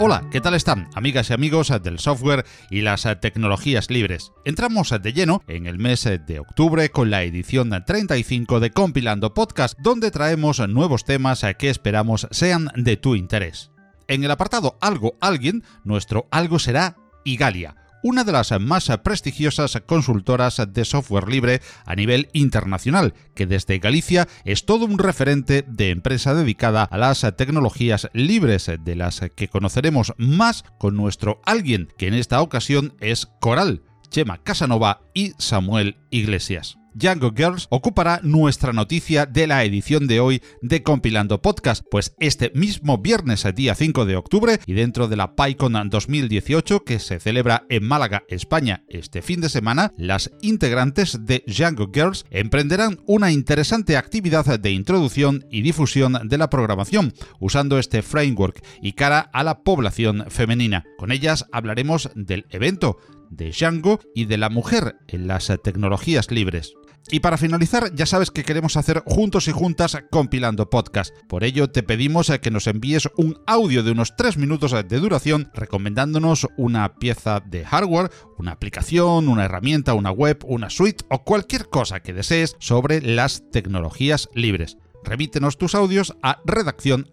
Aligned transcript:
Hola, 0.00 0.22
¿qué 0.30 0.40
tal 0.40 0.54
están, 0.54 0.88
amigas 0.94 1.28
y 1.28 1.32
amigos 1.32 1.72
del 1.82 1.98
software 1.98 2.46
y 2.70 2.82
las 2.82 3.02
tecnologías 3.20 3.90
libres? 3.90 4.30
Entramos 4.44 4.90
de 4.90 5.12
lleno 5.12 5.42
en 5.48 5.66
el 5.66 5.80
mes 5.80 6.04
de 6.04 6.38
octubre 6.38 6.88
con 6.90 7.10
la 7.10 7.24
edición 7.24 7.68
35 7.84 8.60
de 8.60 8.70
Compilando 8.70 9.34
Podcast, 9.34 9.76
donde 9.80 10.12
traemos 10.12 10.60
nuevos 10.68 11.04
temas 11.04 11.44
que 11.58 11.68
esperamos 11.68 12.28
sean 12.30 12.70
de 12.76 12.96
tu 12.96 13.16
interés. 13.16 13.72
En 14.06 14.22
el 14.22 14.30
apartado 14.30 14.78
Algo 14.80 15.16
Alguien, 15.20 15.64
nuestro 15.82 16.28
algo 16.30 16.60
será 16.60 16.96
Igalia 17.24 17.74
una 18.02 18.24
de 18.24 18.32
las 18.32 18.58
más 18.60 18.90
prestigiosas 19.02 19.80
consultoras 19.86 20.62
de 20.68 20.84
software 20.84 21.28
libre 21.28 21.60
a 21.84 21.94
nivel 21.94 22.28
internacional, 22.32 23.14
que 23.34 23.46
desde 23.46 23.78
Galicia 23.78 24.28
es 24.44 24.64
todo 24.64 24.84
un 24.84 24.98
referente 24.98 25.64
de 25.66 25.90
empresa 25.90 26.34
dedicada 26.34 26.84
a 26.84 26.98
las 26.98 27.26
tecnologías 27.36 28.08
libres, 28.12 28.70
de 28.80 28.96
las 28.96 29.20
que 29.34 29.48
conoceremos 29.48 30.14
más 30.16 30.64
con 30.78 30.96
nuestro 30.96 31.40
alguien, 31.44 31.88
que 31.98 32.08
en 32.08 32.14
esta 32.14 32.40
ocasión 32.42 32.94
es 33.00 33.26
Coral, 33.40 33.82
Chema 34.10 34.38
Casanova 34.42 35.02
y 35.14 35.32
Samuel 35.38 35.96
Iglesias. 36.10 36.77
Django 36.94 37.32
Girls 37.36 37.66
ocupará 37.70 38.20
nuestra 38.22 38.72
noticia 38.72 39.26
de 39.26 39.46
la 39.46 39.64
edición 39.64 40.06
de 40.06 40.20
hoy 40.20 40.42
de 40.62 40.82
Compilando 40.82 41.40
Podcast, 41.42 41.84
pues 41.90 42.14
este 42.18 42.50
mismo 42.54 42.98
viernes, 42.98 43.46
día 43.54 43.74
5 43.74 44.04
de 44.04 44.16
octubre, 44.16 44.58
y 44.66 44.72
dentro 44.72 45.08
de 45.08 45.16
la 45.16 45.34
PyCon 45.34 45.88
2018 45.88 46.84
que 46.84 46.98
se 46.98 47.20
celebra 47.20 47.64
en 47.68 47.84
Málaga, 47.84 48.24
España, 48.28 48.84
este 48.88 49.22
fin 49.22 49.40
de 49.40 49.48
semana, 49.48 49.92
las 49.96 50.30
integrantes 50.42 51.24
de 51.24 51.44
Django 51.46 51.90
Girls 51.92 52.26
emprenderán 52.30 52.98
una 53.06 53.30
interesante 53.32 53.96
actividad 53.96 54.58
de 54.58 54.70
introducción 54.70 55.44
y 55.50 55.62
difusión 55.62 56.18
de 56.24 56.38
la 56.38 56.50
programación, 56.50 57.12
usando 57.40 57.78
este 57.78 58.02
framework 58.02 58.62
y 58.82 58.92
cara 58.92 59.30
a 59.32 59.44
la 59.44 59.62
población 59.62 60.24
femenina. 60.28 60.84
Con 60.98 61.12
ellas 61.12 61.46
hablaremos 61.52 62.10
del 62.14 62.46
evento, 62.50 62.98
de 63.30 63.50
Django 63.50 64.00
y 64.14 64.26
de 64.26 64.38
la 64.38 64.50
mujer 64.50 64.96
en 65.08 65.28
las 65.28 65.52
tecnologías 65.62 66.30
libres. 66.30 66.74
Y 67.10 67.20
para 67.20 67.38
finalizar, 67.38 67.94
ya 67.94 68.04
sabes 68.04 68.30
que 68.30 68.44
queremos 68.44 68.76
hacer 68.76 69.02
juntos 69.06 69.48
y 69.48 69.52
juntas 69.52 69.96
compilando 70.10 70.68
podcast. 70.68 71.14
Por 71.26 71.42
ello, 71.42 71.70
te 71.70 71.82
pedimos 71.82 72.30
que 72.42 72.50
nos 72.50 72.66
envíes 72.66 73.08
un 73.16 73.40
audio 73.46 73.82
de 73.82 73.92
unos 73.92 74.14
3 74.16 74.36
minutos 74.36 74.72
de 74.72 74.98
duración 74.98 75.50
recomendándonos 75.54 76.46
una 76.58 76.96
pieza 76.96 77.40
de 77.40 77.64
hardware, 77.64 78.10
una 78.36 78.52
aplicación, 78.52 79.28
una 79.28 79.46
herramienta, 79.46 79.94
una 79.94 80.10
web, 80.10 80.38
una 80.44 80.68
suite 80.68 81.04
o 81.08 81.24
cualquier 81.24 81.68
cosa 81.68 82.00
que 82.00 82.12
desees 82.12 82.56
sobre 82.58 83.00
las 83.00 83.50
tecnologías 83.50 84.28
libres. 84.34 84.76
Remítenos 85.02 85.56
tus 85.56 85.74
audios 85.74 86.14
a 86.22 86.40
redacción. 86.44 87.08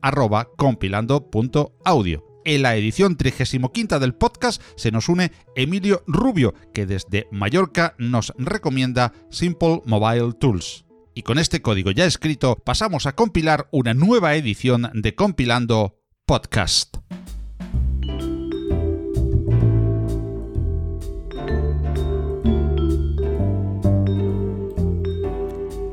En 2.47 2.61
la 2.61 2.75
edición 2.75 3.17
35 3.17 3.99
del 3.99 4.13
podcast 4.13 4.61
se 4.75 4.91
nos 4.91 5.09
une 5.09 5.31
Emilio 5.55 6.03
Rubio, 6.05 6.53
que 6.75 6.85
desde 6.85 7.27
Mallorca 7.31 7.95
nos 7.97 8.33
recomienda 8.37 9.13
Simple 9.31 9.81
Mobile 9.85 10.33
Tools. 10.39 10.85
Y 11.15 11.23
con 11.23 11.39
este 11.39 11.63
código 11.63 11.89
ya 11.89 12.05
escrito 12.05 12.55
pasamos 12.63 13.07
a 13.07 13.15
compilar 13.15 13.67
una 13.71 13.95
nueva 13.95 14.35
edición 14.35 14.91
de 14.93 15.15
Compilando 15.15 15.97
Podcast. 16.27 16.97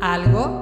Algo. 0.02 0.61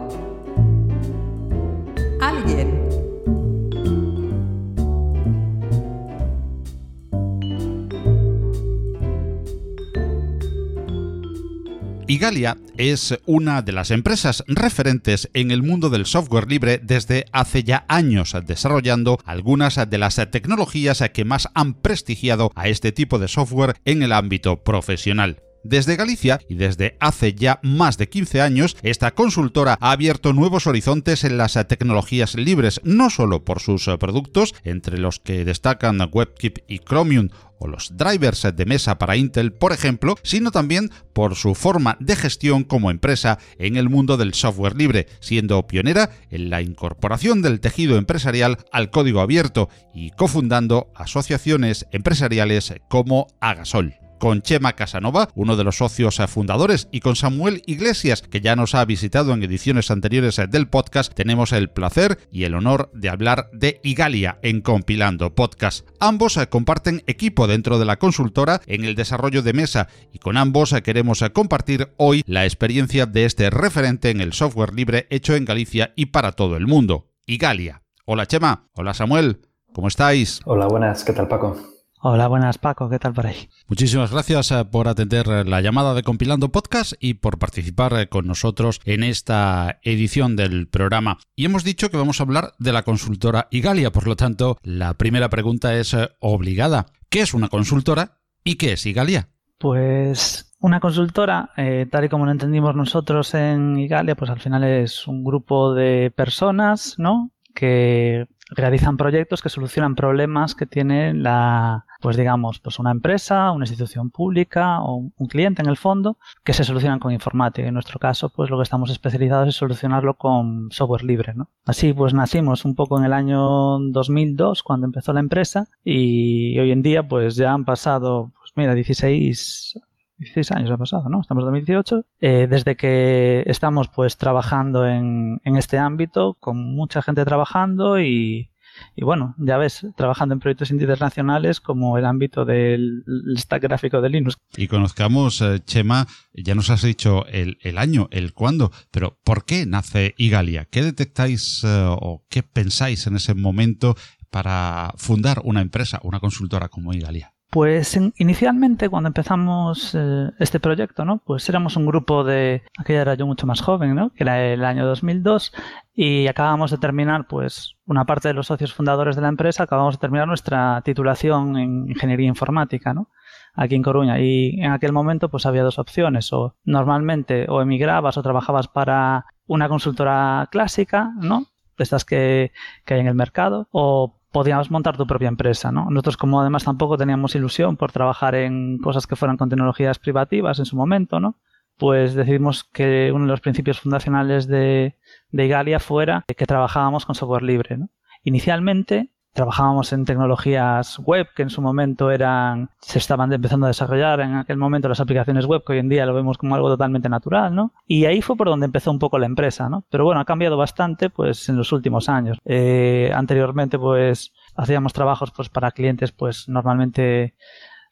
Igalia 12.10 12.56
es 12.76 13.16
una 13.25 13.62
de 13.62 13.71
las 13.71 13.93
empresas 13.93 14.43
referentes 14.48 15.31
en 15.32 15.53
el 15.53 15.62
mundo 15.62 15.91
del 15.91 16.06
software 16.06 16.50
libre 16.50 16.81
desde 16.82 17.26
hace 17.31 17.62
ya 17.62 17.84
años, 17.87 18.34
desarrollando 18.44 19.21
algunas 19.25 19.76
de 19.88 19.98
las 19.98 20.16
tecnologías 20.32 21.04
que 21.15 21.25
más 21.25 21.49
han 21.54 21.75
prestigiado 21.75 22.50
a 22.56 22.66
este 22.66 22.91
tipo 22.91 23.20
de 23.20 23.28
software 23.28 23.76
en 23.84 24.03
el 24.03 24.12
ámbito 24.12 24.65
profesional. 24.65 25.41
Desde 25.62 25.97
Galicia 25.97 26.41
y 26.48 26.54
desde 26.54 26.97
hace 27.00 27.34
ya 27.34 27.60
más 27.62 27.98
de 27.98 28.09
15 28.09 28.41
años, 28.41 28.76
esta 28.82 29.10
consultora 29.10 29.76
ha 29.81 29.93
abierto 29.93 30.32
nuevos 30.32 30.66
horizontes 30.66 31.22
en 31.25 31.37
las 31.37 31.53
tecnologías 31.69 32.34
libres, 32.34 32.81
no 32.82 33.10
solo 33.10 33.44
por 33.44 33.60
sus 33.60 33.84
productos, 33.99 34.54
entre 34.65 34.99
los 34.99 35.19
que 35.20 35.44
destacan 35.44 36.00
WebKit 36.10 36.60
y 36.66 36.78
Chromium 36.78 37.28
o 37.59 37.69
los 37.69 37.94
drivers 37.94 38.49
de 38.54 38.65
mesa 38.65 38.97
para 38.97 39.16
Intel, 39.16 39.53
por 39.53 39.72
ejemplo, 39.72 40.15
sino 40.22 40.50
también 40.50 40.91
por 41.12 41.37
su 41.37 41.54
forma 41.54 41.99
de 42.00 42.16
gestión 42.16 42.65
como 42.65 42.91
empresa 42.91 43.38
en 43.59 43.76
el 43.76 43.91
mundo 43.91 44.16
del 44.16 44.32
software 44.32 44.76
libre, 44.76 45.09
siendo 45.20 45.66
pionera 45.66 46.10
en 46.31 46.49
la 46.49 46.62
incorporación 46.62 47.43
del 47.43 47.60
tejido 47.60 47.99
empresarial 47.99 48.56
al 48.72 48.88
código 48.88 49.20
abierto 49.20 49.69
y 49.94 50.10
cofundando 50.12 50.91
asociaciones 50.94 51.87
empresariales 51.93 52.72
como 52.88 53.26
Agasol 53.41 54.00
con 54.20 54.42
Chema 54.42 54.75
Casanova, 54.75 55.31
uno 55.34 55.56
de 55.56 55.64
los 55.64 55.78
socios 55.78 56.20
fundadores, 56.28 56.88
y 56.92 57.00
con 57.00 57.16
Samuel 57.16 57.62
Iglesias, 57.66 58.22
que 58.22 58.41
ya 58.41 58.54
nos 58.54 58.76
ha 58.76 58.84
visitado 58.84 59.32
en 59.32 59.42
ediciones 59.42 59.91
anteriores 59.91 60.41
del 60.48 60.69
podcast, 60.69 61.12
tenemos 61.14 61.50
el 61.53 61.70
placer 61.70 62.19
y 62.31 62.44
el 62.44 62.54
honor 62.54 62.91
de 62.94 63.08
hablar 63.08 63.50
de 63.53 63.81
Igalia 63.82 64.38
en 64.42 64.60
Compilando 64.60 65.34
Podcast. 65.34 65.88
Ambos 65.98 66.38
comparten 66.50 67.03
equipo 67.06 67.48
dentro 67.48 67.78
de 67.78 67.86
la 67.86 67.98
consultora 67.98 68.60
en 68.66 68.84
el 68.84 68.94
desarrollo 68.94 69.42
de 69.42 69.54
mesa 69.54 69.88
y 70.12 70.19
con 70.19 70.37
ambos 70.37 70.75
queremos 70.84 71.25
compartir 71.32 71.92
hoy 71.97 72.22
la 72.26 72.44
experiencia 72.44 73.06
de 73.06 73.25
este 73.25 73.48
referente 73.48 74.10
en 74.10 74.20
el 74.20 74.34
software 74.34 74.75
libre 74.75 75.06
hecho 75.10 75.34
en 75.34 75.47
Galicia 75.47 75.92
y 75.97 76.06
para 76.06 76.32
todo 76.32 76.56
el 76.56 76.66
mundo. 76.66 77.08
Igalia. 77.26 77.82
Hola 78.04 78.26
Chema. 78.26 78.69
Hola 78.75 78.92
Samuel. 78.92 79.41
¿Cómo 79.72 79.88
estáis? 79.88 80.41
Hola, 80.44 80.66
buenas. 80.66 81.04
¿Qué 81.04 81.12
tal 81.12 81.28
Paco? 81.28 81.79
Hola, 82.03 82.28
buenas 82.28 82.56
Paco, 82.56 82.88
¿qué 82.88 82.99
tal 82.99 83.12
por 83.12 83.27
ahí? 83.27 83.50
Muchísimas 83.69 84.11
gracias 84.11 84.53
eh, 84.53 84.65
por 84.65 84.88
atender 84.88 85.27
eh, 85.28 85.44
la 85.44 85.61
llamada 85.61 85.93
de 85.93 86.03
Compilando 86.03 86.49
Podcast 86.49 86.94
y 86.99 87.15
por 87.15 87.38
participar 87.38 87.93
eh, 87.93 88.09
con 88.09 88.27
nosotros 88.27 88.81
en 88.87 89.05
esta 89.05 89.81
edición 89.83 90.34
del 90.34 90.66
programa. 90.66 91.19
Y 91.37 91.44
hemos 91.44 91.62
dicho 91.62 91.91
que 91.91 91.99
vamos 91.99 92.19
a 92.19 92.22
hablar 92.22 92.55
de 92.59 92.72
la 92.72 92.84
consultora 92.84 93.49
Igalia, 93.50 93.93
por 93.93 94.06
lo 94.06 94.16
tanto, 94.16 94.56
la 94.62 94.94
primera 94.94 95.28
pregunta 95.28 95.75
es 95.75 95.94
obligada. 96.21 96.87
¿Qué 97.11 97.21
es 97.21 97.34
una 97.34 97.50
consultora 97.50 98.17
y 98.44 98.55
qué 98.55 98.72
es 98.72 98.87
Igalia? 98.87 99.28
Pues 99.59 100.56
una 100.59 100.81
consultora, 100.81 101.50
tal 101.91 102.05
y 102.05 102.09
como 102.09 102.25
lo 102.25 102.32
entendimos 102.32 102.75
nosotros 102.75 103.34
en 103.34 103.78
Igalia, 103.78 104.15
pues 104.15 104.31
al 104.31 104.41
final 104.41 104.65
es 104.65 105.06
un 105.06 105.22
grupo 105.22 105.75
de 105.75 106.11
personas, 106.11 106.94
¿no? 106.97 107.31
Que 107.55 108.27
realizan 108.50 108.97
proyectos 108.97 109.43
que 109.43 109.49
solucionan 109.49 109.94
problemas 109.94 110.55
que 110.55 110.66
tiene 110.66 111.15
la, 111.15 111.87
pues 112.00 112.16
digamos, 112.16 112.61
pues 112.61 112.78
una 112.78 112.91
empresa, 112.91 113.53
una 113.53 113.65
institución 113.65 114.11
pública 114.11 114.83
o 114.83 115.11
un 115.16 115.27
cliente 115.28 115.62
en 115.62 115.69
el 115.69 115.77
fondo 115.77 116.19
que 116.44 116.52
se 116.52 116.64
solucionan 116.64 116.99
con 116.99 117.12
informática. 117.12 117.69
En 117.69 117.75
nuestro 117.75 117.99
caso, 117.99 118.31
pues 118.31 118.50
lo 118.50 118.56
que 118.56 118.64
estamos 118.64 118.91
especializados 118.91 119.49
es 119.49 119.56
solucionarlo 119.56 120.14
con 120.14 120.70
software 120.70 121.05
libre, 121.05 121.35
¿no? 121.35 121.49
Así 121.64 121.93
pues 121.93 122.14
nacimos 122.14 122.64
un 122.64 122.75
poco 122.75 122.99
en 122.99 123.05
el 123.05 123.12
año 123.12 123.79
2002 123.79 124.62
cuando 124.62 124.87
empezó 124.87 125.12
la 125.12 125.20
empresa 125.20 125.69
y 125.85 126.58
hoy 126.58 126.73
en 126.73 126.82
día 126.82 127.06
pues 127.06 127.37
ya 127.37 127.53
han 127.53 127.64
pasado, 127.64 128.32
pues 128.38 128.53
mira, 128.56 128.75
16 128.75 129.79
16 130.20 130.52
años 130.52 130.70
ha 130.70 130.76
pasado, 130.76 131.08
¿no? 131.08 131.20
Estamos 131.20 131.43
en 131.43 131.46
2018. 131.46 132.05
Eh, 132.20 132.46
desde 132.49 132.76
que 132.76 133.43
estamos 133.46 133.88
pues 133.88 134.19
trabajando 134.19 134.87
en, 134.87 135.40
en, 135.44 135.56
este 135.56 135.78
ámbito, 135.78 136.37
con 136.38 136.58
mucha 136.75 137.00
gente 137.00 137.25
trabajando 137.25 137.99
y, 137.99 138.50
y, 138.94 139.05
bueno, 139.05 139.34
ya 139.38 139.56
ves, 139.56 139.87
trabajando 139.96 140.34
en 140.34 140.40
proyectos 140.40 140.70
internacionales 140.70 141.61
como 141.61 141.96
el 141.96 142.05
ámbito 142.05 142.44
del 142.44 143.02
stack 143.37 143.62
gráfico 143.62 144.02
de 144.02 144.11
Linux. 144.11 144.37
Y 144.56 144.69
conozcamos, 144.69 145.40
eh, 145.40 145.61
Chema, 145.64 146.06
ya 146.34 146.55
nos 146.55 146.69
has 146.69 146.82
dicho 146.82 147.25
el, 147.26 147.56
año, 147.78 148.08
el 148.11 148.34
cuándo, 148.34 148.70
pero 148.90 149.19
¿por 149.25 149.46
qué 149.46 149.64
nace 149.64 150.14
Igalia? 150.19 150.67
¿Qué 150.67 150.82
detectáis 150.82 151.62
eh, 151.64 151.87
o 151.88 152.26
qué 152.28 152.43
pensáis 152.43 153.06
en 153.06 153.17
ese 153.17 153.32
momento 153.34 153.96
para 154.31 154.93
fundar 154.96 155.40
una 155.44 155.62
empresa, 155.62 155.99
una 156.02 156.20
consultora 156.20 156.69
como 156.69 156.93
Igalia? 156.93 157.32
Pues 157.50 157.99
inicialmente 158.17 158.88
cuando 158.88 159.08
empezamos 159.08 159.94
eh, 159.94 160.31
este 160.38 160.61
proyecto, 160.61 161.05
¿no? 161.05 161.19
Pues 161.19 161.49
éramos 161.49 161.76
un 161.76 161.85
grupo 161.85 162.23
de, 162.23 162.62
aquella 162.79 163.02
era 163.02 163.14
yo 163.14 163.26
mucho 163.26 163.47
más 163.47 163.61
joven, 163.61 163.97
¿no? 163.97 164.11
Que 164.11 164.23
era 164.23 164.41
el 164.44 164.64
año 164.64 164.87
2002 164.87 165.52
y 165.93 166.29
acabamos 166.29 166.70
de 166.70 166.79
terminar, 166.79 167.26
pues 167.26 167.76
una 167.87 168.05
parte 168.05 168.29
de 168.29 168.35
los 168.35 168.47
socios 168.47 168.73
fundadores 168.73 169.17
de 169.17 169.23
la 169.23 169.29
empresa, 169.29 169.64
acabamos 169.64 169.97
de 169.97 170.00
terminar 170.00 170.29
nuestra 170.29 170.81
titulación 170.85 171.56
en 171.58 171.88
ingeniería 171.88 172.29
informática, 172.29 172.94
¿no? 172.94 173.08
aquí 173.55 173.75
en 173.75 173.82
Coruña. 173.82 174.20
Y 174.20 174.61
en 174.61 174.73
aquel 174.73 174.93
momento 174.93 175.29
pues 175.29 175.46
había 175.46 175.62
dos 175.62 175.79
opciones, 175.79 176.32
o 176.32 176.56
normalmente 176.64 177.46
o 177.49 177.61
emigrabas 177.61 178.17
o 178.17 178.23
trabajabas 178.23 178.69
para 178.69 179.26
una 179.46 179.69
consultora 179.69 180.49
clásica, 180.50 181.12
¿no? 181.20 181.46
De 181.76 181.85
estas 181.85 182.05
que, 182.05 182.53
que 182.85 182.94
hay 182.94 183.00
en 183.00 183.06
el 183.06 183.14
mercado, 183.14 183.69
o 183.73 184.19
podíamos 184.32 184.71
montar 184.71 184.97
tu 184.97 185.06
propia 185.06 185.29
empresa, 185.29 185.73
¿no? 185.73 185.91
Nosotros 185.91 186.17
como 186.17 186.41
además 186.41 186.65
tampoco 186.65 186.97
teníamos 186.97 187.35
ilusión 187.35 187.77
por 187.77 187.93
trabajar 187.93 188.35
en 188.35 188.79
cosas 188.79 189.06
que 189.06 189.17
fueran 189.17 189.37
con 189.37 189.49
tecnologías 189.49 189.99
privativas 189.99 190.59
en 190.59 190.67
su 190.67 190.77
momento, 190.77 191.21
¿no? 191.21 191.37
Pues 191.77 192.15
decidimos 192.15 192.65
que 192.65 193.11
uno 193.12 193.25
de 193.25 193.31
los 193.31 193.41
principios 193.41 193.81
fundacionales 193.81 194.47
de, 194.47 194.97
de 195.31 195.47
Igalia 195.47 195.81
fuera 195.81 196.25
que 196.27 196.47
trabajábamos 196.47 197.06
con 197.06 197.15
software 197.15 197.43
libre, 197.43 197.79
¿no? 197.79 197.88
Inicialmente 198.23 199.11
trabajábamos 199.32 199.93
en 199.93 200.05
tecnologías 200.05 200.99
web 200.99 201.29
que 201.35 201.43
en 201.43 201.50
su 201.50 201.62
momento 201.62 202.11
eran 202.11 202.71
se 202.81 202.99
estaban 202.99 203.32
empezando 203.32 203.67
a 203.67 203.69
desarrollar 203.69 204.21
en 204.21 204.35
aquel 204.37 204.56
momento 204.56 204.88
las 204.88 205.00
aplicaciones 205.00 205.47
web 205.47 205.62
que 205.65 205.75
hoy 205.75 205.79
en 205.79 205.88
día 205.88 206.06
lo 206.06 206.15
vemos 206.15 206.38
como 206.38 206.55
algo 206.55 206.69
totalmente 206.69 207.09
natural 207.09 207.55
no 207.55 207.73
y 207.87 208.06
ahí 208.06 208.23
fue 208.23 208.37
por 208.37 208.49
donde 208.49 208.67
empezó 208.67 208.91
un 208.91 208.99
poco 208.99 209.19
la 209.19 209.27
empresa 209.27 209.69
no 209.69 209.85
pero 209.91 210.05
bueno 210.05 210.21
ha 210.21 210.25
cambiado 210.25 210.56
bastante 210.56 211.11
pues 211.11 211.49
en 211.49 211.56
los 211.56 211.73
últimos 211.73 212.09
años. 212.09 212.38
Eh, 212.44 213.11
anteriormente 213.15 213.79
pues 213.79 214.32
hacíamos 214.56 214.93
trabajos 214.93 215.31
pues 215.31 215.49
para 215.49 215.71
clientes 215.71 216.12
pues 216.12 216.49
normalmente 216.49 217.35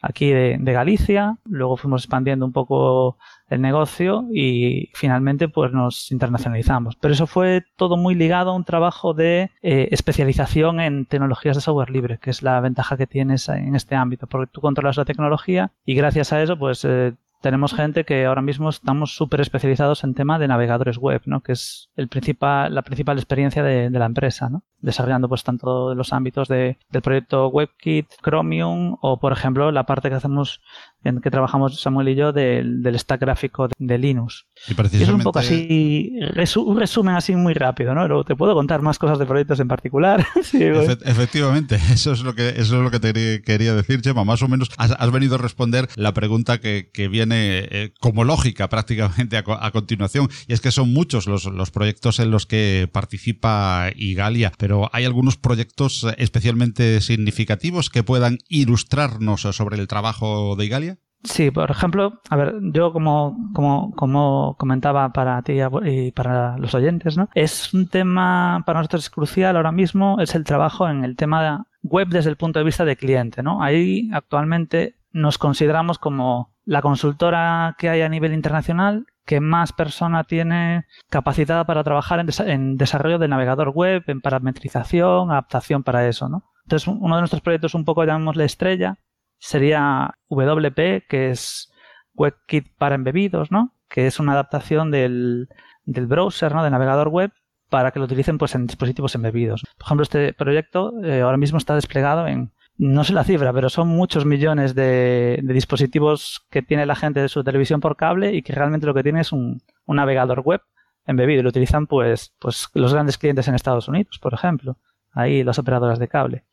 aquí 0.00 0.30
de, 0.30 0.58
Galicia, 0.72 1.36
luego 1.44 1.76
fuimos 1.76 2.02
expandiendo 2.02 2.46
un 2.46 2.52
poco 2.52 3.18
el 3.48 3.60
negocio 3.60 4.26
y 4.32 4.90
finalmente 4.94 5.48
pues 5.48 5.72
nos 5.72 6.12
internacionalizamos. 6.12 6.96
Pero 6.96 7.14
eso 7.14 7.26
fue 7.26 7.64
todo 7.76 7.96
muy 7.96 8.14
ligado 8.14 8.50
a 8.50 8.54
un 8.54 8.64
trabajo 8.64 9.14
de 9.14 9.50
eh, 9.62 9.88
especialización 9.90 10.80
en 10.80 11.06
tecnologías 11.06 11.56
de 11.56 11.62
software 11.62 11.90
libre, 11.90 12.18
que 12.20 12.30
es 12.30 12.42
la 12.42 12.60
ventaja 12.60 12.96
que 12.96 13.06
tienes 13.06 13.48
en 13.48 13.74
este 13.74 13.94
ámbito, 13.94 14.26
porque 14.26 14.50
tú 14.52 14.60
controlas 14.60 14.96
la 14.96 15.04
tecnología 15.04 15.72
y 15.84 15.94
gracias 15.94 16.32
a 16.32 16.42
eso 16.42 16.58
pues 16.58 16.84
eh, 16.84 17.14
tenemos 17.40 17.75
gente 17.75 18.05
que 18.05 18.26
ahora 18.26 18.43
mismo 18.43 18.69
estamos 18.69 19.14
súper 19.14 19.40
especializados 19.40 20.05
en 20.05 20.14
tema 20.14 20.38
de 20.38 20.49
navegadores 20.49 20.99
web, 20.99 21.23
¿no? 21.26 21.40
que 21.40 21.52
es 21.52 21.90
el 21.96 22.08
principal, 22.08 22.75
la 22.75 22.82
principal 22.82 23.19
experiencia 23.19 23.62
de, 23.62 23.90
de 23.90 23.99
la 23.99 24.06
empresa, 24.06 24.49
¿no? 24.49 24.64
desarrollando 24.81 25.29
pues 25.29 25.44
tanto 25.44 25.94
los 25.94 26.12
ámbitos 26.12 26.49
de, 26.49 26.79
del 26.90 27.02
proyecto 27.02 27.49
WebKit, 27.49 28.06
Chromium 28.23 28.96
o 29.00 29.19
por 29.19 29.32
ejemplo 29.32 29.73
la 29.73 29.85
parte 29.85 30.08
que 30.08 30.17
hacemos 30.17 30.61
en 31.04 31.20
que 31.20 31.30
trabajamos 31.30 31.80
Samuel 31.80 32.08
y 32.08 32.14
yo 32.16 32.32
del, 32.32 32.82
del 32.82 32.98
stack 32.98 33.20
gráfico 33.20 33.68
de, 33.68 33.74
de 33.78 33.98
Linux. 33.98 34.46
Y, 34.68 34.74
precisamente... 34.74 35.04
es 35.04 35.10
un 35.10 35.22
poco 35.22 35.38
así, 35.38 36.12
resu 36.32 36.62
un 36.62 36.78
resumen 36.78 37.14
así 37.14 37.34
muy 37.36 37.54
rápido, 37.54 37.94
¿no? 37.94 38.24
Te 38.24 38.34
puedo 38.36 38.54
contar 38.54 38.82
más 38.82 38.98
cosas 38.98 39.18
de 39.18 39.26
proyectos 39.26 39.60
en 39.60 39.68
particular. 39.68 40.26
sí, 40.42 40.62
Efe 40.62 40.98
efectivamente, 41.04 41.76
eso 41.92 42.12
es 42.12 42.22
lo 42.22 42.34
que 42.34 42.48
eso 42.48 42.76
es 42.76 42.82
lo 42.82 42.90
que 42.90 43.00
te 43.00 43.42
quería 43.42 43.74
decir, 43.74 44.00
Chema. 44.00 44.24
Más 44.24 44.42
o 44.42 44.48
menos 44.48 44.70
has, 44.76 44.92
has 44.92 45.10
venido 45.12 45.36
a 45.36 45.38
responder 45.38 45.88
la 45.96 46.12
pregunta 46.12 46.58
que, 46.58 46.90
que 46.92 47.08
viene 47.08 47.66
eh, 47.70 47.92
como 48.00 48.24
lógica 48.24 48.68
prácticamente 48.68 49.36
a, 49.36 49.44
a, 49.46 49.70
continuación. 49.70 50.28
Y 50.46 50.52
es 50.52 50.60
que 50.60 50.70
son 50.70 50.92
muchos 50.92 51.26
los, 51.26 51.44
los 51.44 51.70
proyectos 51.70 52.18
en 52.18 52.30
los 52.30 52.46
que 52.46 52.88
participa 52.90 53.90
Igalia, 53.94 54.52
pero 54.58 54.90
hay 54.92 55.04
algunos 55.04 55.36
proyectos 55.36 56.06
especialmente 56.16 57.00
significativos 57.00 57.90
que 57.90 58.02
puedan 58.02 58.38
ilustrarnos 58.48 59.42
sobre 59.42 59.78
el 59.78 59.88
trabajo 59.88 60.56
de 60.56 60.64
Igalia. 60.64 60.97
Sí, 61.24 61.50
por 61.50 61.70
ejemplo, 61.70 62.20
a 62.30 62.36
ver, 62.36 62.54
yo 62.72 62.92
como, 62.92 63.36
como, 63.52 63.92
como 63.96 64.56
comentaba 64.56 65.12
para 65.12 65.42
ti 65.42 65.58
y 65.84 66.12
para 66.12 66.56
los 66.58 66.74
oyentes, 66.74 67.16
¿no? 67.16 67.28
Es 67.34 67.74
un 67.74 67.88
tema 67.88 68.62
para 68.64 68.78
nosotros 68.78 69.10
crucial 69.10 69.56
ahora 69.56 69.72
mismo, 69.72 70.20
es 70.20 70.34
el 70.36 70.44
trabajo 70.44 70.88
en 70.88 71.04
el 71.04 71.16
tema 71.16 71.66
web 71.82 72.08
desde 72.08 72.30
el 72.30 72.36
punto 72.36 72.60
de 72.60 72.64
vista 72.64 72.84
de 72.84 72.96
cliente, 72.96 73.42
¿no? 73.42 73.62
Ahí 73.62 74.08
actualmente 74.12 74.94
nos 75.10 75.38
consideramos 75.38 75.98
como 75.98 76.54
la 76.64 76.82
consultora 76.82 77.74
que 77.78 77.88
hay 77.88 78.02
a 78.02 78.08
nivel 78.08 78.32
internacional 78.32 79.06
que 79.24 79.40
más 79.40 79.72
persona 79.72 80.24
tiene 80.24 80.86
capacitada 81.10 81.64
para 81.64 81.84
trabajar 81.84 82.20
en, 82.20 82.28
en 82.48 82.76
desarrollo 82.76 83.18
de 83.18 83.28
navegador 83.28 83.70
web, 83.70 84.04
en 84.06 84.20
parametrización, 84.20 85.30
adaptación 85.30 85.82
para 85.82 86.06
eso, 86.08 86.28
¿no? 86.28 86.44
Entonces, 86.64 86.86
uno 86.88 87.16
de 87.16 87.22
nuestros 87.22 87.42
proyectos 87.42 87.74
un 87.74 87.84
poco 87.84 88.04
llamémosle 88.04 88.44
estrella, 88.44 88.98
sería 89.38 90.14
WP, 90.29 91.06
que 91.08 91.31
es 91.31 91.73
WebKit 92.14 92.76
para 92.76 92.94
embebidos, 92.94 93.50
¿no? 93.50 93.75
Que 93.88 94.06
es 94.06 94.20
una 94.20 94.32
adaptación 94.32 94.90
del, 94.90 95.49
del 95.85 96.06
browser, 96.06 96.55
¿no? 96.55 96.62
Del 96.62 96.73
navegador 96.73 97.08
web 97.08 97.32
para 97.70 97.90
que 97.90 97.99
lo 97.99 98.06
utilicen 98.06 98.38
pues 98.38 98.55
en 98.55 98.67
dispositivos 98.67 99.14
embebidos. 99.14 99.62
Por 99.76 99.87
ejemplo, 99.87 100.02
este 100.02 100.32
proyecto 100.32 100.93
eh, 101.05 101.20
ahora 101.20 101.37
mismo 101.37 101.58
está 101.58 101.75
desplegado 101.75 102.26
en, 102.26 102.52
no 102.79 103.05
sé 103.05 103.12
la 103.12 103.25
cifra, 103.25 103.52
pero 103.52 103.69
son 103.69 103.88
muchos 103.88 104.25
millones 104.25 104.75
de, 104.75 105.40
de, 105.43 105.55
dispositivos 105.55 106.46
que 106.50 106.62
tiene 106.62 106.87
la 106.87 106.94
gente 106.94 107.20
de 107.20 107.29
su 107.29 107.44
televisión 107.44 107.81
por 107.81 107.96
cable 107.96 108.35
y 108.35 108.43
que 108.43 108.55
realmente 108.55 108.87
lo 108.87 108.94
que 108.94 109.02
tiene 109.02 109.20
es 109.20 109.32
un, 109.32 109.61
un 109.85 109.96
navegador 109.96 110.40
web 110.40 110.62
embebido 111.06 111.40
y 111.40 111.43
lo 111.43 111.49
utilizan 111.49 111.87
pues, 111.87 112.35
pues 112.38 112.69
los 112.75 112.93
grandes 112.93 113.19
clientes 113.19 113.49
en 113.49 113.55
Estados 113.55 113.88
Unidos, 113.88 114.19
por 114.20 114.35
ejemplo, 114.35 114.79
ahí 115.12 115.43
las 115.43 115.58
operadoras 115.58 115.99
de 115.99 116.08
cable. 116.08 116.44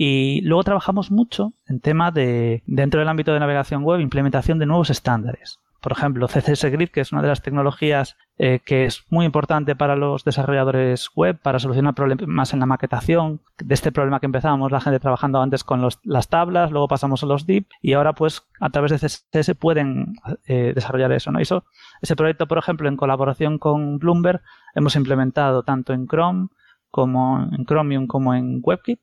Y 0.00 0.40
luego 0.42 0.62
trabajamos 0.62 1.10
mucho 1.10 1.52
en 1.66 1.80
tema 1.80 2.12
de, 2.12 2.62
dentro 2.66 3.00
del 3.00 3.08
ámbito 3.08 3.34
de 3.34 3.40
navegación 3.40 3.82
web, 3.82 3.98
implementación 3.98 4.60
de 4.60 4.66
nuevos 4.66 4.90
estándares. 4.90 5.58
Por 5.80 5.92
ejemplo, 5.92 6.26
CSS 6.26 6.70
Grid, 6.70 6.90
que 6.90 7.00
es 7.00 7.12
una 7.12 7.22
de 7.22 7.28
las 7.28 7.42
tecnologías 7.42 8.16
eh, 8.36 8.60
que 8.64 8.84
es 8.84 9.04
muy 9.10 9.26
importante 9.26 9.74
para 9.74 9.96
los 9.96 10.24
desarrolladores 10.24 11.08
web, 11.14 11.38
para 11.40 11.58
solucionar 11.58 11.94
problemas 11.94 12.52
en 12.52 12.60
la 12.60 12.66
maquetación. 12.66 13.40
De 13.58 13.74
este 13.74 13.90
problema 13.90 14.20
que 14.20 14.26
empezábamos, 14.26 14.70
la 14.70 14.80
gente 14.80 15.00
trabajando 15.00 15.40
antes 15.40 15.64
con 15.64 15.80
los, 15.80 15.98
las 16.04 16.28
tablas, 16.28 16.70
luego 16.70 16.88
pasamos 16.88 17.22
a 17.24 17.26
los 17.26 17.46
div 17.46 17.66
y 17.82 17.94
ahora 17.94 18.12
pues 18.12 18.42
a 18.60 18.70
través 18.70 18.92
de 18.92 18.98
CSS 18.98 19.54
pueden 19.56 20.14
eh, 20.46 20.72
desarrollar 20.74 21.10
eso. 21.12 21.32
¿no? 21.32 21.40
Eso, 21.40 21.64
ese 22.02 22.14
proyecto, 22.14 22.46
por 22.46 22.58
ejemplo, 22.58 22.88
en 22.88 22.96
colaboración 22.96 23.58
con 23.58 23.98
Bloomberg, 23.98 24.42
hemos 24.74 24.94
implementado 24.94 25.64
tanto 25.64 25.92
en 25.92 26.06
Chrome 26.06 26.48
como 26.90 27.48
en 27.52 27.66
Chromium 27.66 28.06
como 28.06 28.34
en 28.34 28.60
WebKit 28.62 29.00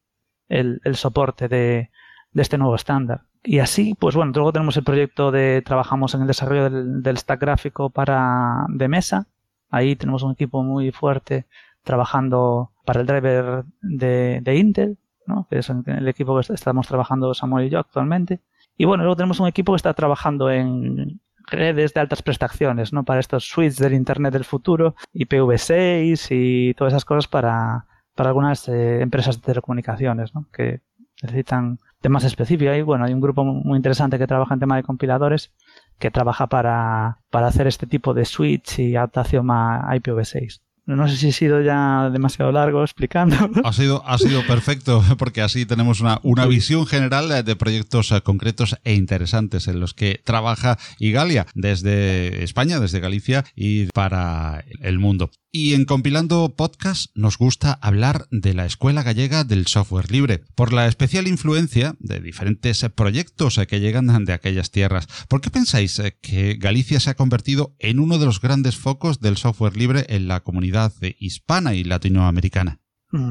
el, 0.49 0.81
soporte 0.95 1.47
de, 1.47 1.89
este 2.33 2.57
nuevo 2.57 2.75
estándar. 2.75 3.21
Y 3.43 3.59
así, 3.59 3.95
pues 3.99 4.15
bueno, 4.15 4.31
luego 4.33 4.51
tenemos 4.51 4.75
el 4.77 4.83
proyecto 4.83 5.31
de, 5.31 5.61
trabajamos 5.63 6.15
en 6.15 6.21
el 6.21 6.27
desarrollo 6.27 6.69
del, 6.69 7.17
stack 7.17 7.39
gráfico 7.39 7.89
para, 7.89 8.65
de 8.69 8.87
mesa. 8.87 9.27
Ahí 9.69 9.95
tenemos 9.95 10.23
un 10.23 10.31
equipo 10.31 10.63
muy 10.63 10.91
fuerte 10.91 11.45
trabajando 11.83 12.71
para 12.85 13.01
el 13.01 13.07
driver 13.07 13.65
de, 13.81 14.39
de 14.41 14.55
Intel, 14.57 14.97
¿no? 15.27 15.47
que 15.49 15.59
es 15.59 15.69
el 15.69 16.07
equipo 16.07 16.39
que 16.39 16.53
estamos 16.53 16.87
trabajando 16.87 17.33
Samuel 17.33 17.67
y 17.67 17.69
yo 17.69 17.79
actualmente. 17.79 18.41
Y 18.77 18.85
bueno, 18.85 19.03
luego 19.03 19.15
tenemos 19.15 19.39
un 19.39 19.47
equipo 19.47 19.73
que 19.73 19.77
está 19.77 19.93
trabajando 19.93 20.49
en 20.49 21.21
redes 21.47 21.93
de 21.93 21.99
altas 21.99 22.21
prestaciones, 22.21 22.91
¿no? 22.91 23.03
Para 23.03 23.19
estos 23.19 23.47
suites 23.47 23.77
del 23.77 23.93
Internet 23.93 24.33
del 24.33 24.45
futuro, 24.45 24.95
IPv6 25.13 26.27
y 26.31 26.73
todas 26.73 26.93
esas 26.93 27.05
cosas 27.05 27.27
para, 27.27 27.85
para 28.15 28.29
algunas 28.29 28.67
eh, 28.67 29.01
empresas 29.01 29.35
de 29.37 29.45
telecomunicaciones 29.45 30.33
¿no? 30.33 30.47
que 30.51 30.81
necesitan 31.21 31.79
temas 32.01 32.23
específicos. 32.23 32.77
Y 32.77 32.81
bueno, 32.81 33.05
hay 33.05 33.13
un 33.13 33.21
grupo 33.21 33.43
muy 33.43 33.77
interesante 33.77 34.17
que 34.17 34.27
trabaja 34.27 34.53
en 34.53 34.59
tema 34.59 34.77
de 34.77 34.83
compiladores 34.83 35.51
que 35.99 36.11
trabaja 36.11 36.47
para, 36.47 37.19
para 37.29 37.47
hacer 37.47 37.67
este 37.67 37.87
tipo 37.87 38.13
de 38.13 38.25
switch 38.25 38.79
y 38.79 38.95
adaptación 38.95 39.49
a 39.51 39.87
IPv6. 39.95 40.61
No 40.87 41.07
sé 41.07 41.17
si 41.17 41.29
he 41.29 41.31
sido 41.31 41.61
ya 41.61 42.11
demasiado 42.11 42.51
largo 42.51 42.83
explicando. 42.83 43.35
Ha 43.63 43.73
sido, 43.73 44.03
ha 44.05 44.19
sido 44.19 44.45
perfecto, 44.45 45.03
porque 45.17 45.41
así 45.41 45.65
tenemos 45.65 45.99
una, 45.99 46.19
una 46.21 46.45
visión 46.45 46.85
general 46.85 47.43
de 47.43 47.55
proyectos 47.55 48.13
concretos 48.23 48.77
e 48.83 48.93
interesantes 48.93 49.67
en 49.67 49.79
los 49.79 49.95
que 49.95 50.21
trabaja 50.23 50.77
Igalia 50.99 51.47
desde 51.55 52.43
España, 52.43 52.79
desde 52.79 52.99
Galicia 52.99 53.45
y 53.55 53.87
para 53.87 54.63
el 54.81 54.99
mundo. 54.99 55.31
Y 55.57 55.73
en 55.73 55.85
Compilando 55.85 56.53
Podcast 56.57 57.15
nos 57.15 57.37
gusta 57.37 57.79
hablar 57.81 58.25
de 58.29 58.53
la 58.53 58.65
Escuela 58.65 59.03
Gallega 59.03 59.45
del 59.45 59.67
Software 59.67 60.11
Libre, 60.11 60.41
por 60.53 60.73
la 60.73 60.85
especial 60.85 61.29
influencia 61.29 61.95
de 61.99 62.19
diferentes 62.19 62.85
proyectos 62.93 63.57
que 63.65 63.79
llegan 63.79 64.25
de 64.25 64.33
aquellas 64.33 64.69
tierras. 64.69 65.07
¿Por 65.29 65.39
qué 65.39 65.51
pensáis 65.51 66.01
que 66.21 66.55
Galicia 66.55 66.99
se 66.99 67.11
ha 67.11 67.13
convertido 67.13 67.73
en 67.79 68.01
uno 68.01 68.17
de 68.17 68.25
los 68.25 68.41
grandes 68.41 68.75
focos 68.75 69.21
del 69.21 69.37
software 69.37 69.77
libre 69.77 70.05
en 70.09 70.27
la 70.27 70.41
comunidad 70.41 70.91
hispana 71.19 71.73
y 71.73 71.85
latinoamericana? 71.85 72.81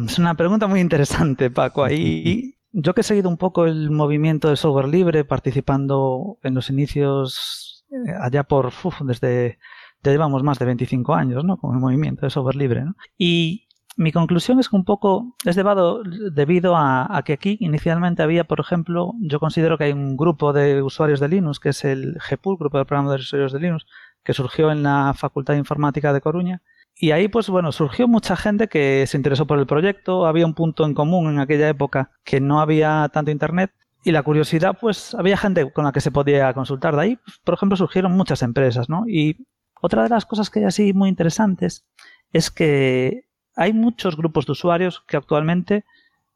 Es 0.07 0.19
una 0.19 0.35
pregunta 0.35 0.67
muy 0.67 0.81
interesante, 0.81 1.51
Paco. 1.51 1.85
Ahí 1.85 2.55
yo 2.73 2.95
que 2.95 3.03
he 3.03 3.05
seguido 3.05 3.29
un 3.29 3.37
poco 3.37 3.67
el 3.67 3.91
movimiento 3.91 4.49
del 4.49 4.57
software 4.57 4.89
libre, 4.89 5.27
participando 5.27 6.39
en 6.43 6.55
los 6.55 6.71
inicios 6.71 7.85
allá 8.19 8.45
por 8.45 8.73
desde 9.01 9.59
ya 10.05 10.13
llevamos 10.13 10.43
más 10.43 10.59
de 10.59 10.67
25 10.67 11.15
años, 11.15 11.45
¿no? 11.45 11.57
Con 11.57 11.75
el 11.75 11.81
movimiento 11.81 12.27
de 12.27 12.31
software 12.31 12.57
libre, 12.57 12.85
¿no? 12.85 12.95
Y 13.19 13.67
mi 13.97 14.13
conclusión 14.13 14.59
es 14.59 14.69
que 14.69 14.77
un 14.77 14.85
poco 14.85 15.37
es 15.45 15.57
debido, 15.57 16.03
debido 16.33 16.77
a, 16.77 17.23
que 17.25 17.33
aquí 17.33 17.57
inicialmente 17.61 18.23
había, 18.23 18.45
por 18.45 18.61
ejemplo, 18.61 19.13
yo 19.21 19.41
considero 19.41 19.79
que 19.79 19.85
hay 19.85 19.93
un 19.93 20.17
grupo 20.17 20.53
de 20.53 20.83
usuarios 20.83 21.21
de 21.21 21.29
Linux, 21.29 21.61
que 21.61 21.71
es 21.71 21.85
el 21.85 22.19
GPUL, 22.29 22.59
Grupo 22.59 22.79
de 22.79 22.85
Programadores 22.85 23.25
de 23.25 23.27
Usuarios 23.27 23.53
de 23.53 23.61
Linux, 23.61 23.87
que 24.23 24.35
surgió 24.35 24.71
en 24.71 24.83
la 24.83 25.15
Facultad 25.17 25.55
de 25.55 25.61
Informática 25.61 26.13
de 26.13 26.21
Coruña. 26.21 26.63
Y 26.97 27.13
ahí, 27.13 27.29
pues 27.29 27.49
bueno, 27.49 27.73
surgió 27.73 28.07
mucha 28.09 28.37
gente 28.37 28.69
que 28.69 29.05
se 29.07 29.17
interesó 29.17 29.47
por 29.47 29.59
el 29.59 29.67
proyecto. 29.67 30.27
Había 30.27 30.47
un 30.47 30.55
punto 30.55 30.85
en 30.85 30.95
común 30.95 31.29
en 31.29 31.41
aquella 31.41 31.69
época 31.69 32.11
que 32.25 32.41
no 32.41 32.61
había 32.61 33.09
tanto 33.13 33.31
Internet 33.31 33.73
y 34.05 34.13
la 34.13 34.23
curiosidad, 34.23 34.77
pues 34.79 35.15
había 35.15 35.37
gente 35.37 35.73
con 35.73 35.85
la 35.85 35.93
que 35.93 36.03
se 36.03 36.11
podía 36.11 36.53
consultar. 36.53 36.95
De 36.95 37.03
ahí, 37.03 37.19
por 37.43 37.55
ejemplo, 37.55 37.77
surgieron 37.77 38.13
muchas 38.13 38.43
empresas, 38.43 38.91
¿no? 38.91 39.05
Y 39.09 39.47
otra 39.85 40.03
de 40.03 40.09
las 40.09 40.25
cosas 40.25 40.49
que 40.49 40.61
hay 40.61 40.65
así 40.65 40.95
muy 40.95 41.11
interesantes 41.11 41.85
es 42.33 42.51
que 42.51 43.27
hay 43.55 43.75
muchos 43.75 44.17
grupos 44.17 44.47
de 44.47 44.53
usuarios 44.53 45.05
que 45.07 45.19
actualmente 45.19 45.85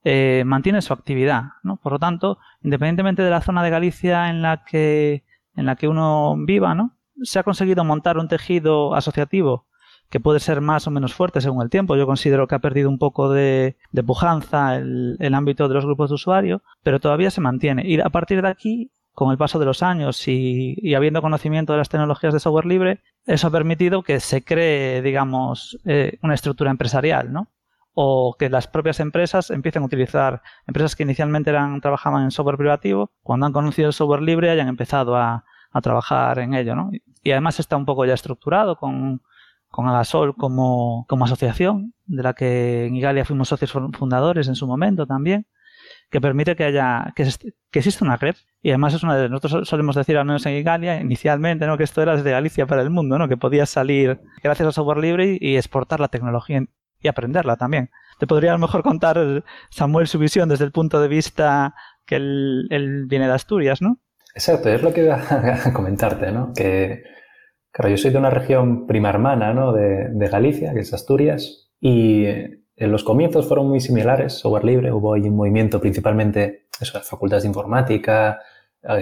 eh, 0.04 0.42
mantienen 0.44 0.82
su 0.82 0.92
actividad, 0.92 1.44
¿no? 1.62 1.78
Por 1.78 1.92
lo 1.92 1.98
tanto, 1.98 2.38
independientemente 2.62 3.22
de 3.22 3.30
la 3.30 3.40
zona 3.40 3.62
de 3.62 3.70
Galicia 3.70 4.28
en 4.28 4.42
la 4.42 4.64
que, 4.64 5.24
en 5.56 5.64
la 5.64 5.76
que 5.76 5.88
uno 5.88 6.36
viva, 6.38 6.74
¿no? 6.74 6.98
Se 7.22 7.38
ha 7.38 7.42
conseguido 7.42 7.84
montar 7.84 8.18
un 8.18 8.28
tejido 8.28 8.94
asociativo 8.94 9.66
que 10.10 10.20
puede 10.20 10.40
ser 10.40 10.60
más 10.60 10.86
o 10.86 10.90
menos 10.90 11.14
fuerte 11.14 11.40
según 11.40 11.62
el 11.62 11.70
tiempo. 11.70 11.96
Yo 11.96 12.06
considero 12.06 12.48
que 12.48 12.54
ha 12.54 12.58
perdido 12.58 12.90
un 12.90 12.98
poco 12.98 13.30
de, 13.30 13.76
pujanza 14.06 14.76
el, 14.76 15.16
el, 15.20 15.34
ámbito 15.34 15.68
de 15.68 15.74
los 15.74 15.86
grupos 15.86 16.10
de 16.10 16.16
usuario, 16.16 16.62
pero 16.82 17.00
todavía 17.00 17.30
se 17.30 17.40
mantiene. 17.40 17.82
Y 17.86 17.98
a 17.98 18.10
partir 18.10 18.42
de 18.42 18.48
aquí, 18.48 18.90
con 19.18 19.32
el 19.32 19.36
paso 19.36 19.58
de 19.58 19.66
los 19.66 19.82
años 19.82 20.28
y, 20.28 20.94
habiendo 20.94 21.20
conocimiento 21.20 21.72
de 21.72 21.78
las 21.78 21.88
tecnologías 21.88 22.32
de 22.32 22.38
software 22.38 22.66
libre, 22.66 23.00
eso 23.26 23.48
ha 23.48 23.50
permitido 23.50 24.04
que 24.04 24.20
se 24.20 24.44
cree, 24.44 25.02
digamos, 25.02 25.76
eh, 25.86 26.20
una 26.22 26.34
estructura 26.34 26.70
empresarial, 26.70 27.32
¿no? 27.32 27.48
O 27.94 28.36
que 28.38 28.48
las 28.48 28.68
propias 28.68 29.00
empresas 29.00 29.50
empiecen 29.50 29.82
a 29.82 29.86
utilizar, 29.86 30.40
empresas 30.68 30.94
que 30.94 31.02
inicialmente 31.02 31.50
eran, 31.50 31.80
trabajaban 31.80 32.22
en 32.22 32.30
software 32.30 32.58
privativo, 32.58 33.10
cuando 33.24 33.46
han 33.46 33.52
conocido 33.52 33.88
el 33.88 33.92
software 33.92 34.22
libre 34.22 34.50
hayan 34.50 34.68
empezado 34.68 35.16
a, 35.16 35.44
a 35.72 35.80
trabajar 35.80 36.38
en 36.38 36.54
ello, 36.54 36.76
¿no? 36.76 36.92
Y 37.24 37.32
además 37.32 37.58
está 37.58 37.76
un 37.76 37.86
poco 37.86 38.04
ya 38.04 38.14
estructurado 38.14 38.76
con, 38.76 39.20
con 39.68 39.88
Agasol 39.88 40.36
como, 40.36 41.06
como 41.08 41.24
asociación, 41.24 41.92
de 42.06 42.22
la 42.22 42.34
que 42.34 42.86
en 42.86 42.94
Igalia 42.94 43.24
fuimos 43.24 43.48
socios 43.48 43.72
fundadores 43.72 44.46
en 44.46 44.54
su 44.54 44.68
momento 44.68 45.08
también, 45.08 45.48
que 46.10 46.20
permite 46.20 46.56
que 46.56 46.64
haya, 46.64 47.12
que, 47.14 47.28
que 47.70 47.78
existe 47.78 48.04
una 48.04 48.16
red. 48.16 48.36
Y 48.62 48.70
además 48.70 48.94
es 48.94 49.02
una 49.02 49.16
de, 49.16 49.28
nosotros 49.28 49.68
solemos 49.68 49.96
decir, 49.96 50.16
al 50.16 50.24
menos 50.24 50.44
en 50.46 50.54
Igalia, 50.54 51.00
inicialmente, 51.00 51.66
¿no? 51.66 51.76
que 51.76 51.84
esto 51.84 52.02
era 52.02 52.16
desde 52.16 52.30
Galicia 52.30 52.66
para 52.66 52.82
el 52.82 52.90
mundo, 52.90 53.18
¿no? 53.18 53.28
que 53.28 53.36
podías 53.36 53.70
salir 53.70 54.20
gracias 54.42 54.66
al 54.66 54.72
software 54.72 54.98
libre 54.98 55.38
y, 55.40 55.56
exportar 55.56 56.00
la 56.00 56.08
tecnología 56.08 56.64
y 57.00 57.08
aprenderla 57.08 57.56
también. 57.56 57.90
Te 58.18 58.26
podría 58.26 58.50
a 58.50 58.54
lo 58.54 58.60
mejor 58.60 58.82
contar, 58.82 59.44
Samuel, 59.70 60.08
su 60.08 60.18
visión 60.18 60.48
desde 60.48 60.64
el 60.64 60.72
punto 60.72 61.00
de 61.00 61.08
vista 61.08 61.74
que 62.04 62.16
él, 62.16 62.66
él 62.70 63.06
viene 63.06 63.26
de 63.26 63.34
Asturias, 63.34 63.80
¿no? 63.80 64.00
Exacto, 64.34 64.68
es 64.68 64.82
lo 64.82 64.92
que 64.92 65.04
iba 65.04 65.16
a 65.16 65.72
comentarte, 65.72 66.32
¿no? 66.32 66.52
Que 66.54 67.02
Claro, 67.78 67.90
yo 67.90 67.96
soy 67.96 68.10
de 68.10 68.18
una 68.18 68.30
región 68.30 68.86
prima 68.86 69.10
hermana 69.10 69.52
¿no? 69.52 69.72
de, 69.72 70.28
Galicia, 70.28 70.72
que 70.72 70.80
es 70.80 70.92
Asturias, 70.92 71.70
y 71.80 72.24
en 72.78 72.92
los 72.92 73.04
comienzos 73.04 73.46
fueron 73.46 73.68
muy 73.68 73.80
similares, 73.80 74.34
software 74.34 74.64
libre, 74.64 74.92
hubo 74.92 75.14
ahí 75.14 75.22
un 75.22 75.36
movimiento 75.36 75.80
principalmente, 75.80 76.68
eso, 76.80 76.98
de 76.98 77.04
facultades 77.04 77.42
de 77.42 77.48
informática, 77.48 78.40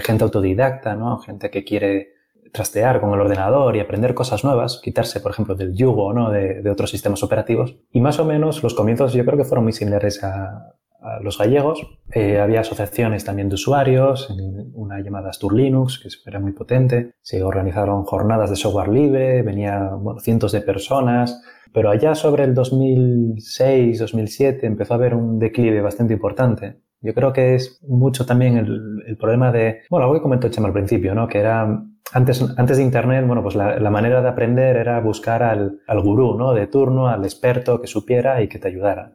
gente 0.03 0.25
autodidacta, 0.25 0.95
¿no? 0.95 1.19
gente 1.19 1.51
que 1.51 1.63
quiere 1.63 2.15
trastear 2.53 3.01
con 3.01 3.13
el 3.13 3.21
ordenador 3.21 3.77
y 3.77 3.81
aprender 3.81 4.15
cosas 4.15 4.45
nuevas, 4.45 4.81
quitarse, 4.83 5.21
por 5.21 5.33
ejemplo, 5.33 5.55
del 5.55 5.75
yugo 5.75 6.13
¿no? 6.15 6.31
de, 6.31 6.69
otros 6.71 6.91
sistemas 6.91 7.23
operativos. 7.23 7.77
Y 7.93 8.01
más 8.01 8.19
o 8.19 8.25
menos 8.25 8.63
los 8.63 8.75
comienzos 8.75 9.13
yo 9.13 9.25
creo 9.25 9.37
que 9.37 9.45
fueron 9.45 9.65
muy 9.65 9.73
similares 9.73 10.25
a, 10.25 10.76
los 11.21 11.39
gallegos. 11.39 11.87
Eh, 12.13 12.41
había 12.41 12.61
asociaciones 12.61 13.25
también 13.25 13.49
de 13.49 13.55
usuarios, 13.55 14.29
una 14.75 15.01
llamada 15.01 15.31
Astur 15.31 15.55
Linux, 15.55 15.99
que 16.01 16.11
era 16.29 16.41
muy 16.41 16.53
potente. 16.53 17.15
Se 17.21 17.43
organizaron 17.43 18.05
jornadas 18.05 18.51
de 18.51 18.57
software 18.57 18.89
libre, 18.89 19.41
venían 19.43 20.03
cientos 20.21 20.53
de 20.53 20.61
personas. 20.61 21.43
Pero 21.73 21.91
allá 21.91 22.15
sobre 22.15 22.45
el 22.45 22.55
2006-2007 22.55 24.61
empezó 24.63 24.95
a 24.95 24.97
haber 24.97 25.15
un 25.15 25.39
declive 25.39 25.83
bastante 25.83 26.15
importante. 26.15 26.81
Yo 27.03 27.13
creo 27.13 27.31
que 27.33 27.55
es 27.55 27.81
mucho 27.87 28.25
también 28.25 28.57
el, 28.57 29.17
problema 29.19 29.53
de, 29.53 29.83
bueno, 29.91 30.05
algo 30.05 30.17
que 30.17 30.23
comentó 30.23 30.49
Chema 30.49 30.69
al 30.69 30.73
principio, 30.73 31.15
¿no? 31.15 31.29
Que 31.29 31.41
era, 31.41 31.83
antes, 32.13 32.43
antes 32.57 32.79
de 32.79 32.83
Internet, 32.83 33.27
bueno, 33.27 33.43
pues 33.43 33.55
la, 33.55 33.91
manera 33.91 34.23
de 34.23 34.29
aprender 34.29 34.77
era 34.77 34.99
buscar 35.01 35.43
al, 35.43 35.81
al 35.87 36.01
gurú, 36.01 36.39
¿no? 36.39 36.55
De 36.55 36.67
turno, 36.67 37.09
al 37.09 37.25
experto 37.25 37.79
que 37.81 37.87
supiera 37.87 38.43
y 38.43 38.49
que 38.49 38.59
te 38.59 38.69
ayudara. 38.69 39.13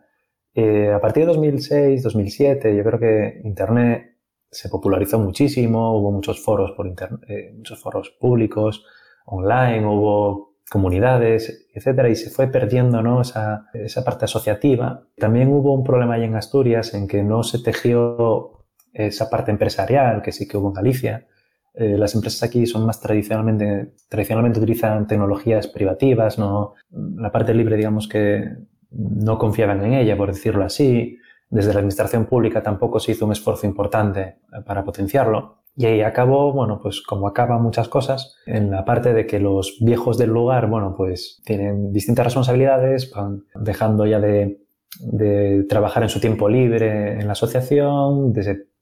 Eh, 0.53 0.91
a 0.91 0.99
partir 0.99 1.23
de 1.23 1.27
2006, 1.27 2.03
2007, 2.03 2.75
yo 2.75 2.83
creo 2.83 2.99
que 2.99 3.41
Internet 3.43 4.17
se 4.49 4.67
popularizó 4.67 5.17
muchísimo, 5.17 5.97
hubo 5.97 6.11
muchos 6.11 6.43
foros 6.43 6.71
por 6.71 6.87
eh, 7.27 7.53
muchos 7.55 7.79
foros 7.79 8.09
públicos, 8.19 8.85
online, 9.25 9.85
hubo 9.85 10.55
comunidades, 10.69 11.67
etcétera, 11.73 12.09
y 12.09 12.15
se 12.15 12.29
fue 12.29 12.47
perdiendo 12.47 13.21
esa, 13.21 13.65
parte 14.05 14.25
asociativa. 14.25 15.05
También 15.17 15.49
hubo 15.49 15.73
un 15.73 15.83
problema 15.83 16.15
ahí 16.15 16.23
en 16.23 16.35
Asturias 16.35 16.93
en 16.93 17.07
que 17.07 17.23
no 17.23 17.43
se 17.43 17.59
tejió 17.59 18.65
esa 18.93 19.29
parte 19.29 19.51
empresarial 19.51 20.21
que 20.21 20.31
sí 20.31 20.47
que 20.47 20.57
hubo 20.57 20.69
en 20.69 20.73
Galicia. 20.73 21.27
Eh, 21.73 21.97
las 21.97 22.15
empresas 22.15 22.43
aquí 22.43 22.65
son 22.65 22.85
más 22.85 22.99
tradicionalmente, 22.99 23.93
tradicionalmente 24.09 24.59
utilizan 24.59 25.07
tecnologías 25.07 25.67
privativas, 25.67 26.37
la 26.37 27.31
parte 27.31 27.53
libre, 27.53 27.77
digamos 27.77 28.07
que 28.07 28.49
no 28.91 29.37
confiaban 29.37 29.83
en 29.83 29.93
ella, 29.93 30.17
por 30.17 30.31
decirlo 30.31 30.63
así. 30.63 31.17
Desde 31.49 31.73
la 31.73 31.79
administración 31.79 32.25
pública 32.25 32.63
tampoco 32.63 32.99
se 32.99 33.11
hizo 33.11 33.25
un 33.25 33.33
esfuerzo 33.33 33.65
importante 33.65 34.21
eh, 34.21 34.61
para 34.65 34.83
potenciarlo. 34.83 35.61
Y 35.75 35.85
ahí 35.85 36.01
acabó, 36.01 36.51
bueno, 36.51 36.79
pues 36.81 37.01
como 37.01 37.27
acaban 37.27 37.61
muchas 37.61 37.87
cosas, 37.87 38.35
en 38.45 38.71
la 38.71 38.83
parte 38.83 39.13
de 39.13 39.25
que 39.25 39.39
los 39.39 39.77
viejos 39.81 40.17
del 40.17 40.29
lugar, 40.29 40.67
bueno, 40.67 40.95
pues 40.97 41.41
tienen 41.45 41.93
distintas 41.93 42.25
responsabilidades, 42.25 43.11
van 43.11 43.45
dejando 43.55 44.05
ya 44.05 44.19
de, 44.19 44.57
trabajar 45.69 46.03
en 46.03 46.09
su 46.09 46.19
tiempo 46.19 46.49
libre 46.49 47.13
en 47.13 47.25
la 47.25 47.31
asociación, 47.31 48.33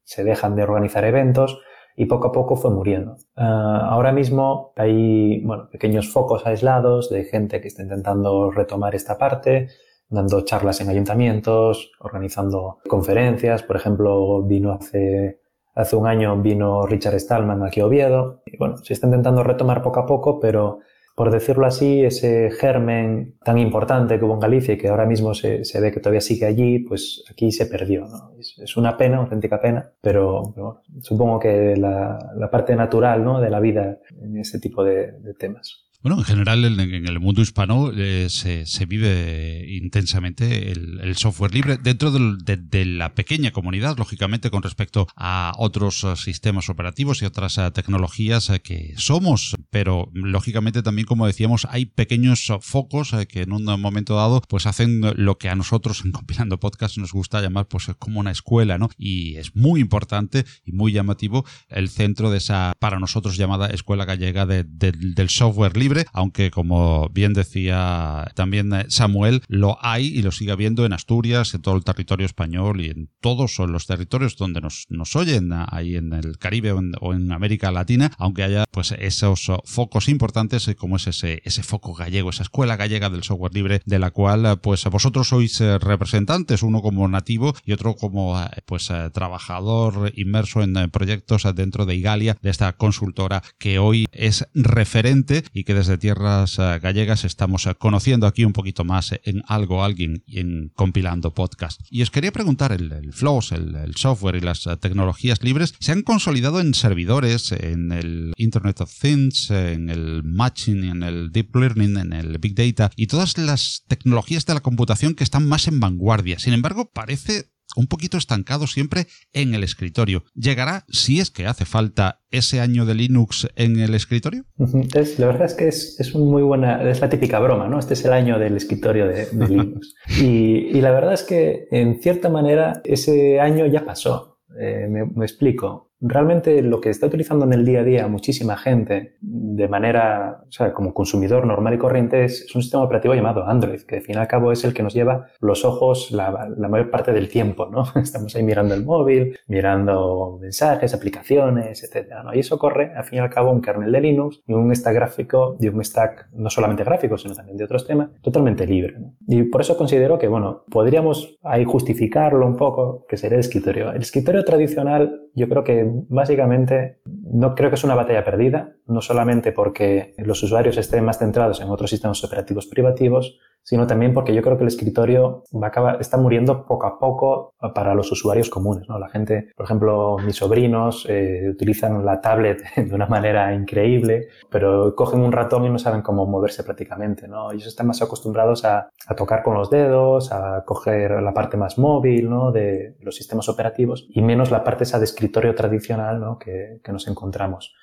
se 0.04 0.24
dejan 0.24 0.56
de 0.56 0.64
organizar 0.64 1.06
eventos 1.06 1.60
y 1.96 2.06
poco 2.06 2.30
a 2.30 2.32
poco 2.32 2.56
fue 2.56 2.72
muriendo. 2.72 3.18
Ah, 3.36 3.90
ahora 3.92 4.12
mismo 4.12 4.72
hay, 4.76 5.44
bueno, 5.44 5.70
pequeños 5.70 6.12
focos 6.12 6.48
aislados 6.48 7.10
de 7.10 7.26
gente 7.26 7.62
que 7.62 7.68
está 7.68 7.84
intentando 7.84 8.50
retomar 8.52 8.96
esta 8.96 9.18
parte, 9.18 9.68
dando 10.10 10.42
charlas 10.42 10.82
en 10.82 10.90
ayuntamientos, 10.90 11.92
organizando 12.00 12.80
conferencias. 12.88 13.64
Por 13.64 13.76
ejemplo, 13.76 14.44
vino 14.44 14.72
hace, 14.74 15.42
hace 15.76 15.96
un 15.96 16.08
año 16.08 16.42
vino 16.42 16.86
Richard 16.86 17.20
Stallman 17.20 17.64
aquí 17.64 17.80
a 17.80 17.86
Oviedo. 17.86 18.42
Y 18.46 18.58
bueno, 18.58 18.78
se 18.78 18.94
está 18.94 19.08
intentando 19.08 19.44
retomar 19.44 19.82
poco 19.82 20.00
a 20.00 20.06
poco, 20.06 20.40
pero 20.40 20.80
por 21.16 21.32
decirlo 21.32 21.66
así, 21.66 22.04
ese 22.04 22.50
germen 22.50 23.38
tan 23.44 23.58
importante 23.58 24.18
que 24.18 24.24
hubo 24.26 24.36
en 24.36 24.40
Galicia 24.40 24.74
y 24.74 24.78
que 24.78 24.88
ahora 24.88 25.06
mismo 25.06 25.34
se, 25.34 25.66
se 25.66 25.82
ve 25.82 25.92
que 25.92 26.00
todavía 26.00 26.22
sigue 26.22 26.46
allí, 26.46 26.80
pues 26.80 27.26
aquí 27.30 27.52
se 27.52 27.66
perdió. 27.66 28.06
¿no? 28.06 28.32
Es, 28.38 28.78
una 28.78 28.98
pena, 28.98 29.16
una 29.16 29.24
auténtica 29.24 29.60
pena, 29.60 29.92
pero, 30.00 30.56
supongo 31.02 31.38
que 31.40 31.76
la, 31.76 32.32
la, 32.38 32.50
parte 32.50 32.74
natural 32.74 33.24
¿no? 33.24 33.42
de 33.42 33.50
la 33.50 33.60
vida 33.60 34.00
en 34.22 34.38
ese 34.38 34.60
tipo 34.60 34.82
de 34.84 35.12
temas. 35.38 35.89
Bueno, 36.02 36.20
en 36.20 36.24
general 36.24 36.64
en, 36.64 36.80
el 36.80 37.20
mundo 37.20 37.42
hispano 37.42 37.92
eh, 37.94 38.28
se, 38.30 38.66
se, 38.66 38.86
vive 38.86 39.66
intensamente 39.68 40.72
el, 40.72 41.18
software 41.18 41.54
libre 41.54 41.78
dentro 41.78 42.10
de, 42.10 42.86
la 42.86 43.14
pequeña 43.16 43.52
comunidad, 43.52 43.98
lógicamente, 43.98 44.50
con 44.50 44.64
respecto 44.64 45.08
a 45.18 45.52
otros 45.58 46.06
eh, 46.06 46.16
sistemas 46.16 46.70
operativos 46.70 47.22
y 47.22 47.26
otras 47.26 47.58
eh, 47.58 47.70
tecnologías 47.72 48.50
que 48.64 48.94
somos, 48.96 49.58
pero 49.72 50.10
lógicamente 50.14 50.84
también, 50.84 51.06
como 51.06 51.28
decíamos, 51.28 51.68
hay 51.70 51.86
pequeños 51.86 52.50
focos 52.62 53.12
que 53.28 53.42
en 53.42 53.52
un 53.52 53.66
momento 53.66 54.16
dado 54.16 54.42
pues 54.48 54.68
hacen 54.68 55.02
lo 55.18 55.38
que 55.38 55.50
a 55.50 55.56
nosotros 55.56 56.02
en 56.06 56.14
Compilando 56.14 56.62
Podcast 56.62 56.98
nos 56.98 57.12
gusta 57.12 57.42
llamar 57.42 57.68
pues 57.68 57.92
como 58.00 58.22
una 58.22 58.32
escuela, 58.32 58.78
¿no? 58.78 58.90
Y 58.98 59.36
es 59.36 59.54
muy 59.54 59.82
importante 59.82 60.46
y 60.64 60.72
muy 60.72 60.94
llamativo 60.94 61.46
el 61.68 61.90
centro 61.90 62.32
de 62.32 62.38
esa, 62.38 62.72
para 62.80 63.00
nosotros 63.00 63.36
llamada 63.36 63.68
Escuela 63.68 64.06
Gallega 64.06 64.46
del 64.46 65.30
Software 65.30 65.76
Libre 65.76 65.89
aunque 66.14 66.52
como 66.52 67.10
bien 67.10 67.34
decía 67.34 68.32
también 68.36 68.74
eh, 68.74 68.86
Samuel, 68.90 69.42
lo 69.48 69.78
hay 69.82 70.08
y 70.08 70.22
lo 70.22 70.32
sigue 70.32 70.52
habiendo 70.52 70.86
en 70.86 70.94
Asturias, 70.94 71.54
en 71.54 71.62
todo 71.62 71.76
el 71.76 71.84
territorio 71.84 72.26
español 72.26 72.82
y 72.82 72.90
en 72.90 73.10
todos 73.22 73.60
los 73.60 73.88
territorios 73.88 74.38
donde 74.38 74.62
nos, 74.62 74.86
nos 74.90 75.16
oyen, 75.16 75.52
ahí 75.54 75.96
en 75.96 76.14
el 76.14 76.38
Caribe 76.38 76.72
o 76.72 77.14
en, 77.14 77.32
América 77.32 77.72
Latina, 77.72 78.12
aunque 78.18 78.44
haya 78.44 78.66
pues 78.72 78.92
esos 78.92 79.52
focos 79.66 80.10
importantes 80.10 80.68
eh, 80.68 80.76
como 80.76 80.96
es 80.96 81.08
ese, 81.08 81.42
ese 81.46 81.64
foco 81.64 81.94
gallego, 81.94 82.30
esa 82.30 82.44
escuela 82.44 82.76
gallega 82.76 83.10
del 83.10 83.24
software 83.24 83.54
libre, 83.54 83.82
de 83.86 84.00
la 84.00 84.12
cual 84.12 84.46
eh, 84.46 84.58
pues 84.58 84.84
vosotros 84.86 85.30
sois 85.30 85.60
representantes, 85.60 86.64
uno 86.64 86.82
como 86.82 87.08
nativo 87.08 87.54
y 87.66 87.74
otro 87.74 87.96
como 87.96 88.40
pues 88.66 88.92
trabajador 89.14 90.12
inmerso 90.16 90.62
en 90.62 90.90
proyectos 90.90 91.48
dentro 91.56 91.86
de 91.86 91.96
Igalia, 91.96 92.38
de 92.42 92.50
esta 92.50 92.74
consultora 92.74 93.44
que 93.58 93.80
hoy 93.80 94.06
es 94.12 94.48
referente 94.54 95.44
y 95.54 95.64
que 95.64 95.74
desde 95.80 95.98
tierras 95.98 96.60
eh, 96.60 96.78
gallegas 96.82 97.24
estamos 97.24 97.66
eh, 97.66 97.74
conociendo 97.74 98.28
aquí 98.28 98.44
un 98.44 98.52
poquito 98.52 98.84
más 98.84 99.14
en 99.24 99.44
algo, 99.48 99.82
alguien 99.82 100.24
y 100.28 100.40
en 100.40 100.74
compilando 100.76 101.34
podcast. 101.34 101.80
Y 101.90 102.02
os 102.02 102.12
quería 102.12 102.34
preguntar, 102.34 102.74
el, 102.74 102.92
el 102.92 103.14
Flows, 103.14 103.54
el, 103.54 103.96
software 103.96 104.36
y 104.36 104.42
las 104.42 104.68
eh, 104.68 104.76
tecnologías 104.76 105.42
libres 105.42 105.74
se 105.80 105.94
han 105.94 106.02
consolidado 106.02 106.60
en 106.60 106.74
servidores, 106.74 107.54
en 107.54 107.94
el 107.94 108.34
Internet 108.36 108.82
of 108.82 108.94
Things, 108.94 109.52
en 109.52 109.90
el 109.90 110.22
Matching, 110.26 110.84
en 110.84 111.02
el 111.02 111.32
Deep 111.32 111.56
Learning, 111.56 111.96
en 111.96 112.12
el 112.12 112.38
Big 112.40 112.56
Data 112.56 112.92
y 112.98 113.08
todas 113.08 113.38
las 113.38 113.86
tecnologías 113.88 114.46
de 114.46 114.56
la 114.56 114.60
computación 114.60 115.16
que 115.16 115.24
están 115.24 115.48
más 115.48 115.70
en 115.70 115.80
vanguardia. 115.80 116.40
Sin 116.40 116.52
embargo, 116.52 116.92
parece 116.94 117.46
un 117.76 117.88
poquito 117.88 118.18
estancado 118.18 118.68
siempre 118.68 119.08
en 119.34 119.54
el 119.54 119.64
escritorio. 119.64 120.24
¿Llegará, 120.34 120.86
si 120.90 121.20
es 121.20 121.32
que 121.32 121.46
hace 121.46 121.66
falta, 121.66 122.22
ese 122.32 122.60
año 122.60 122.86
de 122.86 122.96
Linux 122.96 123.48
en 123.56 123.80
el 123.80 123.96
escritorio? 123.96 124.46
la 124.58 125.26
verdad 125.26 125.46
es 125.46 125.54
que 125.54 125.68
es, 125.68 126.00
es 126.00 126.14
muy 126.16 126.44
buena, 126.44 126.88
es 126.90 127.02
la 127.02 127.10
típica 127.10 127.40
broma, 127.40 127.68
¿no? 127.68 127.80
Este 127.80 127.94
es 127.94 128.06
el 128.06 128.14
año 128.14 128.38
del 128.38 128.56
escritorio 128.58 129.08
de, 129.08 129.28
Linux. 129.48 129.96
Y, 130.22 130.78
y, 130.78 130.82
la 130.82 130.92
verdad 130.92 131.14
es 131.14 131.24
que, 131.24 131.68
en 131.72 132.02
cierta 132.02 132.30
manera, 132.30 132.82
ese 132.84 133.40
año 133.40 133.66
ya 133.66 133.86
pasó. 133.86 134.40
Eh, 134.58 134.88
me, 134.88 135.26
explico. 135.26 135.89
Realmente 136.02 136.62
lo 136.62 136.80
que 136.80 136.90
está 136.90 137.08
utilizando 137.08 137.46
en 137.46 137.54
el 137.54 137.66
día 137.66 137.82
a 137.82 137.84
día 137.84 138.08
muchísima 138.08 138.56
gente 138.56 139.18
de 139.22 139.68
manera, 139.68 140.44
o 140.48 140.52
sea, 140.52 140.74
como 140.74 140.94
consumidor 140.94 141.46
normal 141.46 141.74
y 141.74 141.78
corriente 141.78 142.24
es, 142.24 142.56
un 142.56 142.62
sistema 142.62 142.84
operativo 142.84 143.14
llamado 143.14 143.46
Android, 143.46 143.82
que 143.82 143.98
al 143.98 144.02
fin 144.02 144.16
y 144.16 144.20
al 144.20 144.28
cabo 144.28 144.52
es 144.52 144.64
el 144.64 144.74
que 144.74 144.82
nos 144.82 144.94
lleva 144.94 145.28
los 145.42 145.66
ojos 145.66 146.12
la, 146.12 146.48
mayor 146.70 146.90
parte 146.90 147.12
del 147.12 147.28
tiempo, 147.28 147.68
¿no? 147.68 147.84
Estamos 148.02 148.34
ahí 148.36 148.44
mirando 148.44 148.74
el 148.76 148.86
móvil, 148.86 149.38
mirando 149.48 150.38
mensajes, 150.42 150.94
aplicaciones, 150.94 151.84
etc. 151.84 152.14
Y 152.34 152.40
eso 152.40 152.58
corre, 152.58 152.94
al 152.96 153.04
fin 153.04 153.18
y 153.18 153.22
al 153.22 153.30
cabo, 153.30 153.52
un 153.52 153.62
kernel 153.62 153.92
de 153.92 154.02
Linux 154.02 154.42
y 154.48 154.54
un 154.54 154.74
stack 154.74 154.96
gráfico 154.96 155.58
y 155.60 155.68
un 155.68 155.84
stack 155.84 156.30
no 156.34 156.50
solamente 156.50 156.84
gráfico, 156.84 157.18
sino 157.18 157.36
también 157.36 157.58
de 157.58 157.66
otros 157.66 157.86
temas, 157.86 158.10
totalmente 158.22 158.66
libre. 158.66 158.96
Y 159.28 159.44
por 159.44 159.62
eso 159.62 159.76
considero 159.76 160.18
que, 160.18 160.28
bueno, 160.28 160.64
podríamos 160.70 161.38
ahí 161.44 161.66
justificarlo 161.66 162.46
un 162.46 162.56
poco, 162.56 163.06
que 163.08 163.18
sería 163.18 163.36
el 163.36 163.42
escritorio. 163.42 163.92
El 163.92 164.02
escritorio 164.02 164.46
tradicional, 164.46 165.22
yo 165.36 165.50
creo 165.50 165.64
que 165.64 165.89
básicamente 166.10 167.00
no 167.06 167.56
creo 167.56 167.70
que 167.70 167.76
es 167.76 167.84
una 167.84 167.96
batalla 167.96 168.24
perdida, 168.24 168.74
no 168.88 169.02
solamente 169.02 169.52
porque 169.52 170.14
los 170.18 170.42
usuarios 170.44 170.78
estén 170.78 171.06
más 171.06 171.20
centrados 171.20 171.62
en 171.62 171.70
otros 171.70 171.90
sistemas 171.90 172.24
operativos 172.24 172.68
privativos, 172.68 173.40
sino 173.64 173.86
también 173.86 174.14
porque 174.14 174.34
yo 174.34 174.42
creo 174.42 174.58
que 174.58 174.64
el 174.64 174.70
escritorio 174.70 175.44
va 175.54 175.68
a 175.68 175.70
acabar, 175.70 175.98
está 176.02 176.18
muriendo 176.18 176.66
poco 176.66 176.88
a 176.88 176.98
poco 176.98 177.54
para 177.76 177.94
los 177.94 178.12
usuarios 178.12 178.50
comunes. 178.50 178.88
¿no? 178.90 178.98
La 178.98 179.10
gente, 179.10 179.52
por 179.56 179.66
ejemplo, 179.66 180.18
mis 180.26 180.38
sobrinos 180.38 181.06
eh, 181.08 181.50
utilizan 181.52 182.04
la 182.04 182.20
tablet 182.20 182.64
de 182.76 182.96
una 182.96 183.06
manera 183.06 183.54
increíble, 183.54 184.30
pero 184.50 184.96
cogen 184.96 185.22
un 185.22 185.32
ratón 185.32 185.66
y 185.66 185.70
no 185.70 185.78
saben 185.78 186.02
cómo 186.02 186.26
moverse 186.26 186.64
prácticamente. 186.64 187.28
¿no? 187.28 187.52
Ellos 187.52 187.68
están 187.68 187.88
más 187.88 188.02
acostumbrados 188.02 188.66
a, 188.66 188.90
a 189.08 189.16
tocar 189.16 189.44
con 189.44 189.54
los 189.54 189.70
dedos, 189.70 190.32
a 190.32 190.64
coger 190.66 191.22
la 191.22 191.34
parte 191.34 191.58
más 191.58 191.78
móvil 191.78 192.30
¿no? 192.30 192.52
de 192.52 192.96
los 193.02 193.16
sistemas 193.16 193.50
operativos 193.50 194.08
y 194.10 194.22
menos 194.22 194.50
la 194.50 194.64
parte 194.64 194.84
esa 194.84 194.98
de 194.98 195.06
escritorio 195.06 195.54
tradicional 195.54 195.79
¿no? 196.20 196.38
que, 196.38 196.82
nos 196.92 197.08
encontramos. 197.08 197.74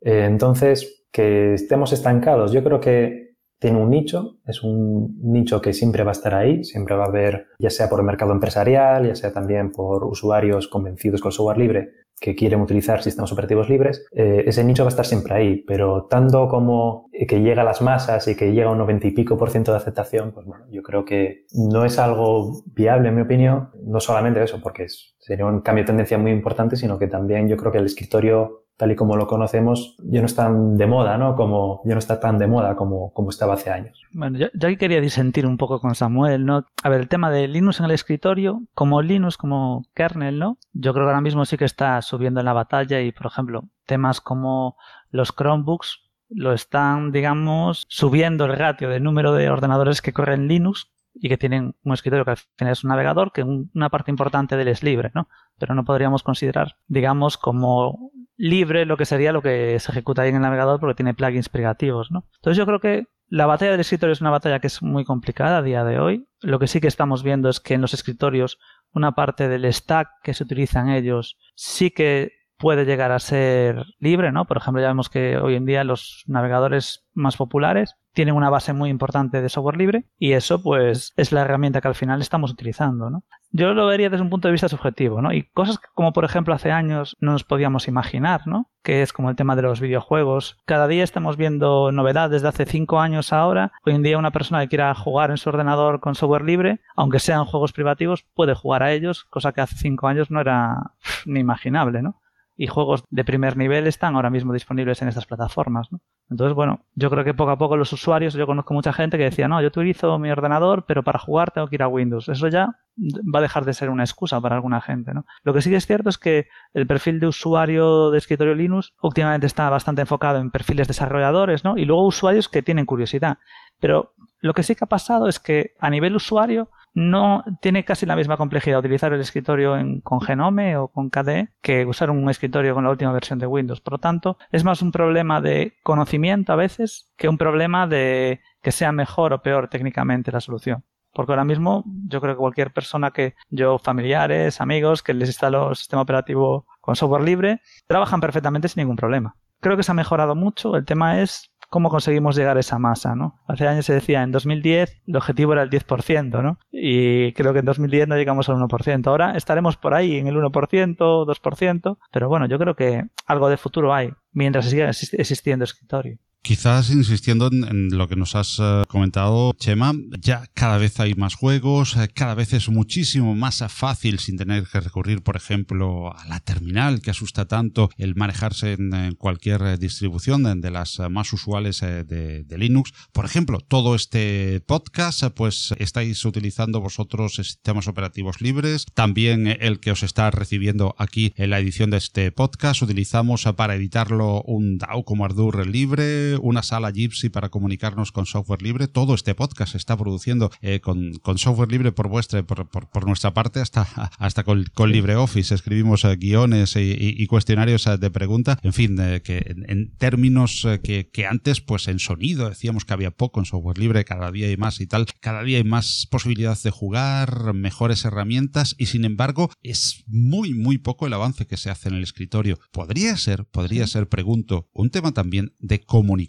Eh, 0.00 0.24
entonces, 0.24 1.04
que 1.12 1.54
estemos 1.54 1.92
estancados, 1.92 2.52
yo 2.52 2.62
creo 2.62 2.80
que 2.80 3.34
tiene 3.58 3.80
un 3.80 3.90
nicho, 3.90 4.38
es 4.44 4.62
un 4.62 5.18
nicho 5.22 5.60
que 5.60 5.72
siempre 5.72 6.04
va 6.04 6.10
a 6.10 6.12
estar 6.12 6.34
ahí, 6.34 6.62
siempre 6.62 6.94
va 6.94 7.04
a 7.04 7.08
haber, 7.08 7.46
ya 7.58 7.70
sea 7.70 7.88
por 7.88 8.00
el 8.00 8.06
mercado 8.06 8.32
empresarial, 8.32 9.06
ya 9.06 9.14
sea 9.14 9.32
también 9.32 9.72
por 9.72 10.04
usuarios 10.04 10.68
convencidos 10.68 11.20
con 11.20 11.32
software 11.32 11.58
libre 11.58 12.05
que 12.20 12.34
quieren 12.34 12.60
utilizar 12.60 13.02
sistemas 13.02 13.32
operativos 13.32 13.68
libres, 13.68 14.06
eh, 14.12 14.44
ese 14.46 14.64
nicho 14.64 14.84
va 14.84 14.88
a 14.88 14.90
estar 14.90 15.06
siempre 15.06 15.34
ahí, 15.34 15.64
pero 15.66 16.06
tanto 16.06 16.48
como 16.48 17.10
que 17.12 17.40
llega 17.40 17.62
a 17.62 17.64
las 17.64 17.82
masas 17.82 18.26
y 18.28 18.34
que 18.34 18.52
llega 18.52 18.68
a 18.68 18.72
un 18.72 18.78
90 18.78 19.06
y 19.08 19.10
pico 19.10 19.36
por 19.36 19.50
ciento 19.50 19.72
de 19.72 19.78
aceptación, 19.78 20.32
pues 20.32 20.46
bueno, 20.46 20.64
yo 20.70 20.82
creo 20.82 21.04
que 21.04 21.44
no 21.52 21.84
es 21.84 21.98
algo 21.98 22.62
viable 22.66 23.08
en 23.08 23.16
mi 23.16 23.22
opinión, 23.22 23.70
no 23.82 24.00
solamente 24.00 24.42
eso, 24.42 24.60
porque 24.62 24.86
sería 25.18 25.46
un 25.46 25.60
cambio 25.60 25.84
de 25.84 25.88
tendencia 25.88 26.18
muy 26.18 26.30
importante, 26.30 26.76
sino 26.76 26.98
que 26.98 27.06
también 27.06 27.48
yo 27.48 27.56
creo 27.56 27.72
que 27.72 27.78
el 27.78 27.86
escritorio 27.86 28.65
tal 28.76 28.92
y 28.92 28.96
como 28.96 29.16
lo 29.16 29.26
conocemos, 29.26 29.96
ya 30.02 30.20
no 30.20 30.26
está 30.26 30.50
de 30.52 30.86
moda, 30.86 31.16
¿no? 31.16 31.34
Como, 31.34 31.80
ya 31.84 31.94
no 31.94 31.98
está 31.98 32.20
tan 32.20 32.38
de 32.38 32.46
moda 32.46 32.76
como, 32.76 33.12
como 33.12 33.30
estaba 33.30 33.54
hace 33.54 33.70
años. 33.70 34.02
Bueno, 34.12 34.38
yo, 34.38 34.48
yo 34.52 34.76
quería 34.76 35.00
disentir 35.00 35.46
un 35.46 35.56
poco 35.56 35.80
con 35.80 35.94
Samuel, 35.94 36.44
¿no? 36.44 36.66
A 36.82 36.88
ver, 36.88 37.00
el 37.00 37.08
tema 37.08 37.30
de 37.30 37.48
Linux 37.48 37.80
en 37.80 37.86
el 37.86 37.92
escritorio, 37.92 38.62
como 38.74 39.00
Linux, 39.00 39.38
como 39.38 39.84
kernel, 39.94 40.38
¿no? 40.38 40.58
Yo 40.72 40.92
creo 40.92 41.06
que 41.06 41.10
ahora 41.10 41.22
mismo 41.22 41.44
sí 41.46 41.56
que 41.56 41.64
está 41.64 42.02
subiendo 42.02 42.40
en 42.40 42.46
la 42.46 42.52
batalla 42.52 43.00
y, 43.00 43.12
por 43.12 43.26
ejemplo, 43.26 43.64
temas 43.86 44.20
como 44.20 44.76
los 45.10 45.34
Chromebooks 45.34 46.02
lo 46.28 46.52
están, 46.52 47.12
digamos, 47.12 47.86
subiendo 47.88 48.44
el 48.44 48.56
ratio 48.56 48.88
de 48.88 49.00
número 49.00 49.32
de 49.32 49.48
ordenadores 49.48 50.02
que 50.02 50.12
corren 50.12 50.48
Linux 50.48 50.90
y 51.14 51.28
que 51.28 51.38
tienen 51.38 51.74
un 51.82 51.92
escritorio 51.94 52.24
que 52.24 52.32
al 52.32 52.36
final 52.36 52.72
es 52.72 52.84
un 52.84 52.88
navegador, 52.88 53.32
que 53.32 53.42
una 53.42 53.88
parte 53.88 54.10
importante 54.10 54.56
de 54.56 54.62
él 54.62 54.68
es 54.68 54.82
libre, 54.82 55.12
¿no? 55.14 55.28
Pero 55.58 55.74
no 55.74 55.84
podríamos 55.84 56.22
considerar, 56.22 56.76
digamos, 56.88 57.38
como 57.38 58.10
libre 58.36 58.86
lo 58.86 58.96
que 58.96 59.06
sería 59.06 59.32
lo 59.32 59.42
que 59.42 59.78
se 59.80 59.90
ejecuta 59.90 60.22
ahí 60.22 60.30
en 60.30 60.36
el 60.36 60.42
navegador 60.42 60.80
porque 60.80 60.94
tiene 60.94 61.14
plugins 61.14 61.48
privativos, 61.48 62.10
¿no? 62.10 62.28
Entonces 62.36 62.58
yo 62.58 62.66
creo 62.66 62.80
que 62.80 63.06
la 63.28 63.46
batalla 63.46 63.72
del 63.72 63.80
escritorio 63.80 64.12
es 64.12 64.20
una 64.20 64.30
batalla 64.30 64.60
que 64.60 64.68
es 64.68 64.82
muy 64.82 65.04
complicada 65.04 65.58
a 65.58 65.62
día 65.62 65.84
de 65.84 65.98
hoy. 65.98 66.28
Lo 66.42 66.58
que 66.58 66.68
sí 66.68 66.80
que 66.80 66.86
estamos 66.86 67.22
viendo 67.22 67.48
es 67.48 67.60
que 67.60 67.74
en 67.74 67.80
los 67.80 67.94
escritorios 67.94 68.58
una 68.92 69.12
parte 69.12 69.48
del 69.48 69.72
stack 69.72 70.08
que 70.22 70.34
se 70.34 70.44
utiliza 70.44 70.80
en 70.80 70.90
ellos 70.90 71.36
sí 71.54 71.90
que 71.90 72.32
puede 72.58 72.84
llegar 72.84 73.12
a 73.12 73.18
ser 73.18 73.84
libre, 73.98 74.32
¿no? 74.32 74.46
Por 74.46 74.56
ejemplo, 74.56 74.80
ya 74.80 74.88
vemos 74.88 75.10
que 75.10 75.36
hoy 75.36 75.56
en 75.56 75.66
día 75.66 75.84
los 75.84 76.24
navegadores 76.26 77.06
más 77.12 77.36
populares 77.36 77.96
tienen 78.12 78.34
una 78.34 78.48
base 78.48 78.72
muy 78.72 78.88
importante 78.88 79.42
de 79.42 79.48
software 79.50 79.76
libre 79.76 80.06
y 80.18 80.32
eso 80.32 80.62
pues 80.62 81.12
es 81.16 81.32
la 81.32 81.42
herramienta 81.42 81.82
que 81.82 81.88
al 81.88 81.94
final 81.94 82.22
estamos 82.22 82.50
utilizando, 82.50 83.10
¿no? 83.10 83.24
Yo 83.58 83.72
lo 83.72 83.86
vería 83.86 84.10
desde 84.10 84.22
un 84.22 84.28
punto 84.28 84.48
de 84.48 84.52
vista 84.52 84.68
subjetivo, 84.68 85.22
¿no? 85.22 85.32
Y 85.32 85.44
cosas 85.44 85.78
como 85.94 86.12
por 86.12 86.26
ejemplo 86.26 86.52
hace 86.52 86.70
años 86.70 87.16
no 87.20 87.32
nos 87.32 87.42
podíamos 87.42 87.88
imaginar, 87.88 88.46
¿no? 88.46 88.68
Que 88.82 89.00
es 89.00 89.14
como 89.14 89.30
el 89.30 89.36
tema 89.36 89.56
de 89.56 89.62
los 89.62 89.80
videojuegos. 89.80 90.58
Cada 90.66 90.86
día 90.86 91.02
estamos 91.02 91.38
viendo 91.38 91.90
novedades 91.90 92.42
de 92.42 92.48
hace 92.48 92.66
cinco 92.66 93.00
años 93.00 93.32
ahora. 93.32 93.72
Hoy 93.86 93.94
en 93.94 94.02
día 94.02 94.18
una 94.18 94.30
persona 94.30 94.60
que 94.60 94.68
quiera 94.68 94.94
jugar 94.94 95.30
en 95.30 95.38
su 95.38 95.48
ordenador 95.48 96.00
con 96.00 96.14
software 96.14 96.44
libre, 96.44 96.80
aunque 96.96 97.18
sean 97.18 97.46
juegos 97.46 97.72
privativos, 97.72 98.26
puede 98.34 98.54
jugar 98.54 98.82
a 98.82 98.92
ellos, 98.92 99.24
cosa 99.24 99.52
que 99.52 99.62
hace 99.62 99.76
cinco 99.76 100.06
años 100.06 100.30
no 100.30 100.42
era 100.42 100.92
ni 101.24 101.40
imaginable, 101.40 102.02
¿no? 102.02 102.20
y 102.56 102.66
juegos 102.66 103.04
de 103.10 103.24
primer 103.24 103.56
nivel 103.56 103.86
están 103.86 104.16
ahora 104.16 104.30
mismo 104.30 104.52
disponibles 104.52 105.02
en 105.02 105.08
estas 105.08 105.26
plataformas. 105.26 105.92
¿no? 105.92 106.00
Entonces, 106.28 106.54
bueno, 106.54 106.80
yo 106.94 107.08
creo 107.08 107.24
que 107.24 107.34
poco 107.34 107.52
a 107.52 107.58
poco 107.58 107.76
los 107.76 107.92
usuarios, 107.92 108.34
yo 108.34 108.46
conozco 108.46 108.74
mucha 108.74 108.92
gente 108.92 109.16
que 109.16 109.24
decía, 109.24 109.46
no, 109.46 109.60
yo 109.60 109.68
utilizo 109.68 110.18
mi 110.18 110.30
ordenador, 110.30 110.84
pero 110.86 111.04
para 111.04 111.20
jugar 111.20 111.52
tengo 111.52 111.68
que 111.68 111.76
ir 111.76 111.82
a 111.82 111.88
Windows. 111.88 112.28
Eso 112.28 112.48
ya 112.48 112.76
va 112.96 113.38
a 113.38 113.42
dejar 113.42 113.64
de 113.64 113.74
ser 113.74 113.90
una 113.90 114.02
excusa 114.02 114.40
para 114.40 114.56
alguna 114.56 114.80
gente. 114.80 115.14
¿no? 115.14 115.24
Lo 115.44 115.54
que 115.54 115.62
sí 115.62 115.70
que 115.70 115.76
es 115.76 115.86
cierto 115.86 116.08
es 116.08 116.18
que 116.18 116.48
el 116.74 116.86
perfil 116.86 117.20
de 117.20 117.28
usuario 117.28 118.10
de 118.10 118.18
escritorio 118.18 118.54
Linux 118.54 118.92
últimamente 119.02 119.46
está 119.46 119.70
bastante 119.70 120.00
enfocado 120.00 120.38
en 120.40 120.50
perfiles 120.50 120.88
desarrolladores 120.88 121.64
¿no? 121.64 121.76
y 121.78 121.84
luego 121.84 122.06
usuarios 122.06 122.48
que 122.48 122.62
tienen 122.62 122.86
curiosidad. 122.86 123.38
Pero 123.78 124.14
lo 124.46 124.54
que 124.54 124.62
sí 124.62 124.74
que 124.74 124.84
ha 124.84 124.88
pasado 124.88 125.28
es 125.28 125.38
que 125.38 125.74
a 125.78 125.90
nivel 125.90 126.16
usuario 126.16 126.70
no 126.94 127.44
tiene 127.60 127.84
casi 127.84 128.06
la 128.06 128.16
misma 128.16 128.38
complejidad 128.38 128.78
utilizar 128.78 129.12
el 129.12 129.20
escritorio 129.20 129.76
con 130.02 130.22
Genome 130.22 130.78
o 130.78 130.88
con 130.88 131.10
KDE 131.10 131.50
que 131.60 131.84
usar 131.84 132.10
un 132.10 132.30
escritorio 132.30 132.74
con 132.74 132.84
la 132.84 132.90
última 132.90 133.12
versión 133.12 133.38
de 133.38 133.46
Windows. 133.46 133.82
Por 133.82 133.92
lo 133.92 133.98
tanto, 133.98 134.38
es 134.50 134.64
más 134.64 134.80
un 134.80 134.92
problema 134.92 135.42
de 135.42 135.74
conocimiento 135.82 136.54
a 136.54 136.56
veces 136.56 137.12
que 137.18 137.28
un 137.28 137.36
problema 137.36 137.86
de 137.86 138.40
que 138.62 138.72
sea 138.72 138.92
mejor 138.92 139.34
o 139.34 139.42
peor 139.42 139.68
técnicamente 139.68 140.32
la 140.32 140.40
solución. 140.40 140.84
Porque 141.12 141.32
ahora 141.32 141.44
mismo 141.44 141.84
yo 142.08 142.20
creo 142.20 142.34
que 142.34 142.40
cualquier 142.40 142.72
persona 142.72 143.10
que 143.10 143.34
yo, 143.50 143.78
familiares, 143.78 144.60
amigos, 144.62 145.02
que 145.02 145.12
les 145.12 145.28
instalo 145.28 145.70
el 145.70 145.76
sistema 145.76 146.02
operativo 146.02 146.66
con 146.80 146.96
software 146.96 147.22
libre, 147.22 147.60
trabajan 147.86 148.20
perfectamente 148.20 148.68
sin 148.68 148.82
ningún 148.82 148.96
problema. 148.96 149.36
Creo 149.60 149.76
que 149.76 149.82
se 149.82 149.92
ha 149.92 149.94
mejorado 149.94 150.34
mucho. 150.34 150.76
El 150.76 150.84
tema 150.84 151.20
es 151.20 151.50
cómo 151.76 151.90
conseguimos 151.90 152.34
llegar 152.36 152.56
a 152.56 152.60
esa 152.60 152.78
masa, 152.78 153.14
¿no? 153.14 153.38
Hace 153.46 153.68
años 153.68 153.84
se 153.84 153.92
decía, 153.92 154.22
en 154.22 154.32
2010 154.32 155.02
el 155.06 155.14
objetivo 155.14 155.52
era 155.52 155.62
el 155.62 155.68
10%, 155.68 156.42
¿no? 156.42 156.58
Y 156.72 157.34
creo 157.34 157.52
que 157.52 157.58
en 157.58 157.66
2010 157.66 158.08
no 158.08 158.16
llegamos 158.16 158.48
al 158.48 158.56
1%. 158.56 159.06
Ahora 159.08 159.36
estaremos 159.36 159.76
por 159.76 159.92
ahí 159.92 160.16
en 160.16 160.26
el 160.26 160.36
1%, 160.36 160.96
2%, 160.96 161.98
pero 162.10 162.28
bueno, 162.30 162.46
yo 162.46 162.58
creo 162.58 162.76
que 162.76 163.04
algo 163.26 163.50
de 163.50 163.58
futuro 163.58 163.92
hay 163.92 164.10
mientras 164.32 164.70
siga 164.70 164.88
existiendo 164.88 165.66
escritorio. 165.66 166.16
Quizás 166.46 166.90
insistiendo 166.90 167.48
en, 167.48 167.88
lo 167.88 168.06
que 168.06 168.14
nos 168.14 168.36
has 168.36 168.58
eh, 168.60 168.84
comentado, 168.86 169.52
Chema, 169.58 169.92
ya 170.20 170.46
cada 170.54 170.78
vez 170.78 171.00
hay 171.00 171.14
más 171.14 171.34
juegos, 171.34 171.96
eh, 171.96 172.08
cada 172.14 172.36
vez 172.36 172.52
es 172.52 172.68
muchísimo 172.68 173.34
más 173.34 173.64
fácil 173.68 174.20
sin 174.20 174.36
tener 174.36 174.62
que 174.62 174.78
recurrir, 174.78 175.24
por 175.24 175.34
ejemplo, 175.34 176.16
a 176.16 176.24
la 176.28 176.38
terminal 176.38 177.02
que 177.02 177.10
asusta 177.10 177.46
tanto 177.46 177.90
el 177.98 178.14
manejarse 178.14 178.74
en, 178.74 179.16
cualquier 179.16 179.60
eh, 179.62 179.76
distribución 179.76 180.60
de, 180.60 180.70
las 180.70 181.00
más 181.10 181.32
usuales 181.32 181.80
de, 181.80 182.46
Linux. 182.56 182.92
Por 183.12 183.24
ejemplo, 183.24 183.58
todo 183.58 183.96
este 183.96 184.60
podcast, 184.60 185.24
pues 185.34 185.74
estáis 185.78 186.24
utilizando 186.24 186.80
vosotros 186.80 187.34
sistemas 187.34 187.88
operativos 187.88 188.40
libres. 188.40 188.86
También 188.94 189.48
el 189.48 189.80
que 189.80 189.90
os 189.90 190.04
está 190.04 190.30
recibiendo 190.30 190.94
aquí 190.96 191.32
en 191.34 191.50
la 191.50 191.58
edición 191.58 191.90
de 191.90 191.96
este 191.96 192.30
podcast, 192.30 192.82
utilizamos 192.82 193.48
para 193.56 193.74
editarlo 193.74 194.42
un 194.42 194.78
DAO 194.78 195.04
como 195.04 195.24
Ardour 195.24 195.66
libre 195.66 196.35
libre, 196.36 196.48
una 196.48 196.62
sala 196.62 196.90
Gypsy 196.90 197.28
para 197.28 197.48
comunicarnos 197.48 198.12
con 198.12 198.26
software 198.26 198.62
libre. 198.62 198.88
Todo 198.88 199.14
este 199.14 199.34
podcast 199.34 199.72
se 199.72 199.78
está 199.78 199.96
produciendo 199.96 200.50
eh, 200.60 200.80
con, 200.80 201.12
software 201.36 201.70
libre 201.70 201.92
por 201.92 202.08
vuestra, 202.08 202.42
por, 202.42 202.68
por, 202.68 203.06
nuestra 203.06 203.34
parte, 203.34 203.60
hasta, 203.60 203.82
hasta 204.18 204.44
con, 204.44 204.64
LibreOffice. 204.78 205.54
Escribimos 205.54 206.04
eh, 206.04 206.16
guiones 206.16 206.74
y, 206.76 207.26
cuestionarios 207.26 207.88
de 207.98 208.10
pregunta. 208.10 208.58
En 208.62 208.72
fin, 208.72 208.96
que 208.96 209.56
en, 209.66 209.90
términos 209.96 210.66
que, 210.82 211.08
que, 211.08 211.26
antes, 211.26 211.60
pues 211.60 211.88
en 211.88 211.98
sonido 211.98 212.48
decíamos 212.48 212.84
que 212.84 212.92
había 212.92 213.10
poco 213.10 213.40
en 213.40 213.46
software 213.46 213.78
libre, 213.78 214.04
cada 214.04 214.30
día 214.30 214.46
hay 214.46 214.56
más 214.56 214.80
y 214.80 214.86
tal. 214.86 215.06
Cada 215.20 215.42
día 215.42 215.58
hay 215.58 215.64
más 215.64 216.06
posibilidades 216.10 216.62
de 216.62 216.70
jugar, 216.70 217.52
mejores 217.54 218.04
herramientas 218.04 218.74
y 218.78 218.86
sin 218.86 219.04
embargo 219.04 219.50
es 219.62 220.04
muy, 220.06 220.54
muy 220.54 220.78
poco 220.78 221.06
el 221.06 221.12
avance 221.12 221.46
que 221.46 221.56
se 221.56 221.70
hace 221.70 221.88
en 221.88 221.96
el 221.96 222.02
escritorio. 222.02 222.58
Podría 222.72 223.16
ser, 223.16 223.44
podría 223.44 223.86
ser, 223.86 224.08
pregunto, 224.08 224.68
un 224.72 224.90
tema 224.90 225.12
también 225.12 225.54
de 225.58 225.80
comunicación. 225.80 226.25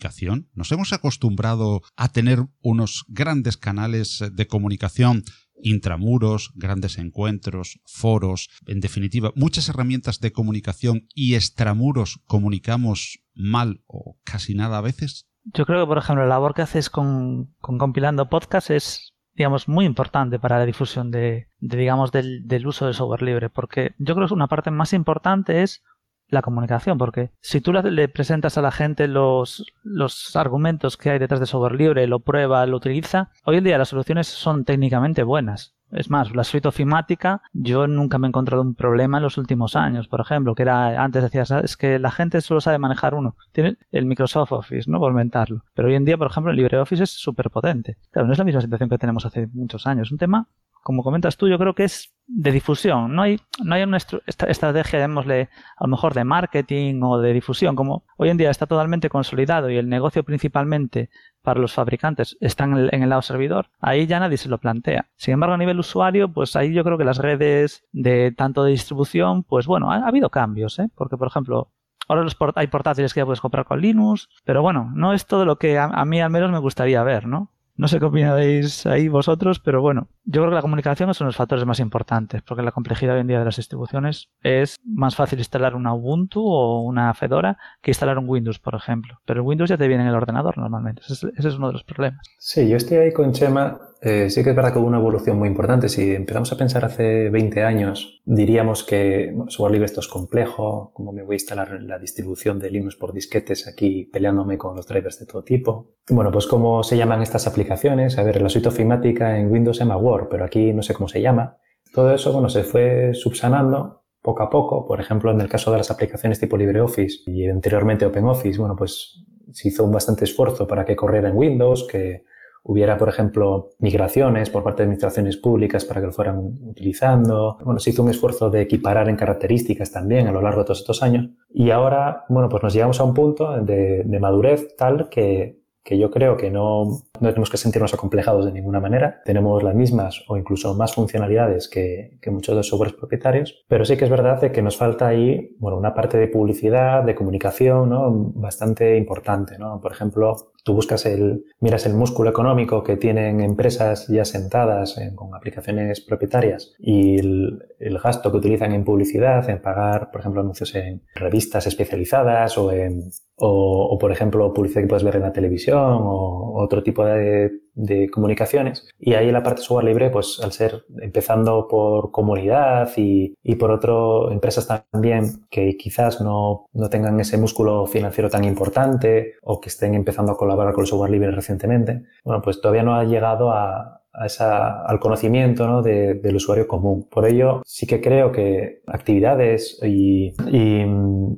Nos 0.53 0.71
hemos 0.71 0.93
acostumbrado 0.93 1.81
a 1.95 2.09
tener 2.09 2.39
unos 2.61 3.05
grandes 3.07 3.57
canales 3.57 4.23
de 4.31 4.47
comunicación 4.47 5.23
intramuros, 5.63 6.51
grandes 6.55 6.97
encuentros, 6.97 7.79
foros, 7.85 8.49
en 8.67 8.79
definitiva, 8.79 9.31
muchas 9.35 9.69
herramientas 9.69 10.19
de 10.19 10.31
comunicación 10.31 11.07
y 11.13 11.35
extramuros 11.35 12.21
comunicamos 12.27 13.19
mal 13.33 13.81
o 13.87 14.19
casi 14.23 14.53
nada 14.53 14.77
a 14.77 14.81
veces? 14.81 15.27
Yo 15.45 15.65
creo 15.65 15.81
que, 15.81 15.87
por 15.87 15.97
ejemplo, 15.97 16.23
la 16.23 16.35
labor 16.35 16.53
que 16.53 16.61
haces 16.61 16.89
con, 16.89 17.55
compilando 17.59 18.29
podcast 18.29 18.69
es 18.69 19.13
digamos, 19.33 19.67
muy 19.67 19.85
importante 19.85 20.39
para 20.39 20.57
la 20.57 20.65
difusión 20.65 21.11
de, 21.11 21.47
digamos, 21.59 22.11
del, 22.11 22.47
del, 22.47 22.65
uso 22.65 22.85
del 22.85 22.95
software 22.95 23.21
libre, 23.21 23.51
porque 23.51 23.93
yo 23.99 24.15
creo 24.15 24.27
que 24.27 24.33
una 24.33 24.47
parte 24.47 24.71
más 24.71 24.93
importante 24.93 25.61
es 25.61 25.83
la 26.29 26.41
comunicación, 26.41 26.97
porque 26.97 27.31
si 27.41 27.61
tú 27.61 27.73
le 27.73 28.07
presentas 28.09 28.57
a 28.57 28.61
la 28.61 28.71
gente 28.71 29.07
los, 29.07 29.65
los 29.83 30.35
argumentos 30.35 30.97
que 30.97 31.09
hay 31.09 31.19
detrás 31.19 31.39
de 31.39 31.45
software 31.45 31.75
libre, 31.75 32.07
lo 32.07 32.19
prueba, 32.19 32.65
lo 32.65 32.77
utiliza, 32.77 33.31
hoy 33.45 33.57
en 33.57 33.63
día 33.63 33.77
las 33.77 33.89
soluciones 33.89 34.27
son 34.27 34.65
técnicamente 34.65 35.23
buenas. 35.23 35.77
Es 35.91 36.09
más, 36.09 36.35
la 36.35 36.43
suite 36.43 36.67
ofimática, 36.67 37.41
yo 37.53 37.87
nunca 37.87 38.17
me 38.17 38.27
he 38.27 38.29
encontrado 38.29 38.61
un 38.61 38.75
problema 38.75 39.17
en 39.17 39.23
los 39.23 39.37
últimos 39.37 39.77
años, 39.77 40.09
por 40.09 40.19
ejemplo, 40.19 40.53
que 40.53 40.63
era, 40.63 41.01
antes 41.01 41.23
decías, 41.23 41.49
es 41.51 41.77
que 41.77 41.97
la 41.97 42.11
gente 42.11 42.41
solo 42.41 42.59
sabe 42.59 42.77
manejar 42.77 43.13
uno. 43.13 43.37
Tiene 43.53 43.77
el 43.91 44.05
Microsoft 44.05 44.51
Office, 44.51 44.91
¿no? 44.91 44.99
Por 44.99 45.11
inventarlo. 45.11 45.63
Pero 45.73 45.87
hoy 45.87 45.95
en 45.95 46.03
día, 46.03 46.17
por 46.17 46.27
ejemplo, 46.27 46.51
el 46.51 46.57
LibreOffice 46.57 47.03
es 47.03 47.11
súper 47.11 47.49
potente. 47.49 47.97
Claro, 48.11 48.27
no 48.27 48.33
es 48.33 48.39
la 48.39 48.43
misma 48.43 48.61
situación 48.61 48.89
que 48.89 48.97
tenemos 48.97 49.25
hace 49.25 49.47
muchos 49.53 49.87
años. 49.87 50.09
Es 50.09 50.11
un 50.11 50.17
tema 50.17 50.49
como 50.87 51.03
comentas 51.03 51.35
tú, 51.35 51.49
yo 51.49 51.59
creo 51.59 51.75
que 51.75 51.83
es 51.83 52.13
de 52.27 52.49
difusión. 52.49 53.13
No 53.13 53.23
hay, 53.23 53.41
no 53.61 53.75
hay 53.75 53.83
una 53.83 53.97
estrategia, 53.97 55.03
a 55.03 55.07
lo 55.09 55.87
mejor 55.89 56.13
de 56.13 56.23
marketing 56.23 57.01
o 57.03 57.19
de 57.19 57.33
difusión, 57.33 57.75
como 57.75 58.05
hoy 58.15 58.29
en 58.29 58.37
día 58.37 58.49
está 58.49 58.67
totalmente 58.67 59.09
consolidado 59.09 59.69
y 59.69 59.75
el 59.75 59.89
negocio 59.89 60.23
principalmente 60.23 61.09
para 61.41 61.59
los 61.59 61.73
fabricantes 61.73 62.37
está 62.39 62.63
en 62.63 63.03
el, 63.03 63.09
lado 63.09 63.21
servidor, 63.21 63.67
ahí 63.81 64.07
ya 64.07 64.21
nadie 64.21 64.37
se 64.37 64.47
lo 64.47 64.59
plantea. 64.59 65.09
Sin 65.17 65.33
embargo, 65.33 65.55
a 65.55 65.57
nivel 65.57 65.77
usuario, 65.77 66.31
pues 66.31 66.55
ahí 66.55 66.71
yo 66.71 66.85
creo 66.85 66.97
que 66.97 67.03
las 67.03 67.17
redes 67.17 67.83
de 67.91 68.31
tanto 68.31 68.63
de 68.63 68.71
distribución, 68.71 69.43
pues 69.43 69.67
bueno, 69.67 69.91
ha, 69.91 70.07
habido 70.07 70.29
cambios, 70.29 70.79
¿eh? 70.79 70.87
Porque, 70.95 71.17
por 71.17 71.27
ejemplo, 71.27 71.73
Ahora 72.07 72.23
los 72.23 72.37
hay 72.55 72.67
portátiles 72.67 73.13
que 73.13 73.19
ya 73.19 73.25
puedes 73.25 73.41
comprar 73.41 73.65
con 73.65 73.81
Linux, 73.81 74.29
pero 74.45 74.61
bueno, 74.61 74.89
no 74.95 75.11
es 75.11 75.25
todo 75.25 75.43
lo 75.43 75.57
que 75.57 75.77
a, 75.77 76.05
mí 76.05 76.21
al 76.21 76.29
menos 76.29 76.49
me 76.49 76.59
gustaría 76.59 77.03
ver, 77.03 77.27
¿no? 77.27 77.51
No 77.77 77.87
sé 77.87 77.99
qué 77.99 78.05
opináis 78.05 78.87
ahí 78.87 79.07
vosotros, 79.07 79.59
pero 79.59 79.81
bueno, 79.81 80.09
yo 80.25 80.41
creo 80.41 80.49
que 80.49 80.55
la 80.55 80.61
comunicación 80.63 81.11
es 81.11 81.21
uno 81.21 81.27
de 81.27 81.29
los 81.29 81.35
factores 81.35 81.63
más 81.63 81.79
importantes, 81.79 82.41
porque 82.41 82.63
la 82.63 82.71
complejidad 82.71 83.13
hoy 83.13 83.21
en 83.21 83.27
día 83.27 83.37
de 83.37 83.45
las 83.45 83.57
distribuciones 83.57 84.29
es 84.41 84.77
más 84.83 85.15
fácil 85.15 85.37
instalar 85.37 85.75
una 85.75 85.93
Ubuntu 85.93 86.43
o 86.43 86.81
una 86.81 87.13
Fedora 87.13 87.57
que 87.81 87.91
instalar 87.91 88.17
un 88.17 88.27
Windows, 88.27 88.57
por 88.57 88.73
ejemplo. 88.73 89.19
Pero 89.25 89.41
el 89.41 89.47
Windows 89.47 89.69
ya 89.69 89.77
te 89.77 89.87
viene 89.87 90.03
en 90.03 90.09
el 90.09 90.15
ordenador 90.15 90.57
normalmente. 90.57 91.03
Ese 91.07 91.29
es, 91.35 91.55
uno 91.55 91.67
de 91.67 91.73
los 91.73 91.83
problemas. 91.83 92.27
Sí, 92.39 92.67
yo 92.67 92.77
estoy 92.77 92.97
ahí 92.97 93.13
con 93.13 93.31
Chema. 93.31 93.79
Eh, 94.01 94.29
sí 94.29 94.43
que 94.43 94.51
es 94.51 94.55
verdad 94.55 94.73
que 94.73 94.79
hubo 94.79 94.87
una 94.87 94.99
evolución 94.99 95.37
muy 95.37 95.47
importante. 95.47 95.89
Si 95.89 96.13
empezamos 96.13 96.51
a 96.51 96.57
pensar 96.57 96.85
hace 96.85 97.29
20 97.29 97.63
años, 97.63 98.21
diríamos 98.25 98.83
que 98.83 99.31
bueno, 99.33 99.49
software 99.49 99.83
esto 99.83 100.01
es 100.01 100.07
complejo, 100.07 100.91
cómo 100.93 101.11
me 101.11 101.23
voy 101.23 101.33
a 101.33 101.37
instalar 101.37 101.81
la 101.81 101.97
distribución 101.97 102.59
de 102.59 102.69
Linux 102.69 102.95
por 102.95 103.13
disquetes 103.13 103.67
aquí 103.67 104.05
peleándome 104.05 104.57
con 104.57 104.75
los 104.75 104.87
drivers 104.87 105.19
de 105.19 105.25
todo 105.25 105.43
tipo. 105.43 105.95
Bueno, 106.09 106.31
pues 106.31 106.47
cómo 106.47 106.83
se 106.83 106.97
llaman 106.97 107.21
estas 107.21 107.47
aplicaciones. 107.47 108.17
A 108.17 108.23
ver, 108.23 108.41
la 108.41 108.49
suite 108.49 108.69
ofimática 108.69 109.37
en 109.37 109.51
Windows 109.51 109.77
se 109.77 109.83
llama 109.83 109.97
Word, 109.97 110.27
pero 110.29 110.45
aquí 110.45 110.73
no 110.73 110.83
sé 110.83 110.93
cómo 110.93 111.07
se 111.07 111.21
llama. 111.21 111.57
Todo 111.93 112.13
eso, 112.13 112.31
bueno, 112.31 112.49
se 112.49 112.63
fue 112.63 113.13
subsanando 113.13 114.03
poco 114.21 114.43
a 114.43 114.49
poco. 114.49 114.85
Por 114.85 114.99
ejemplo, 114.99 115.31
en 115.31 115.41
el 115.41 115.49
caso 115.49 115.71
de 115.71 115.77
las 115.77 115.89
aplicaciones 115.89 116.39
tipo 116.39 116.57
LibreOffice 116.57 117.19
y 117.25 117.47
anteriormente 117.47 118.05
OpenOffice, 118.05 118.59
bueno, 118.59 118.75
pues 118.75 119.23
se 119.51 119.69
hizo 119.69 119.83
un 119.83 119.91
bastante 119.91 120.25
esfuerzo 120.25 120.67
para 120.67 120.85
que 120.85 120.95
corriera 120.95 121.29
en 121.29 121.37
Windows, 121.37 121.87
que 121.89 122.25
hubiera, 122.67 122.97
por 122.97 123.09
ejemplo, 123.09 123.69
migraciones 123.79 124.49
por 124.49 124.63
parte 124.63 124.83
de 124.83 124.83
administraciones 124.83 125.37
públicas 125.37 125.85
para 125.85 126.01
que 126.01 126.07
lo 126.07 126.13
fueran 126.13 126.37
utilizando. 126.37 127.57
Bueno, 127.63 127.79
se 127.79 127.89
hizo 127.89 128.03
un 128.03 128.09
esfuerzo 128.09 128.49
de 128.49 128.61
equiparar 128.61 129.09
en 129.09 129.15
características 129.15 129.91
también 129.91 130.27
a 130.27 130.31
lo 130.31 130.41
largo 130.41 130.59
de 130.59 130.65
todos 130.65 130.79
estos 130.79 131.01
años. 131.01 131.29
Y 131.49 131.71
ahora, 131.71 132.25
bueno, 132.29 132.49
pues 132.49 132.61
nos 132.61 132.73
llegamos 132.73 132.99
a 132.99 133.03
un 133.03 133.13
punto 133.13 133.61
de, 133.61 134.03
de 134.03 134.19
madurez 134.19 134.75
tal 134.75 135.09
que 135.09 135.57
que 135.87 135.97
yo 135.97 136.11
creo 136.11 136.35
que 136.35 136.51
no, 136.51 136.99
no, 137.21 137.29
tenemos 137.29 137.49
que 137.49 137.57
sentirnos 137.57 137.93
acomplejados 137.93 138.45
de 138.45 138.51
ninguna 138.51 138.79
manera. 138.79 139.21
Tenemos 139.25 139.63
las 139.63 139.75
mismas 139.75 140.23
o 140.27 140.37
incluso 140.37 140.75
más 140.75 140.93
funcionalidades 140.93 141.67
que, 141.67 142.17
que 142.21 142.31
muchos 142.31 142.53
de 142.53 142.57
los 142.57 142.67
softwares 142.67 142.95
propietarios, 142.95 143.65
pero 143.67 143.85
sí 143.85 143.97
que 143.97 144.05
es 144.05 144.11
verdad 144.11 144.51
que 144.51 144.61
nos 144.61 144.77
falta 144.77 145.07
ahí 145.07 145.55
bueno, 145.59 145.77
una 145.77 145.93
parte 145.93 146.17
de 146.17 146.27
publicidad, 146.27 147.03
de 147.03 147.15
comunicación 147.15 147.89
¿no? 147.89 148.11
bastante 148.35 148.97
importante. 148.97 149.57
¿no? 149.57 149.79
Por 149.81 149.91
ejemplo, 149.91 150.35
tú 150.63 150.73
buscas 150.73 151.05
el, 151.05 151.45
miras 151.59 151.85
el 151.85 151.93
músculo 151.93 152.29
económico 152.29 152.83
que 152.83 152.97
tienen 152.97 153.41
empresas 153.41 154.07
ya 154.07 154.25
sentadas 154.25 154.99
con 155.15 155.33
aplicaciones 155.33 156.01
propietarias 156.01 156.75
y 156.77 157.19
el, 157.19 157.59
el, 157.79 157.97
gasto 157.99 158.31
que 158.31 158.37
utilizan 158.37 158.73
en 158.73 158.83
publicidad, 158.83 159.49
en 159.49 159.61
pagar, 159.61 160.11
por 160.11 160.21
ejemplo, 160.21 160.41
anuncios 160.41 160.75
en 160.75 161.03
revistas 161.15 161.67
especializadas 161.67 162.57
o 162.57 162.71
en 162.71 163.11
o, 163.39 163.97
por 163.99 164.11
ejemplo, 164.11 164.51
publicidad 164.51 164.81
que 164.81 164.87
puedes 164.87 165.03
ver 165.03 165.17
en 165.17 165.21
la 165.21 165.31
televisión 165.31 165.99
o 166.01 166.53
otro 166.55 166.81
tipo 166.81 167.05
de, 167.05 167.06
de, 167.15 168.09
comunicaciones. 168.11 168.89
Y 168.99 169.13
ahí 169.13 169.31
la 169.31 169.43
parte 169.43 169.61
software 169.61 169.85
libre, 169.85 170.09
pues 170.09 170.39
al 170.43 170.51
ser 170.51 170.85
empezando 170.99 171.67
por 171.67 172.09
comunidad 172.11 172.89
y, 172.97 173.35
y 173.43 173.55
por 173.55 173.69
otro, 173.69 174.31
empresas 174.31 174.67
también 174.67 175.45
que 175.51 175.77
quizás 175.77 176.19
no, 176.19 176.65
no, 176.73 176.89
tengan 176.89 177.19
ese 177.19 177.37
músculo 177.37 177.85
financiero 177.85 178.31
tan 178.31 178.45
importante 178.45 179.35
o 179.43 179.61
que 179.61 179.69
estén 179.69 179.93
empezando 179.93 180.31
a 180.31 180.37
colaborar 180.37 180.73
con 180.73 180.83
el 180.83 180.87
software 180.87 181.11
libre 181.11 181.29
recientemente, 181.31 182.03
bueno, 182.23 182.41
pues 182.41 182.59
todavía 182.61 182.83
no 182.83 182.95
ha 182.95 183.03
llegado 183.03 183.51
a, 183.51 183.96
esa, 184.25 184.81
al 184.81 184.99
conocimiento 184.99 185.67
¿no? 185.67 185.81
de, 185.81 186.15
del 186.15 186.35
usuario 186.35 186.67
común. 186.67 187.07
Por 187.09 187.27
ello, 187.27 187.61
sí 187.65 187.85
que 187.85 188.01
creo 188.01 188.31
que 188.31 188.81
actividades 188.87 189.79
y, 189.83 190.33
y 190.47 190.85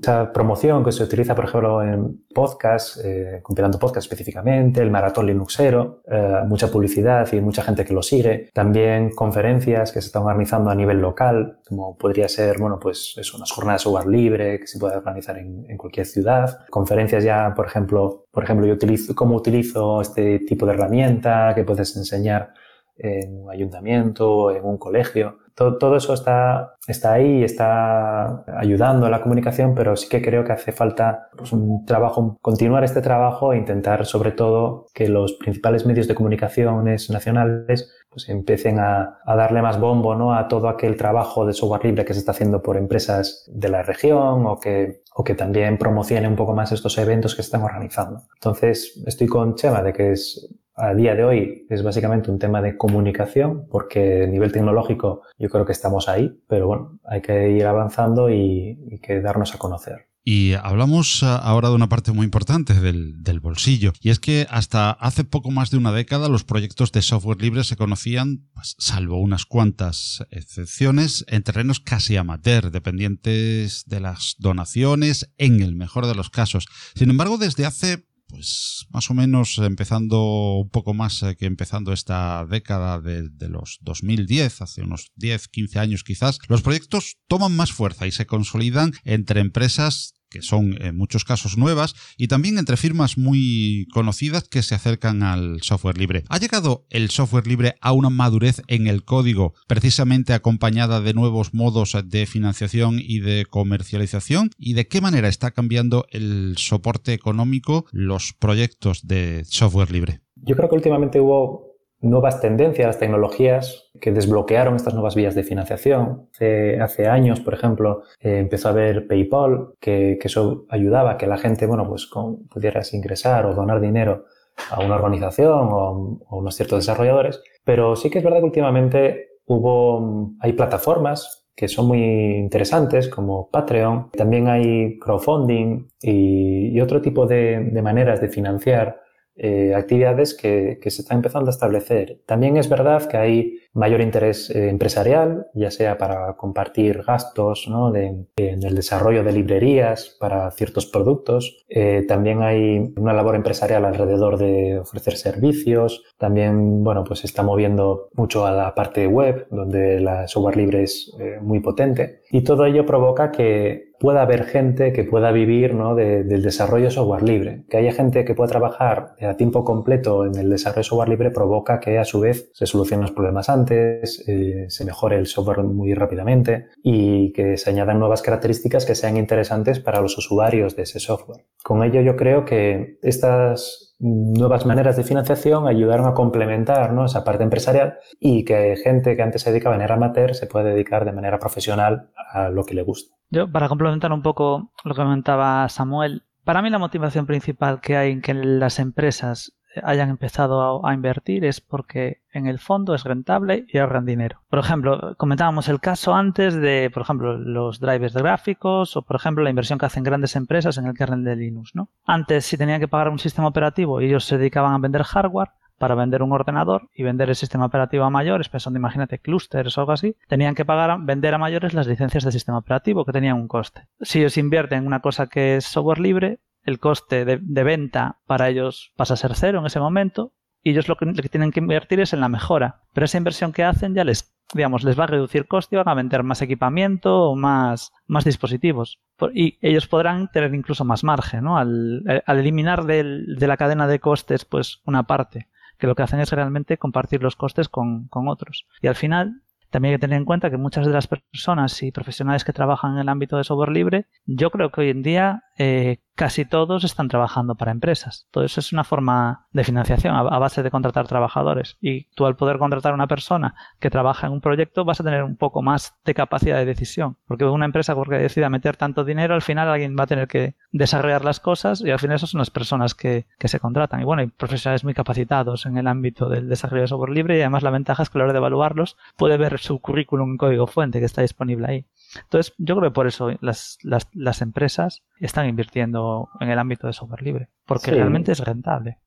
esa 0.01 0.31
promoción 0.31 0.83
que 0.83 0.91
se 0.91 1.03
utiliza, 1.03 1.35
por 1.35 1.45
ejemplo, 1.45 1.83
en 1.83 2.23
podcast, 2.33 2.99
eh, 3.03 3.39
compilando 3.41 3.79
podcast 3.79 4.05
específicamente, 4.05 4.81
el 4.81 4.91
maratón 4.91 5.27
Linuxero, 5.27 6.03
eh, 6.09 6.41
mucha 6.47 6.67
publicidad 6.67 7.27
y 7.33 7.41
mucha 7.41 7.63
gente 7.63 7.83
que 7.83 7.93
lo 7.93 8.01
sigue. 8.01 8.49
También 8.53 9.11
conferencias 9.11 9.91
que 9.91 10.01
se 10.01 10.07
están 10.07 10.23
organizando 10.23 10.69
a 10.69 10.75
nivel 10.75 10.99
local, 10.99 11.59
como 11.67 11.97
podría 11.97 12.27
ser, 12.27 12.57
bueno, 12.59 12.79
pues 12.79 13.15
eso, 13.17 13.37
unas 13.37 13.51
jornadas 13.51 13.81
software 13.81 14.07
libre 14.07 14.59
que 14.59 14.67
se 14.67 14.79
puede 14.79 14.95
organizar 14.95 15.37
en, 15.37 15.65
en 15.67 15.77
cualquier 15.77 16.05
ciudad. 16.05 16.59
Conferencias 16.69 17.23
ya, 17.23 17.53
por 17.55 17.65
ejemplo, 17.65 18.25
por 18.31 18.43
ejemplo, 18.43 18.67
yo 18.67 18.73
utilizo, 18.73 19.15
cómo 19.15 19.35
utilizo 19.35 20.01
este 20.01 20.39
tipo 20.39 20.65
de 20.65 20.73
herramienta 20.73 21.53
que 21.55 21.63
puedes 21.63 21.95
enseñar 21.97 22.53
en 22.99 23.43
un 23.43 23.51
ayuntamiento, 23.51 24.51
en 24.51 24.65
un 24.65 24.77
colegio. 24.77 25.39
Todo, 25.55 25.77
todo 25.77 25.97
eso 25.97 26.13
está, 26.13 26.75
está 26.87 27.13
ahí, 27.13 27.43
está 27.43 28.45
ayudando 28.57 29.05
a 29.05 29.09
la 29.09 29.21
comunicación, 29.21 29.73
pero 29.75 29.95
sí 29.95 30.07
que 30.07 30.21
creo 30.21 30.43
que 30.43 30.53
hace 30.53 30.71
falta 30.71 31.29
pues, 31.37 31.51
un 31.51 31.85
trabajo, 31.85 32.37
continuar 32.41 32.83
este 32.83 33.01
trabajo 33.01 33.51
e 33.51 33.57
intentar 33.57 34.05
sobre 34.05 34.31
todo 34.31 34.85
que 34.93 35.09
los 35.09 35.33
principales 35.33 35.85
medios 35.85 36.07
de 36.07 36.15
comunicaciones 36.15 37.09
nacionales 37.09 37.91
pues 38.09 38.27
empiecen 38.29 38.79
a, 38.79 39.19
a, 39.23 39.35
darle 39.35 39.61
más 39.61 39.79
bombo 39.79 40.15
¿no? 40.15 40.33
a 40.33 40.47
todo 40.47 40.67
aquel 40.67 40.97
trabajo 40.97 41.45
de 41.45 41.53
software 41.53 41.85
libre 41.85 42.05
que 42.05 42.13
se 42.13 42.19
está 42.19 42.31
haciendo 42.31 42.61
por 42.61 42.75
empresas 42.75 43.45
de 43.53 43.69
la 43.69 43.83
región 43.83 44.47
o 44.47 44.59
que, 44.59 45.03
o 45.13 45.23
que 45.23 45.35
también 45.35 45.77
promocione 45.77 46.27
un 46.27 46.35
poco 46.35 46.53
más 46.53 46.71
estos 46.71 46.97
eventos 46.97 47.35
que 47.35 47.43
se 47.43 47.47
están 47.47 47.61
organizando. 47.61 48.23
Entonces, 48.33 49.03
estoy 49.05 49.27
con 49.27 49.55
Chema 49.55 49.83
de 49.83 49.93
que 49.93 50.13
es 50.13 50.49
a 50.79 50.93
día 50.93 51.15
de 51.15 51.23
hoy 51.23 51.65
es 51.69 51.83
básicamente 51.83 52.31
un 52.31 52.39
tema 52.39 52.61
de 52.61 52.77
comunicación, 52.77 53.67
porque 53.69 54.23
a 54.23 54.27
nivel 54.27 54.51
tecnológico 54.51 55.21
yo 55.37 55.49
creo 55.49 55.65
que 55.65 55.71
estamos 55.71 56.07
ahí, 56.07 56.31
pero 56.47 56.67
bueno, 56.67 56.99
hay 57.03 57.21
que 57.21 57.51
ir 57.51 57.65
avanzando 57.65 58.29
y, 58.29 58.99
que 59.01 59.21
darnos 59.21 59.53
a 59.53 59.57
conocer. 59.57 60.07
Y 60.23 60.53
hablamos 60.53 61.23
ah, 61.23 61.37
ahora 61.37 61.69
de 61.69 61.75
una 61.75 61.89
parte 61.89 62.11
muy 62.11 62.25
importante 62.25 62.73
del, 62.73 63.23
del, 63.23 63.39
bolsillo, 63.39 63.93
y 64.01 64.09
es 64.09 64.19
que 64.19 64.45
hasta 64.49 64.91
hace 64.91 65.23
poco 65.23 65.49
más 65.49 65.71
de 65.71 65.77
una 65.77 65.91
década 65.91 66.27
los 66.27 66.43
proyectos 66.43 66.91
de 66.91 67.01
software 67.01 67.41
libre 67.41 67.63
se 67.63 67.77
conocían, 67.77 68.45
pues, 68.53 68.75
salvo 68.77 69.19
unas 69.19 69.45
cuantas 69.45 70.25
excepciones, 70.29 71.25
en 71.29 71.43
terrenos 71.43 71.79
casi 71.79 72.17
amateur, 72.17 72.69
dependientes 72.69 73.85
de 73.87 74.01
las 74.01 74.35
donaciones, 74.39 75.31
en 75.37 75.61
el 75.61 75.75
mejor 75.75 76.05
de 76.05 76.15
los 76.15 76.29
casos. 76.29 76.67
Sin 76.95 77.09
embargo, 77.09 77.37
desde 77.37 77.65
hace 77.65 78.08
pues 78.29 78.85
más 78.91 79.09
o 79.09 79.13
menos 79.13 79.57
empezando 79.57 80.59
un 80.59 80.69
poco 80.69 80.93
más 80.93 81.23
eh, 81.23 81.35
que 81.35 81.45
empezando 81.45 81.91
esta 81.91 82.45
década 82.45 83.01
de, 83.01 83.27
de, 83.29 83.49
los 83.49 83.79
2010, 83.81 84.61
hace 84.61 84.81
unos 84.83 85.11
10, 85.15 85.47
15 85.47 85.79
años 85.79 86.03
quizás, 86.03 86.37
los 86.47 86.61
proyectos 86.61 87.17
toman 87.27 87.55
más 87.55 87.71
fuerza 87.71 88.07
y 88.07 88.11
se 88.11 88.27
consolidan 88.27 88.93
entre 89.03 89.41
empresas 89.41 90.13
que 90.29 90.41
son 90.41 90.81
en 90.81 90.95
muchos 90.95 91.23
casos 91.25 91.57
nuevas, 91.57 91.95
y 92.17 92.27
también 92.27 92.57
entre 92.57 92.77
firmas 92.77 93.17
muy 93.17 93.87
conocidas 93.93 94.47
que 94.47 94.61
se 94.61 94.75
acercan 94.75 95.23
al 95.23 95.61
software 95.61 95.97
libre. 95.97 96.23
¿Ha 96.29 96.37
llegado 96.37 96.85
el 96.89 97.09
software 97.09 97.47
libre 97.47 97.75
a 97.81 97.91
una 97.91 98.09
madurez 98.09 98.61
en 98.67 98.87
el 98.87 99.03
código 99.03 99.53
precisamente 99.67 100.33
acompañada 100.33 101.01
de 101.01 101.13
nuevos 101.13 101.53
modos 101.53 101.97
de 102.05 102.25
financiación 102.25 102.99
y 102.99 103.19
de 103.19 103.45
comercialización? 103.45 104.51
¿Y 104.57 104.73
de 104.73 104.87
qué 104.87 105.01
manera 105.01 105.27
está 105.27 105.51
cambiando 105.51 106.05
el 106.11 106.55
soporte 106.57 107.13
económico 107.13 107.85
los 107.91 108.33
proyectos 108.33 109.07
de 109.07 109.43
software 109.45 109.91
libre? 109.91 110.21
Yo 110.35 110.55
creo 110.55 110.69
que 110.69 110.75
últimamente 110.75 111.19
hubo 111.19 111.68
nuevas 112.01 112.39
tendencias, 112.39 112.97
tecnologías 112.97 113.91
que 113.99 114.11
desbloquearon 114.11 114.75
estas 114.75 114.93
nuevas 114.93 115.15
vías 115.15 115.35
de 115.35 115.43
financiación. 115.43 116.27
Hace, 116.33 116.79
hace 116.79 117.07
años, 117.07 117.41
por 117.41 117.53
ejemplo, 117.53 118.03
eh, 118.21 118.39
empezó 118.39 118.69
a 118.69 118.71
haber 118.71 119.07
PayPal, 119.07 119.73
que, 119.79 120.17
que, 120.19 120.27
eso 120.27 120.65
ayudaba 120.69 121.11
a 121.11 121.17
que 121.17 121.27
la 121.27 121.37
gente, 121.37 121.65
bueno, 121.65 121.87
pues 121.87 122.07
con, 122.07 122.47
pudieras 122.47 122.93
ingresar 122.93 123.45
o 123.45 123.53
donar 123.53 123.81
dinero 123.81 124.25
a 124.71 124.79
una 124.81 124.95
organización 124.95 125.69
o, 125.71 126.19
a 126.29 126.35
unos 126.35 126.55
ciertos 126.55 126.79
desarrolladores. 126.79 127.41
Pero 127.63 127.95
sí 127.95 128.09
que 128.09 128.19
es 128.19 128.23
verdad 128.23 128.39
que 128.39 128.45
últimamente 128.45 129.29
hubo, 129.45 130.33
hay 130.39 130.53
plataformas 130.53 131.47
que 131.55 131.67
son 131.67 131.87
muy 131.87 132.01
interesantes 132.37 133.09
como 133.09 133.49
Patreon. 133.49 134.11
También 134.11 134.47
hay 134.47 134.97
crowdfunding 134.99 135.89
y, 136.01 136.69
y 136.69 136.81
otro 136.81 137.01
tipo 137.01 137.25
de, 137.25 137.69
de 137.71 137.81
maneras 137.81 138.21
de 138.21 138.29
financiar 138.29 139.01
eh, 139.41 139.73
actividades 139.73 140.33
que, 140.33 140.79
que, 140.81 140.91
se 140.91 141.01
están 141.01 141.17
empezando 141.17 141.49
a 141.49 141.51
establecer. 141.51 142.21
También 142.25 142.57
es 142.57 142.67
verdad 142.67 143.07
que 143.07 143.17
hay 143.17 143.59
mayor 143.73 144.01
interés 144.01 144.49
eh, 144.49 144.69
empresarial, 144.69 145.47
ya 145.53 145.71
sea 145.71 145.97
para 145.97 146.35
compartir 146.35 147.03
gastos 147.03 147.67
¿no? 147.69 147.91
de, 147.91 148.25
en 148.37 148.63
el 148.63 148.75
desarrollo 148.75 149.23
de 149.23 149.31
librerías 149.31 150.17
para 150.19 150.49
ciertos 150.51 150.85
productos. 150.85 151.65
Eh, 151.69 152.05
también 152.07 152.41
hay 152.41 152.93
una 152.97 153.13
labor 153.13 153.35
empresarial 153.35 153.85
alrededor 153.85 154.37
de 154.37 154.79
ofrecer 154.79 155.15
servicios. 155.15 156.03
También, 156.17 156.83
bueno, 156.83 157.03
pues 157.03 157.19
se 157.19 157.27
está 157.27 157.43
moviendo 157.43 158.09
mucho 158.13 158.45
a 158.45 158.51
la 158.51 158.73
parte 158.75 159.07
web, 159.07 159.47
donde 159.51 159.99
la 159.99 160.27
software 160.27 160.57
libre 160.57 160.83
es 160.83 161.15
eh, 161.19 161.37
muy 161.41 161.59
potente. 161.59 162.21
Y 162.31 162.43
todo 162.43 162.65
ello 162.65 162.85
provoca 162.85 163.31
que 163.31 163.89
pueda 163.99 164.21
haber 164.21 164.45
gente 164.45 164.93
que 164.93 165.03
pueda 165.03 165.31
vivir 165.31 165.75
¿no? 165.75 165.93
de, 165.93 166.23
del 166.23 166.41
desarrollo 166.41 166.85
de 166.85 166.91
software 166.91 167.23
libre. 167.23 167.63
Que 167.69 167.77
haya 167.77 167.91
gente 167.91 168.23
que 168.23 168.33
pueda 168.33 168.49
trabajar 168.49 169.15
a 169.21 169.35
tiempo 169.35 169.63
completo 169.63 170.25
en 170.25 170.35
el 170.35 170.49
desarrollo 170.49 170.79
de 170.79 170.83
software 170.83 171.09
libre 171.09 171.31
provoca 171.31 171.79
que 171.79 171.99
a 171.99 172.05
su 172.05 172.19
vez 172.19 172.49
se 172.53 172.65
solucionen 172.65 173.01
los 173.01 173.11
problemas 173.11 173.49
antes, 173.49 173.59
eh, 173.71 174.65
se 174.69 174.85
mejore 174.85 175.17
el 175.17 175.27
software 175.27 175.63
muy 175.63 175.93
rápidamente 175.93 176.67
y 176.83 177.31
que 177.33 177.57
se 177.57 177.69
añadan 177.69 177.99
nuevas 177.99 178.21
características 178.21 178.85
que 178.85 178.95
sean 178.95 179.17
interesantes 179.17 179.79
para 179.79 180.01
los 180.01 180.17
usuarios 180.17 180.75
de 180.75 180.83
ese 180.83 180.99
software. 180.99 181.45
Con 181.63 181.83
ello 181.83 182.01
yo 182.01 182.15
creo 182.15 182.45
que 182.45 182.97
estas 183.01 183.95
nuevas 183.99 184.65
maneras 184.65 184.95
de 184.95 185.03
financiación 185.03 185.67
ayudaron 185.67 186.07
a 186.07 186.13
complementar 186.13 186.93
¿no? 186.93 187.05
esa 187.05 187.23
parte 187.23 187.43
empresarial 187.43 187.97
y 188.19 188.45
que 188.45 188.75
gente 188.77 189.15
que 189.15 189.21
antes 189.21 189.41
se 189.41 189.51
dedicaba 189.51 189.75
de 189.75 189.79
manera 189.79 189.95
amateur 189.95 190.35
se 190.35 190.47
puede 190.47 190.71
dedicar 190.71 191.05
de 191.05 191.11
manera 191.11 191.37
profesional 191.37 192.09
a 192.31 192.49
lo 192.49 192.63
que 192.63 192.75
le 192.75 192.83
gusta. 192.83 193.15
Yo, 193.29 193.51
para 193.51 193.67
complementar 193.67 194.11
un 194.11 194.21
poco 194.21 194.71
lo 194.83 194.95
que 194.95 195.01
comentaba 195.01 195.67
Samuel, 195.69 196.23
para 196.43 196.61
mí 196.61 196.69
la 196.69 196.79
motivación 196.79 197.27
principal 197.27 197.81
que 197.81 197.97
hay 197.97 198.11
en 198.11 198.21
que 198.21 198.33
las 198.33 198.79
empresas 198.79 199.58
hayan 199.83 200.09
empezado 200.09 200.85
a, 200.85 200.93
invertir 200.93 201.45
es 201.45 201.61
porque 201.61 202.21
en 202.31 202.47
el 202.47 202.59
fondo 202.59 202.95
es 202.95 203.03
rentable 203.03 203.65
y 203.67 203.77
ahorran 203.77 204.05
dinero. 204.05 204.41
Por 204.49 204.59
ejemplo, 204.59 205.15
comentábamos 205.17 205.67
el 205.69 205.79
caso 205.79 206.15
antes 206.15 206.55
de, 206.55 206.89
por 206.93 207.03
ejemplo, 207.03 207.37
los 207.37 207.79
drivers 207.79 208.13
de 208.13 208.21
gráficos 208.21 208.95
o, 208.97 209.01
por 209.01 209.15
ejemplo, 209.15 209.43
la 209.43 209.49
inversión 209.49 209.79
que 209.79 209.85
hacen 209.85 210.03
grandes 210.03 210.35
empresas 210.35 210.77
en 210.77 210.87
el 210.87 210.93
kernel 210.93 211.23
de 211.23 211.35
Linux, 211.35 211.75
¿no? 211.75 211.89
Antes, 212.05 212.45
si 212.45 212.57
tenían 212.57 212.79
que 212.79 212.87
pagar 212.87 213.09
un 213.09 213.19
sistema 213.19 213.47
operativo 213.47 214.01
y 214.01 214.05
ellos 214.05 214.25
se 214.25 214.37
dedicaban 214.37 214.73
a 214.73 214.79
vender 214.79 215.03
hardware, 215.03 215.49
para 215.79 215.95
vender 215.95 216.21
un 216.21 216.31
ordenador 216.33 216.89
y 216.93 217.03
vender 217.03 217.29
el 217.29 217.35
sistema 217.35 217.65
operativo 217.65 218.03
a 218.03 218.09
mayores, 218.11 218.49
pensando, 218.49 218.77
imagínate, 218.77 219.17
clusters 219.17 219.77
o 219.77 219.81
algo 219.81 219.93
así, 219.93 220.15
tenían 220.27 220.53
que 220.53 220.65
pagar, 220.65 220.99
vender 221.01 221.33
a 221.33 221.39
mayores 221.39 221.73
las 221.73 221.87
licencias 221.87 222.23
del 222.23 222.33
sistema 222.33 222.59
operativo 222.59 223.05
que 223.05 223.13
tenían 223.13 223.37
un 223.37 223.47
coste. 223.47 223.87
Si 224.01 224.19
ellos 224.19 224.37
invierten 224.37 224.79
en 224.79 224.87
una 224.87 224.99
cosa 224.99 225.27
que 225.27 225.55
es 225.55 225.65
software 225.65 225.99
libre, 225.99 226.39
el 226.69 226.79
coste 226.79 227.25
de, 227.25 227.63
venta 227.63 228.19
para 228.25 228.49
ellos 228.49 228.93
pasa 228.95 229.15
a 229.15 229.17
ser 229.17 229.35
cero 229.35 229.59
en 229.59 229.65
ese 229.65 229.79
momento 229.79 230.33
y 230.63 230.71
ellos 230.71 230.87
lo 230.87 230.95
que, 230.95 231.05
tienen 231.29 231.51
que 231.51 231.59
invertir 231.59 231.99
es 231.99 232.13
en 232.13 232.21
la 232.21 232.29
mejora. 232.29 232.81
Pero 232.93 233.05
esa 233.05 233.17
inversión 233.17 233.51
que 233.51 233.63
hacen 233.63 233.93
ya 233.93 234.03
les, 234.03 234.33
digamos, 234.53 234.83
les 234.83 234.99
va 234.99 235.05
a 235.05 235.07
reducir 235.07 235.47
coste 235.47 235.75
y 235.75 235.77
van 235.77 235.89
a 235.89 235.93
vender 235.93 236.23
más 236.23 236.41
equipamiento 236.41 237.29
o 237.29 237.35
más, 237.35 237.91
más 238.07 238.25
dispositivos. 238.25 238.99
Y 239.33 239.57
ellos 239.61 239.87
podrán 239.87 240.29
tener 240.31 240.53
incluso 240.53 240.85
más 240.85 241.03
margen, 241.03 241.43
¿no? 241.43 241.57
Al, 241.57 242.23
al 242.25 242.37
eliminar 242.39 242.85
del, 242.85 243.35
de 243.37 243.47
la 243.47 243.57
cadena 243.57 243.87
de 243.87 243.99
costes, 243.99 244.45
pues, 244.45 244.81
una 244.85 245.03
parte 245.03 245.47
que 245.79 245.87
lo 245.87 245.95
que 245.95 246.03
hacen 246.03 246.19
es 246.19 246.31
realmente 246.31 246.77
compartir 246.77 247.23
los 247.23 247.35
costes 247.35 247.69
con, 247.69 248.07
con 248.09 248.27
otros. 248.27 248.67
Y 248.81 248.87
al 248.87 248.95
final, 248.95 249.41
también 249.69 249.93
hay 249.93 249.97
que 249.97 250.01
tener 250.01 250.17
en 250.17 250.25
cuenta 250.25 250.49
que 250.49 250.57
muchas 250.57 250.85
de 250.85 250.91
las 250.91 251.07
personas 251.07 251.81
y 251.83 251.91
profesionales 251.91 252.43
que 252.43 252.53
trabajan 252.53 252.93
en 252.93 252.99
el 252.99 253.09
ámbito 253.09 253.37
de 253.37 253.43
software 253.43 253.71
libre, 253.71 254.05
yo 254.25 254.51
creo 254.51 254.71
que 254.71 254.81
hoy 254.81 254.89
en 254.89 255.03
día 255.03 255.43
eh, 255.57 255.99
casi 256.19 256.43
todos 256.43 256.83
están 256.83 257.07
trabajando 257.07 257.55
para 257.55 257.71
empresas. 257.71 258.27
Todo 258.29 258.43
eso 258.43 258.59
es 258.59 258.73
una 258.73 258.83
forma 258.83 259.47
de 259.53 259.63
financiación 259.63 260.13
a, 260.17 260.23
base 260.23 260.61
de 260.63 260.69
contratar 260.69 261.07
trabajadores. 261.07 261.77
Y 261.79 262.07
tú 262.13 262.25
al 262.25 262.35
poder 262.35 262.57
contratar 262.57 262.91
a 262.91 262.95
una 262.95 263.07
persona 263.07 263.55
que 263.79 263.89
trabaja 263.89 264.27
en 264.27 264.33
un 264.33 264.41
proyecto 264.41 264.83
vas 264.83 264.99
a 264.99 265.05
tener 265.05 265.23
un 265.23 265.37
poco 265.37 265.61
más 265.61 265.95
de 266.03 266.13
capacidad 266.13 266.57
de 266.57 266.65
decisión. 266.65 267.15
Porque 267.25 267.45
una 267.45 267.63
empresa 267.63 267.95
porque 267.95 268.17
decida 268.17 268.49
meter 268.49 268.75
tanto 268.75 269.05
dinero, 269.05 269.33
al 269.33 269.41
final 269.41 269.69
alguien 269.69 269.95
va 269.97 270.03
a 270.03 270.07
tener 270.07 270.27
que 270.27 270.55
desarrollar 270.73 271.23
las 271.23 271.39
cosas 271.39 271.79
y 271.79 271.89
al 271.89 271.99
final 271.99 272.17
esas 272.17 272.31
son 272.31 272.39
las 272.39 272.49
personas 272.49 272.95
que, 272.95 273.25
que 273.37 273.47
se 273.47 273.61
contratan. 273.61 274.01
Y 274.01 274.03
bueno, 274.03 274.19
hay 274.19 274.27
profesionales 274.27 274.83
muy 274.83 274.93
capacitados 274.93 275.65
en 275.67 275.77
el 275.77 275.87
ámbito 275.87 276.27
del 276.27 276.49
desarrollo 276.49 276.81
de 276.81 276.89
software 276.89 277.11
libre 277.11 277.37
y 277.37 277.39
además 277.39 277.63
la 277.63 277.69
ventaja 277.69 278.03
es 278.03 278.09
que 278.09 278.17
a 278.17 278.19
la 278.19 278.23
hora 278.25 278.33
de 278.33 278.39
evaluarlos 278.39 278.97
puede 279.15 279.37
ver 279.37 279.57
su 279.57 279.79
currículum 279.79 280.31
en 280.31 280.37
código 280.37 280.67
fuente 280.67 280.99
que 280.99 281.05
está 281.05 281.21
disponible 281.21 281.65
ahí. 281.65 281.85
Entonces, 282.23 282.53
yo 282.57 282.75
creo 282.75 282.91
que 282.91 282.93
por 282.93 283.07
eso 283.07 283.31
las, 283.39 283.77
las, 283.83 284.09
las 284.11 284.41
empresas 284.41 285.01
están 285.25 285.47
invirtiendo 285.47 286.29
en 286.39 286.49
el 286.49 286.59
ámbito 286.59 286.87
de 286.87 286.93
software 286.93 287.21
libre, 287.21 287.49
porque 287.65 287.91
sí. 287.91 287.97
realmente 287.97 288.31
es 288.31 288.39
rentable. 288.39 288.99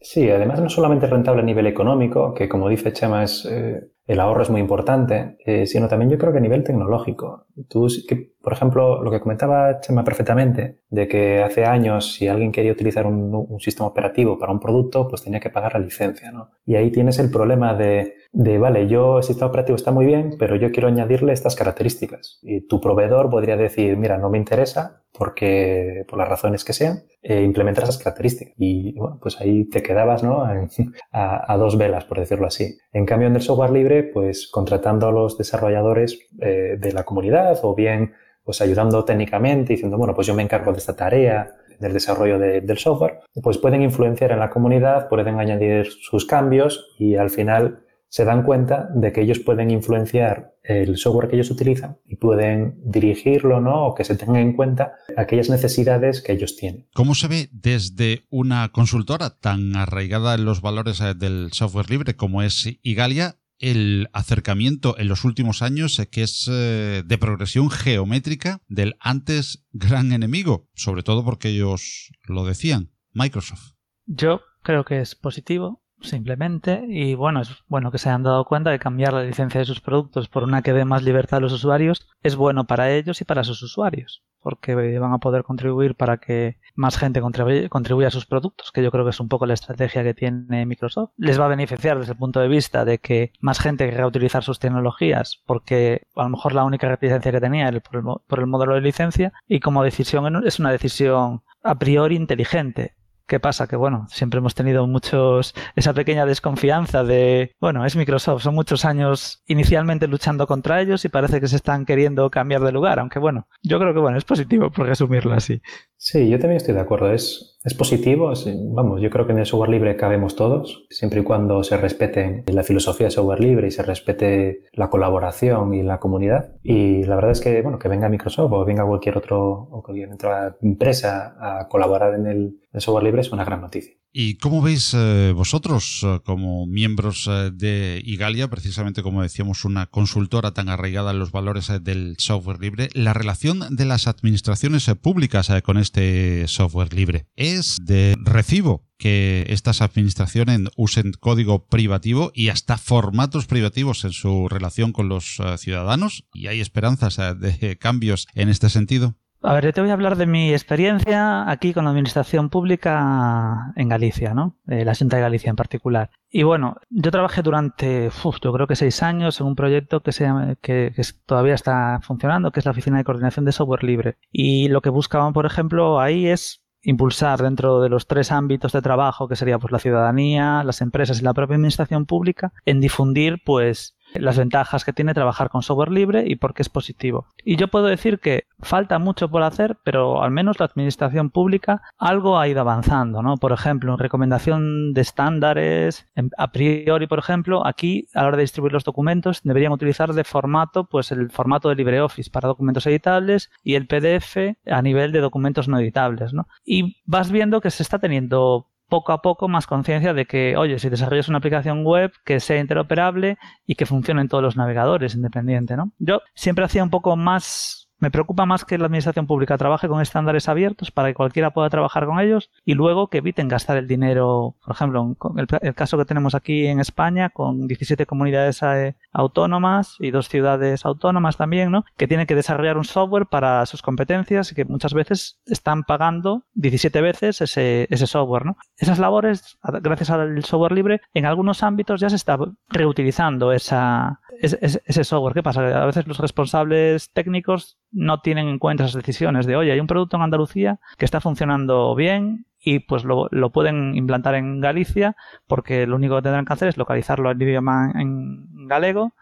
Sí, 0.00 0.28
además 0.28 0.60
no 0.60 0.68
solamente 0.68 1.06
es 1.06 1.12
rentable 1.12 1.42
a 1.42 1.44
nivel 1.44 1.66
económico, 1.66 2.34
que 2.34 2.48
como 2.48 2.68
dice 2.68 2.92
Chema, 2.92 3.24
es, 3.24 3.46
eh, 3.50 3.92
el 4.06 4.20
ahorro 4.20 4.42
es 4.42 4.50
muy 4.50 4.60
importante, 4.60 5.36
eh, 5.46 5.66
sino 5.66 5.88
también 5.88 6.10
yo 6.10 6.18
creo 6.18 6.32
que 6.32 6.38
a 6.38 6.42
nivel 6.42 6.64
tecnológico. 6.64 7.46
Tú, 7.68 7.88
que, 8.06 8.32
por 8.42 8.52
ejemplo, 8.52 9.02
lo 9.02 9.10
que 9.10 9.20
comentaba 9.20 9.80
Chema 9.80 10.04
perfectamente, 10.04 10.80
de 10.90 11.08
que 11.08 11.42
hace 11.42 11.64
años 11.64 12.12
si 12.12 12.28
alguien 12.28 12.52
quería 12.52 12.72
utilizar 12.72 13.06
un, 13.06 13.32
un, 13.34 13.60
sistema 13.60 13.86
operativo 13.86 14.38
para 14.38 14.52
un 14.52 14.60
producto, 14.60 15.08
pues 15.08 15.22
tenía 15.22 15.40
que 15.40 15.50
pagar 15.50 15.74
la 15.74 15.80
licencia, 15.80 16.30
¿no? 16.32 16.50
Y 16.66 16.74
ahí 16.74 16.90
tienes 16.90 17.18
el 17.18 17.30
problema 17.30 17.74
de, 17.74 18.14
de, 18.32 18.58
vale, 18.58 18.88
yo 18.88 19.18
el 19.18 19.24
sistema 19.24 19.48
operativo 19.48 19.76
está 19.76 19.92
muy 19.92 20.04
bien, 20.04 20.36
pero 20.38 20.56
yo 20.56 20.70
quiero 20.72 20.88
añadirle 20.88 21.32
estas 21.32 21.56
características. 21.56 22.40
Y 22.42 22.66
tu 22.66 22.80
proveedor 22.80 23.30
podría 23.30 23.56
decir, 23.56 23.96
mira, 23.96 24.18
no 24.18 24.28
me 24.28 24.38
interesa 24.38 25.01
porque, 25.16 26.04
por 26.08 26.18
las 26.18 26.28
razones 26.28 26.64
que 26.64 26.72
sean, 26.72 27.04
eh, 27.22 27.52
esas 27.54 27.98
características. 27.98 28.54
Y 28.56 28.98
bueno, 28.98 29.18
pues 29.20 29.40
ahí 29.40 29.68
te 29.68 29.82
quedabas, 29.82 30.22
¿no? 30.22 30.42
a, 31.12 31.52
a, 31.52 31.56
dos 31.56 31.76
velas, 31.76 32.04
por 32.04 32.18
decirlo 32.18 32.46
así. 32.46 32.78
En 32.92 33.06
cambio, 33.06 33.28
en 33.28 33.36
el 33.36 33.42
software 33.42 33.70
libre, 33.70 34.02
pues 34.02 34.48
contratando 34.48 35.08
a 35.08 35.12
los 35.12 35.36
desarrolladores 35.38 36.18
eh, 36.40 36.76
de 36.78 36.92
la 36.92 37.04
comunidad 37.04 37.58
o 37.62 37.74
bien 37.74 38.12
pues 38.44 38.60
ayudando 38.60 39.04
técnicamente, 39.04 39.74
diciendo, 39.74 39.96
bueno, 39.96 40.14
pues 40.14 40.26
yo 40.26 40.34
me 40.34 40.42
encargo 40.42 40.72
de 40.72 40.78
esta 40.78 40.96
tarea 40.96 41.54
del 41.78 41.92
desarrollo 41.92 42.38
de, 42.38 42.60
del 42.60 42.78
software, 42.78 43.20
pues 43.42 43.58
pueden 43.58 43.82
influenciar 43.82 44.32
en 44.32 44.38
la 44.38 44.50
comunidad, 44.50 45.08
pueden 45.08 45.38
añadir 45.38 45.86
sus 45.86 46.26
cambios 46.26 46.94
y 46.98 47.16
al 47.16 47.30
final 47.30 47.84
se 48.12 48.26
dan 48.26 48.42
cuenta 48.42 48.90
de 48.94 49.10
que 49.10 49.22
ellos 49.22 49.38
pueden 49.38 49.70
influenciar 49.70 50.58
el 50.62 50.98
software 50.98 51.30
que 51.30 51.36
ellos 51.36 51.50
utilizan 51.50 51.96
y 52.04 52.16
pueden 52.16 52.78
dirigirlo, 52.84 53.62
¿no? 53.62 53.86
O 53.86 53.94
que 53.94 54.04
se 54.04 54.16
tengan 54.16 54.36
en 54.42 54.52
cuenta 54.52 54.92
aquellas 55.16 55.48
necesidades 55.48 56.20
que 56.20 56.32
ellos 56.32 56.54
tienen. 56.56 56.86
¿Cómo 56.92 57.14
se 57.14 57.28
ve 57.28 57.48
desde 57.52 58.26
una 58.28 58.68
consultora 58.68 59.38
tan 59.38 59.74
arraigada 59.76 60.34
en 60.34 60.44
los 60.44 60.60
valores 60.60 61.00
eh, 61.00 61.14
del 61.14 61.54
software 61.54 61.88
libre 61.88 62.14
como 62.14 62.42
es 62.42 62.78
Igalia 62.82 63.38
el 63.58 64.10
acercamiento 64.12 64.98
en 64.98 65.08
los 65.08 65.24
últimos 65.24 65.62
años 65.62 65.98
eh, 65.98 66.06
que 66.10 66.24
es 66.24 66.50
eh, 66.52 67.02
de 67.06 67.18
progresión 67.18 67.70
geométrica 67.70 68.60
del 68.68 68.94
antes 69.00 69.64
gran 69.72 70.12
enemigo, 70.12 70.68
sobre 70.74 71.02
todo 71.02 71.24
porque 71.24 71.48
ellos 71.48 72.12
lo 72.24 72.44
decían, 72.44 72.90
Microsoft. 73.12 73.72
Yo 74.04 74.42
creo 74.62 74.84
que 74.84 75.00
es 75.00 75.14
positivo, 75.14 75.81
simplemente, 76.02 76.84
y 76.88 77.14
bueno, 77.14 77.40
es 77.40 77.50
bueno 77.68 77.90
que 77.90 77.98
se 77.98 78.08
hayan 78.08 78.22
dado 78.22 78.44
cuenta 78.44 78.70
de 78.70 78.78
cambiar 78.78 79.12
la 79.12 79.24
licencia 79.24 79.60
de 79.60 79.64
sus 79.64 79.80
productos 79.80 80.28
por 80.28 80.44
una 80.44 80.62
que 80.62 80.72
dé 80.72 80.84
más 80.84 81.02
libertad 81.02 81.38
a 81.38 81.40
los 81.40 81.52
usuarios, 81.52 82.08
es 82.22 82.36
bueno 82.36 82.64
para 82.66 82.90
ellos 82.90 83.20
y 83.20 83.24
para 83.24 83.44
sus 83.44 83.62
usuarios. 83.62 84.22
porque 84.42 84.74
van 84.98 85.12
a 85.12 85.18
poder 85.18 85.44
contribuir 85.44 85.94
para 85.94 86.18
que 86.18 86.58
más 86.74 86.98
gente 86.98 87.20
contribuya, 87.20 88.08
a 88.08 88.10
sus 88.10 88.26
productos, 88.26 88.72
que 88.72 88.82
yo 88.82 88.90
creo 88.90 89.04
que 89.04 89.10
es 89.10 89.20
un 89.20 89.28
poco 89.28 89.46
la 89.46 89.54
estrategia 89.54 90.02
que 90.02 90.14
tiene 90.14 90.66
Microsoft. 90.66 91.10
Les 91.16 91.40
va 91.40 91.44
a 91.46 91.48
beneficiar 91.48 91.98
desde 91.98 92.12
el 92.12 92.18
punto 92.18 92.40
de 92.40 92.48
vista 92.48 92.84
de 92.84 92.98
que 92.98 93.32
más 93.40 93.60
gente 93.60 93.88
querrá 93.88 94.06
utilizar 94.06 94.42
sus 94.42 94.58
tecnologías, 94.58 95.42
porque 95.46 96.02
a 96.16 96.24
lo 96.24 96.30
mejor 96.30 96.54
la 96.54 96.64
única 96.64 96.88
reticencia 96.88 97.30
que 97.30 97.40
tenía 97.40 97.68
era 97.68 97.80
por 97.80 97.96
el, 97.96 98.04
por 98.26 98.40
el 98.40 98.46
modelo 98.46 98.74
de 98.74 98.80
licencia, 98.80 99.32
y 99.46 99.60
como 99.60 99.84
decisión 99.84 100.44
es 100.44 100.58
una 100.58 100.72
decisión 100.72 101.42
a 101.62 101.76
priori 101.76 102.16
inteligente. 102.16 102.94
¿Qué 103.32 103.40
pasa? 103.40 103.66
Que 103.66 103.76
bueno, 103.76 104.06
siempre 104.10 104.40
hemos 104.40 104.54
tenido 104.54 104.86
muchos 104.86 105.54
esa 105.74 105.94
pequeña 105.94 106.26
desconfianza 106.26 107.02
de, 107.02 107.56
bueno, 107.62 107.86
es 107.86 107.96
Microsoft, 107.96 108.42
son 108.42 108.54
muchos 108.54 108.84
años 108.84 109.42
inicialmente 109.46 110.06
luchando 110.06 110.46
contra 110.46 110.82
ellos 110.82 111.06
y 111.06 111.08
parece 111.08 111.40
que 111.40 111.48
se 111.48 111.56
están 111.56 111.86
queriendo 111.86 112.28
cambiar 112.28 112.60
de 112.60 112.72
lugar, 112.72 112.98
aunque 112.98 113.18
bueno, 113.18 113.48
yo 113.62 113.78
creo 113.78 113.94
que 113.94 114.00
bueno, 114.00 114.18
es 114.18 114.24
positivo 114.24 114.70
por 114.70 114.86
resumirlo 114.86 115.32
así. 115.32 115.62
Sí, 115.96 116.28
yo 116.28 116.38
también 116.38 116.58
estoy 116.58 116.74
de 116.74 116.80
acuerdo. 116.80 117.10
Es, 117.10 117.51
es 117.64 117.74
positivo. 117.74 118.32
vamos, 118.72 119.00
yo 119.00 119.10
creo 119.10 119.26
que 119.26 119.32
en 119.32 119.38
el 119.38 119.46
software 119.46 119.70
libre 119.70 119.96
cabemos 119.96 120.36
todos, 120.36 120.86
siempre 120.90 121.20
y 121.20 121.24
cuando 121.24 121.62
se 121.62 121.76
respete 121.76 122.44
la 122.46 122.62
filosofía 122.62 123.06
de 123.06 123.10
software 123.12 123.40
libre 123.40 123.68
y 123.68 123.70
se 123.70 123.82
respete 123.82 124.64
la 124.72 124.90
colaboración 124.90 125.74
y 125.74 125.82
la 125.82 126.00
comunidad. 126.00 126.56
Y 126.62 127.04
la 127.04 127.16
verdad 127.16 127.32
es 127.32 127.40
que, 127.40 127.62
bueno, 127.62 127.78
que 127.78 127.88
venga 127.88 128.08
Microsoft 128.08 128.52
o 128.52 128.64
venga 128.64 128.86
cualquier 128.86 129.16
otro 129.16 129.68
o 129.70 129.82
cualquier 129.82 130.12
otra 130.12 130.56
empresa 130.60 131.36
a 131.38 131.68
colaborar 131.68 132.14
en 132.14 132.26
el, 132.26 132.60
el 132.72 132.80
software 132.80 133.04
libre 133.04 133.20
es 133.20 133.32
una 133.32 133.44
gran 133.44 133.60
noticia. 133.60 134.01
¿Y 134.14 134.34
cómo 134.34 134.60
veis 134.60 134.92
eh, 134.92 135.32
vosotros, 135.34 136.00
eh, 136.02 136.20
como 136.22 136.66
miembros 136.66 137.26
eh, 137.30 137.50
de 137.50 138.02
Igalia, 138.04 138.50
precisamente 138.50 139.02
como 139.02 139.22
decíamos, 139.22 139.64
una 139.64 139.86
consultora 139.86 140.52
tan 140.52 140.68
arraigada 140.68 141.12
en 141.12 141.18
los 141.18 141.32
valores 141.32 141.72
del 141.80 142.16
software 142.18 142.60
libre, 142.60 142.90
la 142.92 143.14
relación 143.14 143.74
de 143.74 143.86
las 143.86 144.06
administraciones 144.06 144.84
públicas 145.00 145.50
con 145.64 145.78
este 145.78 146.46
software 146.46 146.92
libre? 146.92 147.26
¿Es 147.36 147.78
de 147.80 148.14
recibo 148.20 148.86
que 148.98 149.46
estas 149.48 149.80
administraciones 149.80 150.60
usen 150.76 151.12
código 151.18 151.66
privativo 151.66 152.32
y 152.34 152.48
hasta 152.48 152.76
formatos 152.76 153.46
privativos 153.46 154.04
en 154.04 154.12
su 154.12 154.46
relación 154.48 154.92
con 154.92 155.08
los 155.08 155.40
ciudadanos? 155.56 156.26
¿Y 156.34 156.48
hay 156.48 156.60
esperanzas 156.60 157.16
de 157.16 157.78
cambios 157.78 158.26
en 158.34 158.50
este 158.50 158.68
sentido? 158.68 159.16
A 159.44 159.54
ver, 159.54 159.64
yo 159.64 159.72
te 159.72 159.80
voy 159.80 159.90
a 159.90 159.94
hablar 159.94 160.16
de 160.16 160.26
mi 160.26 160.52
experiencia 160.52 161.50
aquí 161.50 161.74
con 161.74 161.84
la 161.84 161.90
administración 161.90 162.48
pública 162.48 163.72
en 163.74 163.88
Galicia, 163.88 164.34
¿no? 164.34 164.56
Eh, 164.68 164.84
la 164.84 164.94
Junta 164.94 165.16
de 165.16 165.22
Galicia 165.22 165.50
en 165.50 165.56
particular. 165.56 166.10
Y 166.30 166.44
bueno, 166.44 166.76
yo 166.90 167.10
trabajé 167.10 167.42
durante, 167.42 168.10
yo 168.40 168.52
creo 168.52 168.66
que 168.68 168.76
seis 168.76 169.02
años 169.02 169.40
en 169.40 169.48
un 169.48 169.56
proyecto 169.56 170.00
que, 170.00 170.12
se 170.12 170.24
llama, 170.24 170.54
que, 170.62 170.92
todavía 171.26 171.54
está 171.54 171.98
funcionando, 172.02 172.52
que 172.52 172.60
es 172.60 172.66
la 172.66 172.70
Oficina 172.70 172.98
de 172.98 173.04
Coordinación 173.04 173.44
de 173.44 173.52
Software 173.52 173.82
Libre. 173.82 174.16
Y 174.30 174.68
lo 174.68 174.80
que 174.80 174.90
buscaban, 174.90 175.32
por 175.32 175.44
ejemplo, 175.44 176.00
ahí 176.00 176.28
es 176.28 176.62
impulsar 176.82 177.42
dentro 177.42 177.80
de 177.80 177.88
los 177.88 178.06
tres 178.06 178.30
ámbitos 178.30 178.72
de 178.72 178.82
trabajo, 178.82 179.26
que 179.26 179.36
sería 179.36 179.58
pues 179.58 179.72
la 179.72 179.78
ciudadanía, 179.80 180.62
las 180.64 180.80
empresas 180.80 181.20
y 181.20 181.24
la 181.24 181.34
propia 181.34 181.56
administración 181.56 182.06
pública, 182.06 182.52
en 182.64 182.80
difundir 182.80 183.42
pues 183.44 183.96
las 184.14 184.38
ventajas 184.38 184.84
que 184.84 184.92
tiene 184.92 185.14
trabajar 185.14 185.48
con 185.48 185.62
software 185.62 185.90
libre 185.90 186.24
y 186.26 186.36
por 186.36 186.54
qué 186.54 186.62
es 186.62 186.68
positivo. 186.68 187.26
Y 187.44 187.56
yo 187.56 187.68
puedo 187.68 187.86
decir 187.86 188.18
que 188.18 188.46
falta 188.60 188.98
mucho 188.98 189.28
por 189.28 189.42
hacer, 189.42 189.78
pero 189.84 190.22
al 190.22 190.30
menos 190.30 190.60
la 190.60 190.66
administración 190.66 191.30
pública 191.30 191.82
algo 191.98 192.38
ha 192.38 192.48
ido 192.48 192.60
avanzando, 192.60 193.22
¿no? 193.22 193.36
Por 193.36 193.52
ejemplo, 193.52 193.92
en 193.92 193.98
recomendación 193.98 194.92
de 194.92 195.00
estándares, 195.00 196.06
a 196.36 196.52
priori, 196.52 197.06
por 197.06 197.18
ejemplo, 197.18 197.66
aquí 197.66 198.08
a 198.14 198.22
la 198.22 198.28
hora 198.28 198.36
de 198.36 198.42
distribuir 198.42 198.72
los 198.72 198.84
documentos 198.84 199.40
deberían 199.42 199.72
utilizar 199.72 200.12
de 200.12 200.24
formato, 200.24 200.84
pues 200.84 201.12
el 201.12 201.30
formato 201.30 201.68
de 201.68 201.76
LibreOffice 201.76 202.30
para 202.30 202.48
documentos 202.48 202.86
editables 202.86 203.50
y 203.62 203.74
el 203.74 203.86
PDF 203.86 204.56
a 204.66 204.82
nivel 204.82 205.12
de 205.12 205.20
documentos 205.20 205.68
no 205.68 205.78
editables, 205.78 206.32
¿no? 206.32 206.46
Y 206.64 207.02
vas 207.04 207.30
viendo 207.30 207.60
que 207.60 207.70
se 207.70 207.82
está 207.82 207.98
teniendo 207.98 208.71
poco 208.92 209.12
a 209.12 209.22
poco 209.22 209.48
más 209.48 209.66
conciencia 209.66 210.12
de 210.12 210.26
que, 210.26 210.54
oye, 210.54 210.78
si 210.78 210.90
desarrollas 210.90 211.30
una 211.30 211.38
aplicación 211.38 211.82
web 211.82 212.12
que 212.26 212.40
sea 212.40 212.60
interoperable 212.60 213.38
y 213.64 213.74
que 213.74 213.86
funcione 213.86 214.20
en 214.20 214.28
todos 214.28 214.44
los 214.44 214.54
navegadores 214.54 215.14
independiente, 215.14 215.78
¿no? 215.78 215.92
Yo 215.98 216.20
siempre 216.34 216.66
hacía 216.66 216.84
un 216.84 216.90
poco 216.90 217.16
más 217.16 217.81
me 218.02 218.10
preocupa 218.10 218.46
más 218.46 218.64
que 218.64 218.78
la 218.78 218.86
administración 218.86 219.28
pública 219.28 219.56
trabaje 219.56 219.86
con 219.86 220.02
estándares 220.02 220.48
abiertos 220.48 220.90
para 220.90 221.06
que 221.08 221.14
cualquiera 221.14 221.52
pueda 221.52 221.70
trabajar 221.70 222.04
con 222.04 222.18
ellos 222.18 222.50
y 222.64 222.74
luego 222.74 223.06
que 223.06 223.18
eviten 223.18 223.46
gastar 223.46 223.76
el 223.76 223.86
dinero, 223.86 224.56
por 224.64 224.74
ejemplo, 224.74 225.16
el, 225.36 225.46
el 225.60 225.74
caso 225.76 225.96
que 225.96 226.04
tenemos 226.04 226.34
aquí 226.34 226.66
en 226.66 226.80
España 226.80 227.30
con 227.30 227.68
17 227.68 228.04
comunidades 228.04 228.60
eh, 228.64 228.96
autónomas 229.12 229.94
y 230.00 230.10
dos 230.10 230.28
ciudades 230.28 230.84
autónomas 230.84 231.36
también, 231.36 231.70
¿no? 231.70 231.84
Que 231.96 232.08
tienen 232.08 232.26
que 232.26 232.34
desarrollar 232.34 232.76
un 232.76 232.84
software 232.84 233.26
para 233.26 233.64
sus 233.66 233.82
competencias 233.82 234.50
y 234.50 234.56
que 234.56 234.64
muchas 234.64 234.94
veces 234.94 235.40
están 235.46 235.84
pagando 235.84 236.42
17 236.54 237.00
veces 237.02 237.40
ese, 237.40 237.86
ese 237.88 238.08
software, 238.08 238.46
¿no? 238.46 238.56
Esas 238.78 238.98
labores, 238.98 239.60
gracias 239.80 240.10
al 240.10 240.44
software 240.44 240.72
libre, 240.72 241.02
en 241.14 241.24
algunos 241.24 241.62
ámbitos 241.62 242.00
ya 242.00 242.10
se 242.10 242.16
está 242.16 242.36
reutilizando 242.68 243.52
esa, 243.52 244.18
ese, 244.40 245.04
software. 245.04 245.34
¿Qué 245.34 245.42
pasa? 245.42 245.82
A 245.82 245.86
veces 245.86 246.06
los 246.06 246.18
responsables 246.18 247.10
técnicos 247.10 247.78
no 247.90 248.20
tienen 248.20 248.48
en 248.48 248.58
cuenta 248.58 248.84
esas 248.84 249.02
decisiones 249.02 249.46
de, 249.46 249.56
oye, 249.56 249.72
hay 249.72 249.80
un 249.80 249.86
producto 249.86 250.16
en 250.16 250.22
Andalucía 250.22 250.78
que 250.98 251.04
está 251.04 251.20
funcionando 251.20 251.94
bien 251.94 252.46
y 252.60 252.80
pues 252.80 253.04
lo, 253.04 253.28
pueden 253.52 253.96
implantar 253.96 254.34
en 254.34 254.60
Galicia 254.60 255.16
porque 255.46 255.86
lo 255.86 255.96
único 255.96 256.16
que 256.16 256.22
tendrán 256.22 256.44
que 256.44 256.52
hacer 256.52 256.68
es 256.68 256.76
localizarlo 256.76 257.30
en 257.30 257.42
idioma 257.42 257.92
en 257.94 258.66
galego 258.68 259.14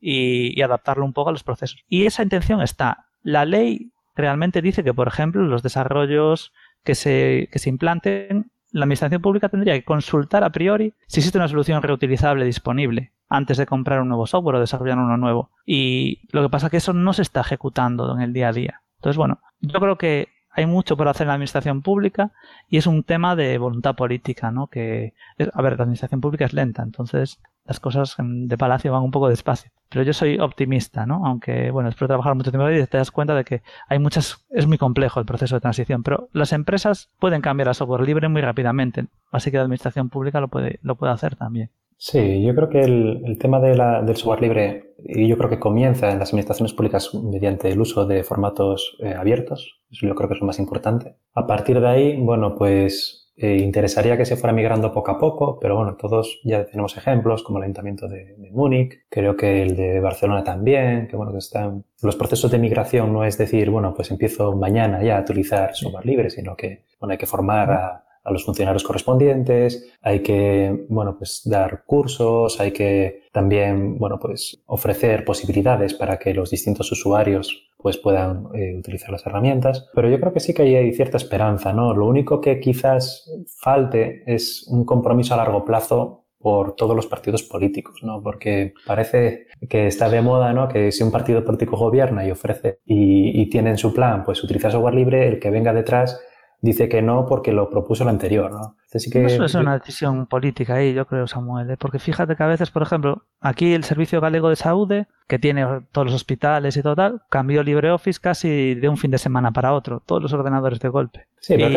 y, 0.00 0.60
adaptarlo 0.62 1.04
un 1.04 1.12
poco 1.12 1.30
a 1.30 1.32
los 1.32 1.44
procesos. 1.44 1.84
Y 1.88 2.06
esa 2.06 2.22
intención 2.22 2.62
está. 2.62 3.06
La 3.22 3.44
ley 3.44 3.92
realmente 4.14 4.62
dice 4.62 4.82
que, 4.82 4.94
por 4.94 5.08
ejemplo, 5.08 5.42
los 5.42 5.62
desarrollos 5.62 6.52
que 6.84 6.94
se, 6.94 7.48
que 7.52 7.58
se 7.58 7.68
implanten, 7.68 8.50
la 8.70 8.84
administración 8.84 9.22
pública 9.22 9.48
tendría 9.48 9.74
que 9.74 9.84
consultar 9.84 10.44
a 10.44 10.50
priori 10.50 10.94
si 11.06 11.20
existe 11.20 11.38
una 11.38 11.48
solución 11.48 11.82
reutilizable 11.82 12.44
disponible 12.44 13.12
antes 13.28 13.56
de 13.56 13.66
comprar 13.66 14.00
un 14.00 14.08
nuevo 14.08 14.26
software 14.26 14.56
o 14.56 14.60
desarrollar 14.60 14.98
uno 14.98 15.16
nuevo. 15.16 15.50
Y 15.64 16.20
lo 16.30 16.42
que 16.42 16.50
pasa 16.50 16.66
es 16.66 16.70
que 16.70 16.76
eso 16.78 16.92
no 16.92 17.12
se 17.12 17.22
está 17.22 17.40
ejecutando 17.40 18.14
en 18.14 18.20
el 18.20 18.32
día 18.32 18.48
a 18.48 18.52
día. 18.52 18.82
Entonces, 18.96 19.16
bueno, 19.16 19.40
yo 19.60 19.80
creo 19.80 19.96
que 19.96 20.28
hay 20.56 20.64
mucho 20.64 20.96
por 20.96 21.06
hacer 21.06 21.24
en 21.24 21.28
la 21.28 21.34
administración 21.34 21.82
pública 21.82 22.32
y 22.68 22.78
es 22.78 22.86
un 22.86 23.02
tema 23.04 23.36
de 23.36 23.58
voluntad 23.58 23.94
política, 23.94 24.50
¿no? 24.50 24.68
Que, 24.68 25.12
a 25.52 25.62
ver, 25.62 25.76
la 25.76 25.82
administración 25.82 26.22
pública 26.22 26.46
es 26.46 26.54
lenta, 26.54 26.82
entonces 26.82 27.38
las 27.66 27.78
cosas 27.78 28.16
de 28.18 28.56
palacio 28.56 28.90
van 28.90 29.02
un 29.02 29.10
poco 29.10 29.28
despacio. 29.28 29.70
Pero 29.90 30.02
yo 30.02 30.14
soy 30.14 30.38
optimista, 30.38 31.04
¿no? 31.04 31.26
Aunque, 31.26 31.70
bueno, 31.70 31.90
después 31.90 32.06
de 32.06 32.12
trabajar 32.12 32.34
mucho 32.34 32.50
tiempo 32.50 32.66
ahí 32.66 32.86
te 32.86 32.96
das 32.96 33.10
cuenta 33.10 33.34
de 33.34 33.44
que 33.44 33.62
hay 33.88 33.98
muchas, 33.98 34.46
es 34.48 34.66
muy 34.66 34.78
complejo 34.78 35.20
el 35.20 35.26
proceso 35.26 35.56
de 35.56 35.60
transición, 35.60 36.02
pero 36.02 36.30
las 36.32 36.54
empresas 36.54 37.10
pueden 37.18 37.42
cambiar 37.42 37.68
a 37.68 37.74
software 37.74 38.06
libre 38.06 38.28
muy 38.28 38.40
rápidamente, 38.40 39.08
así 39.32 39.50
que 39.50 39.58
la 39.58 39.64
administración 39.64 40.08
pública 40.08 40.40
lo 40.40 40.48
puede, 40.48 40.78
lo 40.82 40.96
puede 40.96 41.12
hacer 41.12 41.36
también. 41.36 41.70
Sí, 41.98 42.42
yo 42.42 42.54
creo 42.54 42.68
que 42.68 42.80
el, 42.80 43.38
tema 43.38 43.58
de 43.58 43.74
la, 43.74 44.02
del 44.02 44.16
software 44.16 44.42
libre, 44.42 44.94
y 44.98 45.26
yo 45.28 45.38
creo 45.38 45.48
que 45.48 45.58
comienza 45.58 46.10
en 46.10 46.18
las 46.18 46.28
administraciones 46.28 46.74
públicas 46.74 47.14
mediante 47.14 47.70
el 47.70 47.80
uso 47.80 48.06
de 48.06 48.22
formatos 48.22 48.96
eh, 49.00 49.14
abiertos, 49.14 49.80
eso 49.90 50.06
yo 50.06 50.14
creo 50.14 50.28
que 50.28 50.34
es 50.34 50.40
lo 50.40 50.46
más 50.46 50.58
importante. 50.58 51.16
A 51.32 51.46
partir 51.46 51.80
de 51.80 51.88
ahí, 51.88 52.16
bueno, 52.18 52.54
pues 52.54 53.32
eh, 53.38 53.56
interesaría 53.62 54.16
que 54.18 54.26
se 54.26 54.36
fuera 54.36 54.52
migrando 54.52 54.92
poco 54.92 55.10
a 55.10 55.18
poco, 55.18 55.58
pero 55.58 55.76
bueno, 55.76 55.96
todos 55.96 56.40
ya 56.44 56.66
tenemos 56.66 56.96
ejemplos 56.98 57.42
como 57.42 57.58
el 57.58 57.64
Ayuntamiento 57.64 58.08
de, 58.08 58.36
Múnich, 58.50 59.06
creo 59.08 59.34
que 59.36 59.62
el 59.62 59.74
de 59.74 60.00
Barcelona 60.00 60.44
también, 60.44 61.08
que 61.08 61.16
bueno, 61.16 61.32
que 61.32 61.38
están... 61.38 61.84
Los 62.02 62.16
procesos 62.16 62.50
de 62.50 62.58
migración 62.58 63.12
no 63.12 63.24
es 63.24 63.38
decir, 63.38 63.70
bueno, 63.70 63.94
pues 63.94 64.10
empiezo 64.10 64.54
mañana 64.54 65.02
ya 65.02 65.16
a 65.16 65.20
utilizar 65.22 65.74
software 65.74 66.04
libre, 66.04 66.30
sino 66.30 66.56
que, 66.56 66.84
bueno, 67.00 67.12
hay 67.12 67.18
que 67.18 67.26
formar 67.26 67.70
a 67.70 68.05
a 68.26 68.32
los 68.32 68.44
funcionarios 68.44 68.82
correspondientes, 68.82 69.88
hay 70.02 70.20
que, 70.20 70.86
bueno, 70.88 71.16
pues 71.16 71.42
dar 71.44 71.84
cursos, 71.86 72.60
hay 72.60 72.72
que 72.72 73.22
también, 73.32 73.98
bueno, 73.98 74.18
pues 74.18 74.60
ofrecer 74.66 75.24
posibilidades 75.24 75.94
para 75.94 76.18
que 76.18 76.34
los 76.34 76.50
distintos 76.50 76.90
usuarios 76.90 77.70
pues 77.78 77.98
puedan 77.98 78.48
eh, 78.54 78.76
utilizar 78.76 79.10
las 79.10 79.24
herramientas. 79.26 79.88
Pero 79.94 80.10
yo 80.10 80.18
creo 80.18 80.32
que 80.32 80.40
sí 80.40 80.52
que 80.52 80.62
hay 80.62 80.92
cierta 80.92 81.18
esperanza, 81.18 81.72
¿no? 81.72 81.94
Lo 81.94 82.06
único 82.06 82.40
que 82.40 82.58
quizás 82.58 83.30
falte 83.60 84.24
es 84.26 84.66
un 84.68 84.84
compromiso 84.84 85.34
a 85.34 85.36
largo 85.36 85.64
plazo 85.64 86.24
por 86.40 86.74
todos 86.74 86.94
los 86.94 87.06
partidos 87.06 87.42
políticos, 87.42 88.00
¿no? 88.02 88.22
Porque 88.22 88.74
parece 88.86 89.46
que 89.68 89.86
está 89.86 90.08
de 90.08 90.20
moda, 90.20 90.52
¿no? 90.52 90.68
Que 90.68 90.90
si 90.92 91.02
un 91.02 91.10
partido 91.10 91.44
político 91.44 91.76
gobierna 91.76 92.26
y 92.26 92.30
ofrece 92.30 92.80
y, 92.84 93.48
tiene 93.50 93.70
en 93.70 93.78
su 93.78 93.94
plan, 93.94 94.24
pues 94.24 94.42
utilizar 94.42 94.72
software 94.72 94.94
libre, 94.94 95.28
el 95.28 95.38
que 95.38 95.50
venga 95.50 95.72
detrás 95.72 96.20
dice 96.60 96.88
que 96.88 97.02
no 97.02 97.26
porque 97.26 97.52
lo 97.52 97.70
propuso 97.70 98.02
el 98.02 98.08
anterior, 98.08 98.50
¿no? 98.50 98.76
que... 99.10 99.26
Eso 99.26 99.44
es 99.44 99.54
una 99.54 99.78
decisión 99.78 100.26
política 100.26 100.74
ahí, 100.74 100.94
yo 100.94 101.06
creo, 101.06 101.26
Samuel, 101.26 101.70
¿eh? 101.70 101.76
porque 101.78 101.98
fíjate 101.98 102.36
que 102.36 102.42
a 102.42 102.46
veces, 102.46 102.70
por 102.70 102.82
ejemplo, 102.82 103.24
aquí 103.40 103.74
el 103.74 103.84
Servicio 103.84 104.20
Galego 104.20 104.48
de 104.48 104.56
Salud, 104.56 104.92
que 105.28 105.38
tiene 105.38 105.66
todos 105.92 106.06
los 106.06 106.14
hospitales 106.14 106.76
y 106.76 106.82
todo 106.82 106.96
tal, 106.96 107.22
cambió 107.28 107.62
LibreOffice 107.62 108.20
casi 108.20 108.74
de 108.74 108.88
un 108.88 108.96
fin 108.96 109.10
de 109.10 109.18
semana 109.18 109.52
para 109.52 109.74
otro, 109.74 110.02
todos 110.04 110.22
los 110.22 110.32
ordenadores 110.32 110.80
de 110.80 110.88
golpe. 110.88 111.26
Sí, 111.40 111.54
pero 111.54 111.66
el 111.66 111.74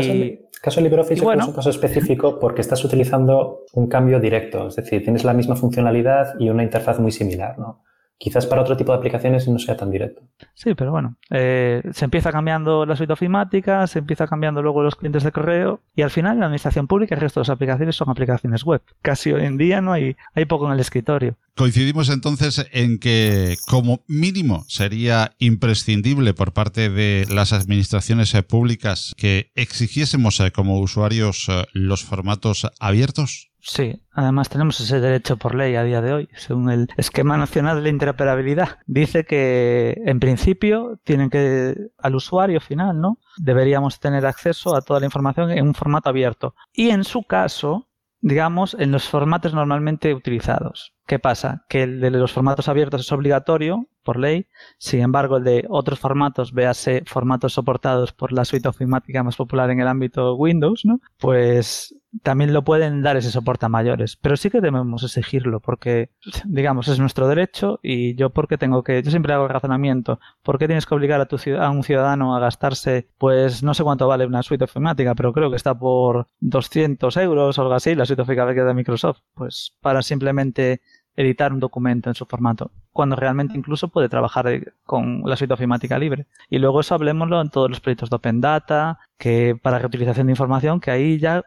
caso, 0.61 0.81
de 0.81 0.83
LibreOffice 0.83 1.25
es 1.25 1.47
un 1.47 1.53
caso 1.53 1.69
específico 1.69 2.39
porque 2.39 2.61
estás 2.61 2.83
utilizando 2.85 3.65
un 3.73 3.87
cambio 3.87 4.19
directo, 4.19 4.67
es 4.67 4.75
decir, 4.75 5.03
tienes 5.03 5.23
la 5.23 5.33
misma 5.33 5.55
funcionalidad 5.55 6.35
y 6.39 6.49
una 6.49 6.63
interfaz 6.63 6.99
muy 6.99 7.11
similar, 7.11 7.57
¿no? 7.59 7.83
Quizás 8.19 8.45
para 8.45 8.61
otro 8.61 8.75
tipo 8.75 8.91
de 8.91 8.97
aplicaciones 8.97 9.47
no 9.47 9.57
sea 9.57 9.77
tan 9.77 9.89
directo. 9.89 10.21
Sí, 10.53 10.75
pero 10.75 10.91
bueno, 10.91 11.15
eh, 11.31 11.81
se 11.93 12.05
empieza 12.05 12.33
cambiando 12.33 12.85
la 12.85 12.97
suite 12.97 13.13
ofimática, 13.13 13.87
se 13.87 13.99
empieza 13.99 14.27
cambiando 14.27 14.61
luego 14.61 14.83
los 14.83 14.95
clientes 14.95 15.23
de 15.23 15.31
correo 15.31 15.81
y 15.95 16.01
al 16.01 16.11
final 16.11 16.37
la 16.37 16.45
administración 16.45 16.85
pública 16.85 17.15
y 17.15 17.17
el 17.17 17.21
resto 17.21 17.39
de 17.39 17.43
las 17.43 17.49
aplicaciones 17.49 17.95
son 17.95 18.09
aplicaciones 18.09 18.63
web. 18.65 18.81
Casi 19.01 19.31
hoy 19.31 19.45
en 19.45 19.57
día 19.57 19.79
no 19.79 19.93
hay, 19.93 20.17
hay 20.35 20.45
poco 20.45 20.67
en 20.67 20.73
el 20.73 20.81
escritorio. 20.81 21.37
Coincidimos 21.55 22.09
entonces 22.09 22.65
en 22.73 22.99
que 22.99 23.55
como 23.67 24.03
mínimo 24.07 24.65
sería 24.67 25.35
imprescindible 25.39 26.33
por 26.33 26.51
parte 26.51 26.89
de 26.89 27.25
las 27.29 27.53
administraciones 27.53 28.35
eh, 28.35 28.43
públicas 28.43 29.13
que 29.17 29.51
exigiésemos 29.55 30.41
eh, 30.41 30.51
como 30.51 30.79
usuarios 30.79 31.47
los 31.73 32.03
formatos 32.03 32.67
abiertos. 32.79 33.48
Sí, 33.61 34.01
además 34.13 34.49
tenemos 34.49 34.79
ese 34.79 35.01
derecho 35.01 35.37
por 35.37 35.53
ley 35.53 35.75
a 35.75 35.83
día 35.83 36.01
de 36.01 36.13
hoy, 36.13 36.29
según 36.33 36.69
el 36.69 36.87
esquema 36.95 37.37
nacional 37.37 37.83
de 37.83 37.89
interoperabilidad. 37.89 38.79
Dice 38.85 39.25
que 39.25 40.01
en 40.05 40.19
principio 40.19 40.99
tienen 41.03 41.29
que 41.29 41.75
al 41.97 42.15
usuario 42.15 42.61
final, 42.61 43.01
¿no? 43.01 43.17
Deberíamos 43.37 43.99
tener 43.99 44.25
acceso 44.25 44.75
a 44.75 44.81
toda 44.81 45.01
la 45.01 45.07
información 45.07 45.51
en 45.51 45.67
un 45.67 45.73
formato 45.73 46.09
abierto. 46.09 46.55
Y 46.71 46.91
en 46.91 47.03
su 47.03 47.23
caso, 47.23 47.89
digamos, 48.21 48.75
en 48.79 48.91
los 48.91 49.07
formatos 49.09 49.53
normalmente 49.53 50.13
utilizados. 50.13 50.93
¿Qué 51.09 51.17
pasa? 51.17 51.65
Que 51.67 51.81
el 51.81 52.01
de 52.01 52.11
los 52.11 52.31
formatos 52.33 52.67
abiertos 52.67 53.01
es 53.01 53.11
obligatorio 53.11 53.87
por 54.03 54.19
ley, 54.19 54.45
sin 54.77 55.01
embargo 55.01 55.37
el 55.37 55.43
de 55.43 55.65
otros 55.67 55.99
formatos, 55.99 56.53
véase 56.53 57.01
formatos 57.07 57.53
soportados 57.53 58.13
por 58.13 58.31
la 58.31 58.45
suite 58.45 58.67
ofimática 58.67 59.23
más 59.23 59.35
popular 59.35 59.71
en 59.71 59.79
el 59.79 59.87
ámbito 59.87 60.35
Windows, 60.35 60.85
¿no? 60.85 61.01
Pues 61.17 61.95
también 62.23 62.53
lo 62.53 62.63
pueden 62.63 63.03
dar 63.03 63.17
ese 63.17 63.29
soporte 63.29 63.65
a 63.65 63.69
mayores, 63.69 64.15
pero 64.15 64.35
sí 64.35 64.49
que 64.49 64.61
debemos 64.61 65.03
exigirlo 65.03 65.59
porque, 65.59 66.09
digamos, 66.45 66.87
es 66.87 66.99
nuestro 66.99 67.27
derecho 67.27 67.79
y 67.83 68.15
yo 68.15 68.31
porque 68.31 68.57
tengo 68.57 68.83
que, 68.83 69.03
yo 69.03 69.11
siempre 69.11 69.33
hago 69.33 69.43
el 69.43 69.51
razonamiento, 69.51 70.19
¿por 70.41 70.57
qué 70.57 70.65
tienes 70.65 70.85
que 70.87 70.95
obligar 70.95 71.21
a, 71.21 71.27
tu, 71.27 71.37
a 71.59 71.69
un 71.69 71.83
ciudadano 71.83 72.35
a 72.35 72.39
gastarse, 72.39 73.09
pues 73.17 73.61
no 73.61 73.73
sé 73.75 73.83
cuánto 73.83 74.07
vale 74.07 74.25
una 74.25 74.41
suite 74.41 74.63
ofimática, 74.63 75.13
pero 75.13 75.33
creo 75.33 75.51
que 75.51 75.57
está 75.57 75.77
por 75.77 76.27
200 76.39 77.15
euros 77.17 77.57
o 77.57 77.61
algo 77.61 77.73
así, 77.75 77.93
la 77.93 78.05
suite 78.05 78.23
ofimática 78.23 78.65
de 78.65 78.73
Microsoft, 78.73 79.19
pues 79.35 79.75
para 79.81 80.01
simplemente 80.01 80.81
editar 81.19 81.51
un 81.51 81.59
documento 81.59 82.09
en 82.09 82.15
su 82.15 82.25
formato, 82.25 82.71
cuando 82.99 83.15
realmente 83.15 83.57
incluso 83.57 83.87
puede 83.87 84.09
trabajar 84.09 84.45
eh, 84.49 84.73
con 84.83 85.21
la 85.23 85.37
suite 85.37 85.53
ofimática 85.53 85.97
libre. 85.97 86.25
Y 86.49 86.59
luego 86.59 86.81
eso 86.81 86.95
hablemoslo 86.95 87.39
en 87.39 87.49
todos 87.49 87.69
los 87.69 87.79
proyectos 87.79 88.09
de 88.09 88.17
Open 88.17 88.41
Data, 88.41 88.99
que 89.17 89.57
para 89.61 89.79
reutilización 89.79 90.27
de 90.27 90.33
información, 90.33 90.81
que 90.81 90.91
ahí 90.91 91.17
ya 91.17 91.41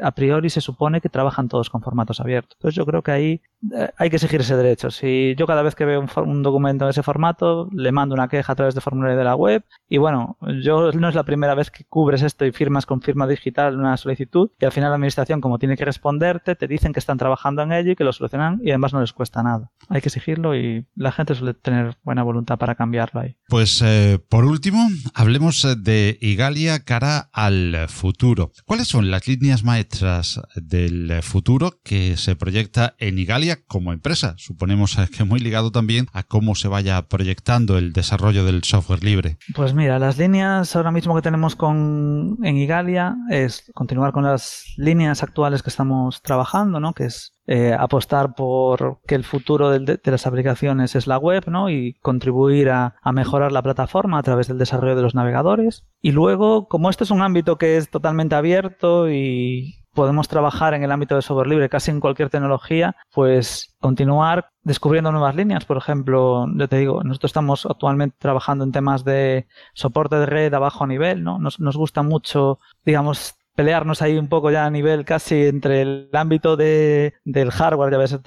a 0.00 0.12
priori 0.12 0.50
se 0.50 0.60
supone 0.60 1.00
que 1.00 1.08
trabajan 1.08 1.48
todos 1.48 1.70
con 1.70 1.82
formatos 1.82 2.20
abiertos. 2.20 2.56
Entonces 2.58 2.76
yo 2.76 2.86
creo 2.86 3.02
que 3.02 3.10
ahí 3.10 3.42
eh, 3.74 3.90
hay 3.96 4.10
que 4.10 4.16
exigir 4.16 4.40
ese 4.40 4.56
derecho. 4.56 4.90
Si 4.90 5.34
yo 5.36 5.46
cada 5.46 5.62
vez 5.62 5.74
que 5.74 5.84
veo 5.84 6.04
un, 6.16 6.42
documento 6.42 6.84
en 6.84 6.90
ese 6.90 7.02
formato, 7.02 7.68
le 7.72 7.92
mando 7.92 8.14
una 8.14 8.28
queja 8.28 8.52
a 8.52 8.56
través 8.56 8.74
de 8.74 8.80
formulario 8.80 9.16
de 9.16 9.24
la 9.24 9.34
web 9.34 9.64
y 9.88 9.98
bueno, 9.98 10.36
yo 10.62 10.92
no 10.92 11.08
es 11.08 11.14
la 11.14 11.24
primera 11.24 11.54
vez 11.54 11.70
que 11.70 11.84
cubres 11.84 12.22
esto 12.22 12.44
y 12.44 12.52
firmas 12.52 12.86
con 12.86 13.00
firma 13.00 13.26
digital 13.26 13.78
una 13.78 13.96
solicitud 13.96 14.50
y 14.60 14.64
al 14.64 14.72
final 14.72 14.90
la 14.90 14.96
administración 14.96 15.40
como 15.40 15.58
tiene 15.58 15.76
que 15.76 15.84
responderte, 15.84 16.54
te 16.54 16.68
dicen 16.68 16.92
que 16.92 17.00
están 17.00 17.18
trabajando 17.18 17.62
en 17.62 17.72
ello 17.72 17.92
y 17.92 17.96
que 17.96 18.04
lo 18.04 18.12
solucionan 18.12 18.60
y 18.62 18.70
además 18.70 18.92
no 18.92 19.00
les 19.00 19.12
cuesta 19.12 19.42
nada. 19.42 19.70
Hay 19.88 20.00
que 20.00 20.08
exigirlo 20.08 20.54
y 20.54 20.61
la 20.94 21.12
gente 21.12 21.34
suele 21.34 21.54
tener 21.54 21.96
buena 22.02 22.22
voluntad 22.22 22.58
para 22.58 22.74
cambiarlo 22.74 23.20
ahí. 23.20 23.36
Pues 23.48 23.82
eh, 23.82 24.18
por 24.28 24.44
último, 24.44 24.88
hablemos 25.14 25.64
eh, 25.64 25.76
de 25.76 26.18
Igalia 26.20 26.84
cara 26.84 27.30
al 27.32 27.86
futuro. 27.88 28.52
¿Cuáles 28.64 28.88
son 28.88 29.10
las 29.10 29.26
líneas 29.28 29.64
maestras 29.64 30.40
del 30.54 31.22
futuro 31.22 31.80
que 31.82 32.16
se 32.16 32.36
proyecta 32.36 32.94
en 32.98 33.18
Igalia 33.18 33.58
como 33.66 33.92
empresa. 33.92 34.34
Suponemos 34.38 34.96
que 35.16 35.24
muy 35.24 35.40
ligado 35.40 35.70
también 35.70 36.06
a 36.12 36.22
cómo 36.22 36.54
se 36.54 36.68
vaya 36.68 37.02
proyectando 37.02 37.78
el 37.78 37.92
desarrollo 37.92 38.44
del 38.44 38.64
software 38.64 39.04
libre. 39.04 39.38
Pues 39.54 39.74
mira, 39.74 39.98
las 39.98 40.18
líneas 40.18 40.74
ahora 40.76 40.90
mismo 40.90 41.14
que 41.14 41.22
tenemos 41.22 41.56
con, 41.56 42.38
en 42.42 42.56
Igalia 42.56 43.16
es 43.30 43.70
continuar 43.74 44.12
con 44.12 44.24
las 44.24 44.64
líneas 44.76 45.22
actuales 45.22 45.62
que 45.62 45.70
estamos 45.70 46.22
trabajando, 46.22 46.80
¿no? 46.80 46.92
que 46.92 47.04
es 47.04 47.34
eh, 47.46 47.74
apostar 47.76 48.34
por 48.34 49.00
que 49.06 49.16
el 49.16 49.24
futuro 49.24 49.70
de, 49.70 50.00
las 50.04 50.26
aplicaciones 50.26 50.94
es 50.94 51.08
la 51.08 51.18
web 51.18 51.44
¿no? 51.48 51.70
y 51.70 51.94
contribuir 52.00 52.70
a, 52.70 52.94
mejorar 53.12 53.50
la 53.50 53.62
plataforma 53.62 54.18
a 54.18 54.22
través 54.22 54.46
del 54.46 54.58
desarrollo 54.58 54.94
de 54.94 55.02
los 55.02 55.14
navegadores. 55.14 55.84
Y 56.00 56.12
luego, 56.12 56.68
como 56.68 56.88
este 56.88 57.04
es 57.04 57.10
un 57.10 57.22
ámbito 57.22 57.58
que 57.58 57.76
es 57.76 57.90
totalmente 57.90 58.36
abierto 58.36 59.10
y 59.10 59.78
podemos 59.92 60.28
trabajar 60.28 60.72
en 60.72 60.84
el 60.84 60.92
ámbito 60.92 61.16
de 61.16 61.22
software 61.22 61.48
libre 61.48 61.68
casi 61.68 61.90
en 61.90 62.00
cualquier 62.00 62.30
tecnología, 62.30 62.96
pues 63.12 63.74
continuar 63.80 64.48
descubriendo 64.62 65.12
nuevas 65.12 65.34
líneas. 65.34 65.64
Por 65.64 65.76
ejemplo, 65.76 66.46
yo 66.56 66.68
te 66.68 66.78
digo, 66.78 67.02
nosotros 67.02 67.30
estamos 67.30 67.66
actualmente 67.66 68.16
trabajando 68.18 68.64
en 68.64 68.72
temas 68.72 69.04
de 69.04 69.46
soporte 69.74 70.16
de 70.16 70.26
red 70.26 70.54
a 70.54 70.58
bajo 70.60 70.86
nivel, 70.86 71.24
¿no? 71.24 71.38
Nos 71.38 71.76
gusta 71.76 72.02
mucho, 72.02 72.58
digamos, 72.84 73.34
pelearnos 73.54 74.02
ahí 74.02 74.18
un 74.18 74.28
poco 74.28 74.50
ya 74.50 74.66
a 74.66 74.70
nivel 74.70 75.04
casi 75.04 75.46
entre 75.46 75.82
el 75.82 76.10
ámbito 76.12 76.56
de, 76.56 77.14
del 77.24 77.50
hardware, 77.50 77.92
ya 77.92 77.98
ves, 77.98 78.18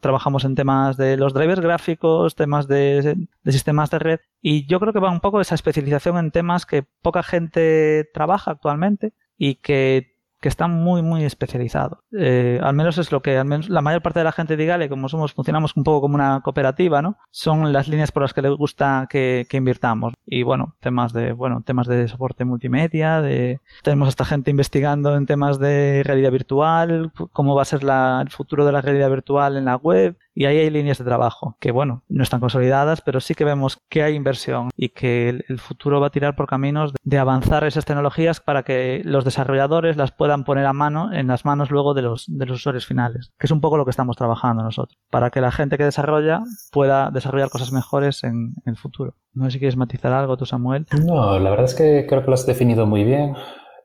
trabajamos 0.00 0.44
en 0.44 0.54
temas 0.54 0.96
de 0.96 1.16
los 1.16 1.32
drivers 1.32 1.60
gráficos, 1.60 2.34
temas 2.34 2.66
de, 2.66 3.16
de, 3.42 3.52
sistemas 3.52 3.90
de 3.90 3.98
red, 3.98 4.20
y 4.40 4.66
yo 4.66 4.80
creo 4.80 4.92
que 4.92 5.00
va 5.00 5.10
un 5.10 5.20
poco 5.20 5.40
esa 5.40 5.54
especialización 5.54 6.18
en 6.18 6.30
temas 6.30 6.66
que 6.66 6.84
poca 7.02 7.22
gente 7.22 8.08
trabaja 8.12 8.50
actualmente 8.50 9.12
y 9.38 9.56
que 9.56 10.15
que 10.40 10.48
están 10.48 10.72
muy, 10.72 11.02
muy 11.02 11.24
especializados. 11.24 11.98
Eh, 12.12 12.60
al 12.62 12.74
menos 12.74 12.98
es 12.98 13.10
lo 13.12 13.22
que 13.22 13.38
al 13.38 13.46
menos 13.46 13.68
la 13.68 13.82
mayor 13.82 14.02
parte 14.02 14.20
de 14.20 14.24
la 14.24 14.32
gente 14.32 14.56
de 14.56 14.64
Igale, 14.64 14.88
como 14.88 15.08
somos, 15.08 15.32
funcionamos 15.32 15.76
un 15.76 15.84
poco 15.84 16.02
como 16.02 16.14
una 16.14 16.40
cooperativa, 16.42 17.02
¿no? 17.02 17.16
Son 17.30 17.72
las 17.72 17.88
líneas 17.88 18.12
por 18.12 18.22
las 18.22 18.34
que 18.34 18.42
les 18.42 18.52
gusta 18.52 19.06
que, 19.08 19.46
que 19.48 19.56
invirtamos. 19.56 20.14
Y 20.26 20.42
bueno, 20.42 20.76
temas 20.80 21.12
de, 21.12 21.32
bueno, 21.32 21.62
temas 21.64 21.86
de 21.86 22.08
soporte 22.08 22.44
multimedia, 22.44 23.20
de, 23.20 23.60
tenemos 23.82 24.06
a 24.06 24.10
esta 24.10 24.24
gente 24.24 24.50
investigando 24.50 25.16
en 25.16 25.26
temas 25.26 25.58
de 25.58 26.02
realidad 26.04 26.32
virtual, 26.32 27.12
cómo 27.32 27.54
va 27.54 27.62
a 27.62 27.66
ser 27.66 27.82
la, 27.82 28.20
el 28.22 28.30
futuro 28.30 28.66
de 28.66 28.72
la 28.72 28.82
realidad 28.82 29.10
virtual 29.10 29.56
en 29.56 29.64
la 29.64 29.76
web, 29.76 30.16
y 30.36 30.44
ahí 30.44 30.58
hay 30.58 30.68
líneas 30.68 30.98
de 30.98 31.04
trabajo 31.04 31.56
que, 31.60 31.72
bueno, 31.72 32.02
no 32.10 32.22
están 32.22 32.40
consolidadas, 32.40 33.00
pero 33.00 33.20
sí 33.20 33.34
que 33.34 33.46
vemos 33.46 33.78
que 33.88 34.02
hay 34.02 34.14
inversión 34.14 34.68
y 34.76 34.90
que 34.90 35.30
el, 35.30 35.58
futuro 35.58 35.98
va 35.98 36.08
a 36.08 36.10
tirar 36.10 36.36
por 36.36 36.46
caminos 36.46 36.92
de 37.02 37.18
avanzar 37.18 37.64
esas 37.64 37.86
tecnologías 37.86 38.40
para 38.40 38.62
que 38.62 39.00
los 39.02 39.24
desarrolladores 39.24 39.96
las 39.96 40.12
puedan 40.12 40.44
poner 40.44 40.66
a 40.66 40.74
mano 40.74 41.10
en 41.10 41.28
las 41.28 41.46
manos 41.46 41.70
luego 41.70 41.94
de 41.94 42.02
los, 42.02 42.26
de 42.28 42.44
los 42.44 42.58
usuarios 42.58 42.84
finales, 42.84 43.32
que 43.38 43.46
es 43.46 43.50
un 43.50 43.62
poco 43.62 43.78
lo 43.78 43.86
que 43.86 43.90
estamos 43.90 44.18
trabajando 44.18 44.62
nosotros, 44.62 44.98
para 45.10 45.30
que 45.30 45.40
la 45.40 45.50
gente 45.50 45.78
que 45.78 45.84
desarrolla 45.84 46.42
pueda 46.70 47.10
desarrollar 47.10 47.48
cosas 47.48 47.72
mejores 47.72 48.22
en, 48.22 48.52
en 48.66 48.70
el 48.70 48.76
futuro. 48.76 49.14
No 49.32 49.46
sé 49.46 49.52
si 49.52 49.58
quieres 49.58 49.78
matizar 49.78 50.12
algo 50.12 50.36
tú, 50.36 50.44
Samuel. 50.44 50.86
No, 51.02 51.38
la 51.38 51.48
verdad 51.48 51.64
es 51.64 51.74
que 51.74 52.04
creo 52.06 52.20
que 52.20 52.28
lo 52.28 52.34
has 52.34 52.44
definido 52.44 52.84
muy 52.84 53.04
bien. 53.04 53.34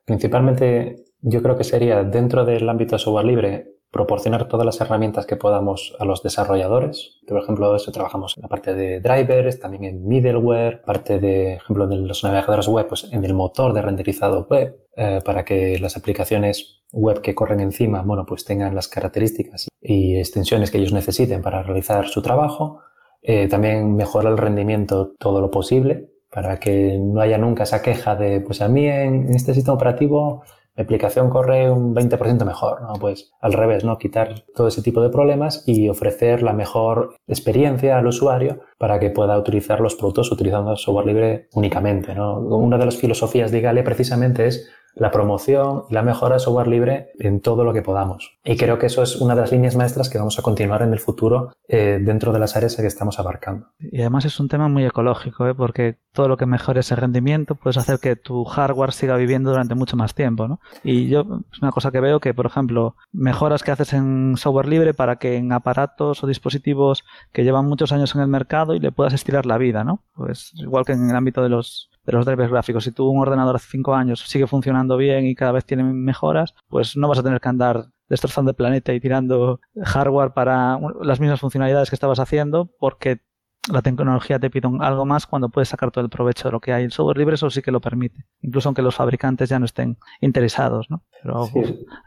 Principalmente 0.04 1.06
yo 1.22 1.42
creo 1.42 1.56
que 1.56 1.64
sería 1.64 2.04
dentro 2.04 2.44
del 2.44 2.68
ámbito 2.68 2.96
de 2.96 3.00
software 3.00 3.26
libre 3.26 3.72
proporcionar 3.92 4.48
todas 4.48 4.66
las 4.66 4.80
herramientas 4.80 5.26
que 5.26 5.36
podamos 5.36 5.96
a 6.00 6.06
los 6.06 6.24
desarrolladores. 6.24 7.20
Por 7.28 7.42
ejemplo, 7.42 7.76
eso 7.76 7.92
trabajamos 7.92 8.38
en 8.38 8.44
la 8.44 8.48
parte 8.48 8.74
de 8.74 9.02
drivers, 9.02 9.60
también 9.60 9.84
en 9.84 10.08
middleware, 10.08 10.82
parte 10.82 11.20
de, 11.20 11.56
ejemplo, 11.56 11.88
de 11.88 11.98
los 11.98 12.24
navegadores 12.24 12.68
web, 12.68 12.88
pues 12.88 13.10
en 13.12 13.26
el 13.26 13.34
motor 13.34 13.74
de 13.74 13.82
renderizado 13.82 14.48
web, 14.50 14.78
eh, 14.96 15.20
para 15.26 15.44
que 15.44 15.78
las 15.80 15.98
aplicaciones 15.98 16.84
web 16.94 17.22
que 17.22 17.36
corren 17.36 17.60
encima, 17.60 18.02
bueno, 18.02 18.26
pues 18.26 18.46
tengan 18.46 18.76
las 18.76 18.88
características 18.88 19.68
y 19.82 20.18
extensiones 20.18 20.72
que 20.72 20.78
ellos 20.78 20.94
necesiten 20.94 21.42
para 21.42 21.62
realizar 21.62 22.08
su 22.08 22.22
trabajo. 22.22 22.80
Eh, 23.22 23.48
también 23.48 23.96
mejorar 23.96 24.32
el 24.32 24.38
rendimiento 24.38 25.14
todo 25.20 25.42
lo 25.42 25.52
posible 25.52 26.10
para 26.32 26.60
que 26.60 26.98
no 26.98 27.20
haya 27.20 27.38
nunca 27.38 27.64
esa 27.64 27.82
queja 27.82 28.16
de, 28.16 28.40
pues 28.40 28.62
a 28.62 28.70
mí 28.70 28.88
en 28.88 29.30
este 29.36 29.54
sistema 29.54 29.76
operativo 29.76 30.44
mi 30.76 30.84
aplicación 30.84 31.30
corre 31.30 31.70
un 31.70 31.94
20% 31.94 32.46
mejor, 32.46 32.82
¿no? 32.82 32.94
Pues 32.94 33.34
al 33.42 33.54
revés, 33.54 33.84
¿no? 33.84 33.98
Quitar 33.98 34.46
todo 34.56 34.68
ese 34.68 34.82
tipo 34.82 35.02
de 35.02 35.10
problemas 35.10 35.64
y 35.68 35.90
ofrecer 35.90 36.42
la 36.44 36.54
mejor 36.54 37.16
experiencia 37.28 37.98
al 37.98 38.08
usuario 38.08 38.62
para 38.78 39.00
que 39.00 39.10
pueda 39.10 39.38
utilizar 39.38 39.82
los 39.82 39.96
productos 39.96 40.32
utilizando 40.32 40.76
software 40.78 41.08
libre 41.08 41.48
únicamente, 41.54 42.16
¿no? 42.16 42.40
Una 42.40 42.78
de 42.78 42.86
las 42.86 42.98
filosofías 42.98 43.52
de 43.52 43.60
Igalia 43.60 43.84
precisamente 43.84 44.48
es 44.48 44.70
la 44.94 45.12
promoción 45.12 45.84
y 45.90 45.94
la 45.94 46.02
mejora 46.02 46.36
de 46.36 46.40
software 46.40 46.68
libre 46.68 47.12
en 47.20 47.42
todo 47.42 47.64
lo 47.64 47.74
que 47.74 47.82
podamos. 47.82 48.38
Y 48.44 48.58
creo 48.58 48.78
que 48.80 48.88
eso 48.88 49.04
es 49.04 49.16
una 49.18 49.36
de 49.36 49.42
las 49.42 49.52
líneas 49.52 49.76
maestras 49.76 50.10
que 50.10 50.18
vamos 50.18 50.38
a 50.40 50.42
continuar 50.42 50.82
en 50.82 50.94
el 50.94 51.00
futuro 51.00 51.54
eh, 51.68 52.00
dentro 52.02 52.34
de 52.34 52.40
las 52.40 52.56
áreas 52.56 52.76
que 52.76 52.86
estamos 52.86 53.20
abarcando. 53.20 53.68
Y 53.80 54.02
además 54.02 54.26
es 54.26 54.40
un 54.40 54.48
tema 54.48 54.68
muy 54.68 54.86
ecológico, 54.86 55.48
¿eh? 55.48 55.56
porque 55.56 55.98
todo 56.14 56.28
lo 56.28 56.38
que 56.38 56.46
mejore 56.46 56.82
ese 56.82 56.96
rendimiento 56.96 57.56
puedes 57.56 57.78
hacer 57.78 58.00
que 58.00 58.16
tu 58.16 58.44
hardware 58.44 58.92
siga 58.92 59.16
viviendo 59.16 59.52
durante 59.52 59.76
mucho 59.76 59.96
más 59.96 60.14
tiempo. 60.14 60.48
¿no? 60.48 60.60
Y 60.84 61.08
yo 61.08 61.22
es 61.52 61.62
una 61.62 61.72
cosa 61.72 61.92
que 61.92 62.00
veo 62.00 62.20
que, 62.20 62.34
por 62.34 62.46
ejemplo, 62.46 62.96
mejoras 63.12 63.64
que 63.64 63.72
haces 63.72 63.94
en 63.94 64.36
software 64.38 64.68
libre 64.68 64.94
para 64.94 65.18
que 65.18 65.38
en 65.38 65.52
aparatos 65.52 66.24
o 66.24 66.28
dispositivos 66.28 67.06
que 67.32 67.44
llevan 67.44 67.68
muchos 67.68 67.92
años 67.92 68.14
en 68.16 68.22
el 68.22 68.28
mercado 68.28 68.76
y 68.76 68.80
le 68.80 68.92
puedas 68.92 69.14
estirar 69.14 69.46
la 69.46 69.58
vida, 69.58 69.84
¿no? 69.84 70.04
Pues 70.16 70.52
igual 70.56 70.86
que 70.86 70.94
en 70.94 71.10
el 71.10 71.16
ámbito 71.16 71.42
de 71.44 71.50
los 71.50 71.91
de 72.06 72.14
los 72.14 72.26
drivers 72.26 72.52
gráficos. 72.52 72.84
Si 72.84 72.92
tú 72.92 73.08
un 73.08 73.22
ordenador 73.22 73.56
hace 73.56 73.68
cinco 73.70 73.96
años 73.96 74.22
sigue 74.22 74.48
funcionando 74.48 74.98
bien 74.98 75.26
y 75.26 75.36
cada 75.36 75.52
vez 75.52 75.66
tiene 75.66 75.84
mejoras, 75.84 76.56
pues 76.68 76.98
no 76.98 77.08
vas 77.08 77.20
a 77.20 77.24
tener 77.24 77.40
que 77.40 77.50
andar 77.50 77.88
destrozando 78.10 78.52
el 78.52 78.56
planeta 78.56 78.94
y 78.94 79.00
tirando 79.00 79.62
hardware 79.82 80.34
para 80.34 80.78
las 81.02 81.20
mismas 81.20 81.40
funcionalidades 81.40 81.90
que 81.90 81.96
estabas 81.96 82.20
haciendo 82.20 82.70
porque 82.80 83.22
la 83.70 83.82
tecnología 83.82 84.40
te 84.40 84.50
pide 84.50 84.68
algo 84.80 85.06
más 85.06 85.28
cuando 85.28 85.50
puedes 85.50 85.70
sacar 85.70 85.92
todo 85.92 86.04
el 86.04 86.10
provecho 86.10 86.48
de 86.48 86.52
lo 86.52 86.60
que 86.60 86.74
hay. 86.74 86.84
El 86.84 86.92
software 86.92 87.18
libre 87.18 87.36
eso 87.36 87.50
sí 87.50 87.62
que 87.62 87.72
lo 87.72 87.80
permite, 87.80 88.26
incluso 88.42 88.70
aunque 88.70 88.82
los 88.82 88.96
fabricantes 88.96 89.50
ya 89.50 89.60
no 89.60 89.66
estén 89.66 89.98
interesados, 90.20 90.90
¿no? 90.90 91.04
Pero 91.22 91.48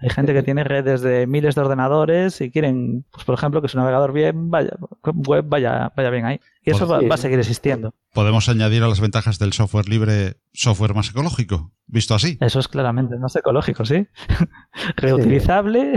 hay 0.00 0.10
gente 0.10 0.32
que 0.32 0.42
tiene 0.42 0.64
redes 0.64 1.00
de 1.00 1.26
miles 1.26 1.54
de 1.54 1.60
ordenadores 1.60 2.40
y 2.40 2.50
quieren, 2.50 3.04
pues 3.12 3.24
por 3.24 3.36
ejemplo, 3.36 3.62
que 3.62 3.68
su 3.68 3.78
navegador 3.78 4.12
bien 4.12 4.50
vaya, 4.50 4.76
web 5.04 5.44
vaya, 5.48 5.92
vaya 5.96 6.10
bien 6.10 6.24
ahí. 6.24 6.40
Y 6.64 6.70
eso 6.70 6.86
va, 6.86 6.98
a 6.98 7.16
seguir 7.18 7.38
existiendo. 7.38 7.94
Podemos 8.14 8.48
añadir 8.48 8.82
a 8.82 8.88
las 8.88 9.00
ventajas 9.00 9.38
del 9.38 9.52
software 9.52 9.88
libre 9.88 10.36
software 10.54 10.94
más 10.94 11.10
ecológico, 11.10 11.72
visto 11.86 12.14
así. 12.14 12.38
Eso 12.40 12.58
es 12.58 12.68
claramente 12.68 13.16
más 13.18 13.36
ecológico, 13.36 13.84
sí. 13.84 14.06
Reutilizable 14.96 15.94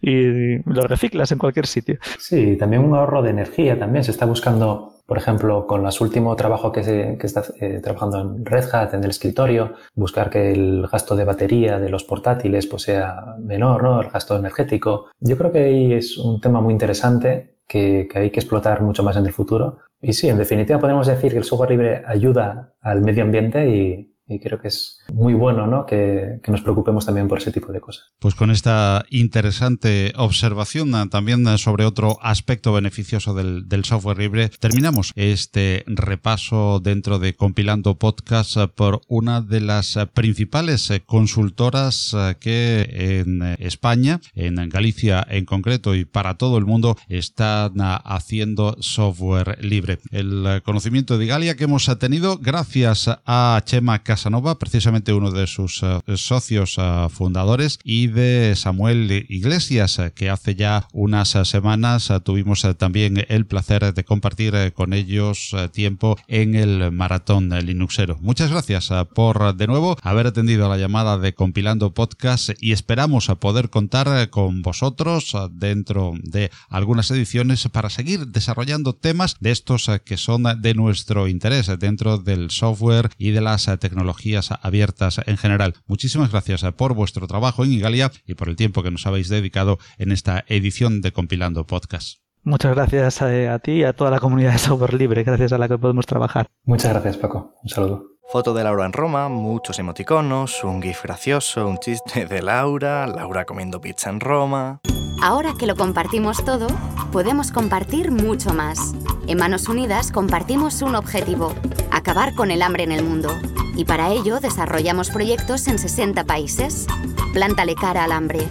y 0.00 0.58
lo 0.68 0.82
reciclas 0.88 1.30
en 1.30 1.38
cualquier 1.38 1.66
sitio. 1.66 1.98
Sí, 2.18 2.56
también 2.56 2.82
un 2.82 2.94
ahorro 2.94 3.22
de 3.22 3.30
energía 3.30 3.78
también. 3.78 4.02
Se 4.02 4.10
está 4.10 4.26
buscando, 4.26 4.94
por 5.06 5.18
ejemplo, 5.18 5.66
con 5.68 5.84
los 5.84 6.00
últimos 6.00 6.36
trabajos 6.36 6.72
que, 6.72 6.82
se, 6.82 7.16
que 7.18 7.26
está 7.26 7.44
eh, 7.60 7.80
trabajando 7.80 8.20
en 8.20 8.44
Red 8.44 8.74
Hat, 8.74 8.94
en 8.94 9.04
el 9.04 9.10
escritorio, 9.10 9.74
buscar 9.94 10.30
que 10.30 10.52
el 10.52 10.88
gasto 10.90 11.14
de 11.14 11.24
batería 11.24 11.78
de 11.78 11.90
los 11.90 12.02
portátiles 12.02 12.66
pues, 12.66 12.82
sea 12.82 13.36
menor, 13.38 13.84
¿no? 13.84 14.00
El 14.00 14.10
gasto 14.10 14.36
energético. 14.36 15.10
Yo 15.20 15.38
creo 15.38 15.52
que 15.52 15.60
ahí 15.60 15.92
es 15.92 16.18
un 16.18 16.40
tema 16.40 16.60
muy 16.60 16.72
interesante 16.72 17.55
que, 17.66 18.08
hay 18.14 18.30
que 18.30 18.40
explotar 18.40 18.82
mucho 18.82 19.02
más 19.02 19.16
en 19.16 19.26
el 19.26 19.32
futuro. 19.32 19.78
Y 20.00 20.12
sí, 20.12 20.28
en 20.28 20.38
definitiva 20.38 20.78
podemos 20.78 21.06
decir 21.06 21.32
que 21.32 21.38
el 21.38 21.44
software 21.44 21.70
libre 21.70 22.02
ayuda 22.06 22.74
al 22.80 23.02
medio 23.02 23.24
ambiente 23.24 23.68
y, 23.68 24.15
y 24.28 24.40
creo 24.40 24.60
que 24.60 24.68
es 24.68 24.98
muy 25.12 25.34
bueno 25.34 25.66
¿no? 25.66 25.86
que, 25.86 26.40
nos 26.48 26.60
preocupemos 26.62 27.06
también 27.06 27.28
por 27.28 27.38
ese 27.38 27.52
tipo 27.52 27.72
de 27.72 27.80
cosas. 27.80 28.12
Pues 28.18 28.34
con 28.34 28.50
esta 28.50 29.04
interesante 29.10 30.12
observación 30.16 30.94
ah, 30.94 31.06
también 31.10 31.46
ah, 31.46 31.58
sobre 31.58 31.84
otro 31.84 32.18
aspecto 32.22 32.72
beneficioso 32.72 33.34
del, 33.34 33.66
software 33.84 34.18
libre, 34.18 34.48
terminamos 34.48 35.12
este 35.14 35.84
repaso 35.86 36.80
dentro 36.80 37.18
de 37.18 37.34
Compilando 37.34 37.98
Podcast 37.98 38.56
ah, 38.56 38.66
por 38.68 39.02
una 39.08 39.42
de 39.42 39.60
las 39.60 39.96
principales 40.14 40.90
eh, 40.90 41.02
consultoras 41.04 42.16
que 42.40 43.20
en 43.20 43.42
España, 43.58 44.20
en 44.34 44.68
Galicia 44.68 45.24
en 45.28 45.44
concreto 45.44 45.94
y 45.94 46.04
para 46.04 46.36
todo 46.36 46.58
el 46.58 46.64
mundo, 46.64 46.96
están 47.08 47.74
haciendo 47.80 48.76
software 48.80 49.58
libre. 49.64 49.98
El 50.10 50.62
conocimiento 50.64 51.18
de 51.18 51.26
Galia 51.26 51.56
que 51.56 51.64
hemos 51.64 51.86
tenido 51.98 52.38
gracias 52.38 53.08
a 53.24 53.60
Chema 53.64 54.02
Casanova, 54.16 54.58
precisamente 54.58 55.12
uno 55.12 55.30
de 55.30 55.46
sus 55.46 55.82
eh, 55.82 56.00
socios 56.16 56.76
eh, 56.78 57.06
fundadores, 57.10 57.78
y 57.84 58.06
de 58.06 58.54
Samuel 58.56 59.26
Iglesias, 59.28 59.98
eh, 59.98 60.10
que 60.14 60.30
hace 60.30 60.54
ya 60.54 60.88
unas 60.94 61.36
semanas 61.44 62.10
tuvimos 62.24 62.66
también 62.78 63.26
el 63.28 63.44
placer 63.44 63.92
de 63.92 64.04
compartir 64.04 64.72
con 64.72 64.94
ellos 64.94 65.54
tiempo 65.72 66.16
en 66.28 66.54
el 66.54 66.92
maratón 66.92 67.50
Linuxero. 67.50 68.16
Muchas 68.22 68.50
gracias 68.50 68.90
por 69.14 69.54
de 69.54 69.66
nuevo 69.66 69.98
haber 70.00 70.28
atendido 70.28 70.66
la 70.70 70.78
llamada 70.78 71.18
de 71.18 71.34
Compilando 71.34 71.92
Podcast 71.92 72.50
y 72.58 72.72
esperamos 72.72 73.26
poder 73.38 73.68
contar 73.68 74.30
con 74.30 74.62
vosotros 74.62 75.36
dentro 75.50 76.14
de 76.22 76.50
algunas 76.70 77.10
ediciones 77.10 77.68
para 77.68 77.90
seguir 77.90 78.28
desarrollando 78.28 78.94
temas 78.94 79.36
de 79.40 79.50
estos 79.50 79.90
que 80.06 80.16
son 80.16 80.44
de 80.62 80.72
nuestro 80.72 81.28
interés 81.28 81.70
dentro 81.78 82.16
del 82.16 82.50
software 82.50 83.10
y 83.18 83.32
de 83.32 83.42
las 83.42 83.66
tecnologías 83.78 84.05
tecnologías 84.06 84.50
abiertas 84.62 85.20
en 85.26 85.36
general. 85.36 85.74
Muchísimas 85.86 86.30
gracias 86.30 86.62
eh, 86.62 86.72
por 86.72 86.94
vuestro 86.94 87.26
trabajo 87.26 87.64
en 87.64 87.72
Igalia 87.72 88.12
y 88.24 88.34
por 88.34 88.48
el 88.48 88.56
tiempo 88.56 88.82
que 88.82 88.90
nos 88.90 89.06
habéis 89.06 89.28
dedicado 89.28 89.78
en 89.98 90.12
esta 90.12 90.44
edición 90.48 91.00
de 91.00 91.12
Compilando 91.12 91.66
Podcast. 91.66 92.20
Muchas 92.44 92.76
gracias 92.76 93.20
eh, 93.22 93.48
a, 93.48 93.58
ti 93.58 93.72
y 93.72 93.82
a 93.82 93.92
toda 93.92 94.12
la 94.12 94.20
comunidad 94.20 94.52
de 94.52 94.58
software 94.58 94.94
libre, 94.94 95.24
gracias 95.24 95.52
a 95.52 95.58
la 95.58 95.66
que 95.66 95.78
podemos 95.78 96.06
trabajar. 96.06 96.46
Muchas 96.64 96.92
gracias, 96.92 97.16
Paco. 97.16 97.54
Un 97.62 97.68
saludo. 97.68 98.04
Foto 98.28 98.54
de 98.54 98.62
Laura 98.62 98.86
en 98.86 98.92
Roma, 98.92 99.28
muchos 99.28 99.78
emoticonos, 99.80 100.62
un 100.62 100.80
gif 100.82 101.02
gracioso, 101.02 101.66
un 101.66 101.78
chiste 101.78 102.26
de 102.26 102.42
Laura, 102.42 103.06
Laura 103.08 103.44
comiendo 103.44 103.80
pizza 103.80 104.10
en 104.10 104.20
Roma. 104.20 104.80
Ahora 105.20 105.54
que 105.58 105.66
lo 105.66 105.76
compartimos 105.76 106.44
todo, 106.44 106.66
podemos 107.10 107.50
compartir 107.50 108.10
mucho 108.10 108.52
más. 108.54 108.94
En 109.26 109.38
Manos 109.38 109.68
Unidas 109.68 110.12
compartimos 110.12 110.82
un 110.82 110.94
objetivo, 110.94 111.54
acabar 111.90 112.34
con 112.34 112.50
el 112.50 112.62
hambre 112.62 112.84
en 112.84 112.92
el 112.92 113.04
mundo 113.04 113.30
y 113.74 113.84
para 113.84 114.10
ello 114.10 114.40
desarrollamos 114.40 115.10
proyectos 115.10 115.68
en 115.68 115.78
60 115.78 116.24
países. 116.24 116.86
Plántale 117.32 117.74
cara 117.74 118.04
al 118.04 118.12
hambre. 118.12 118.46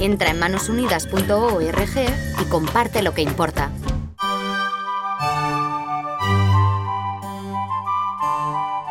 Entra 0.00 0.30
en 0.30 0.38
manosunidas.org 0.38 1.98
y 2.40 2.44
comparte 2.48 3.02
lo 3.02 3.14
que 3.14 3.22
importa. 3.22 3.70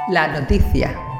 La 0.09 0.27
noticia. 0.27 1.12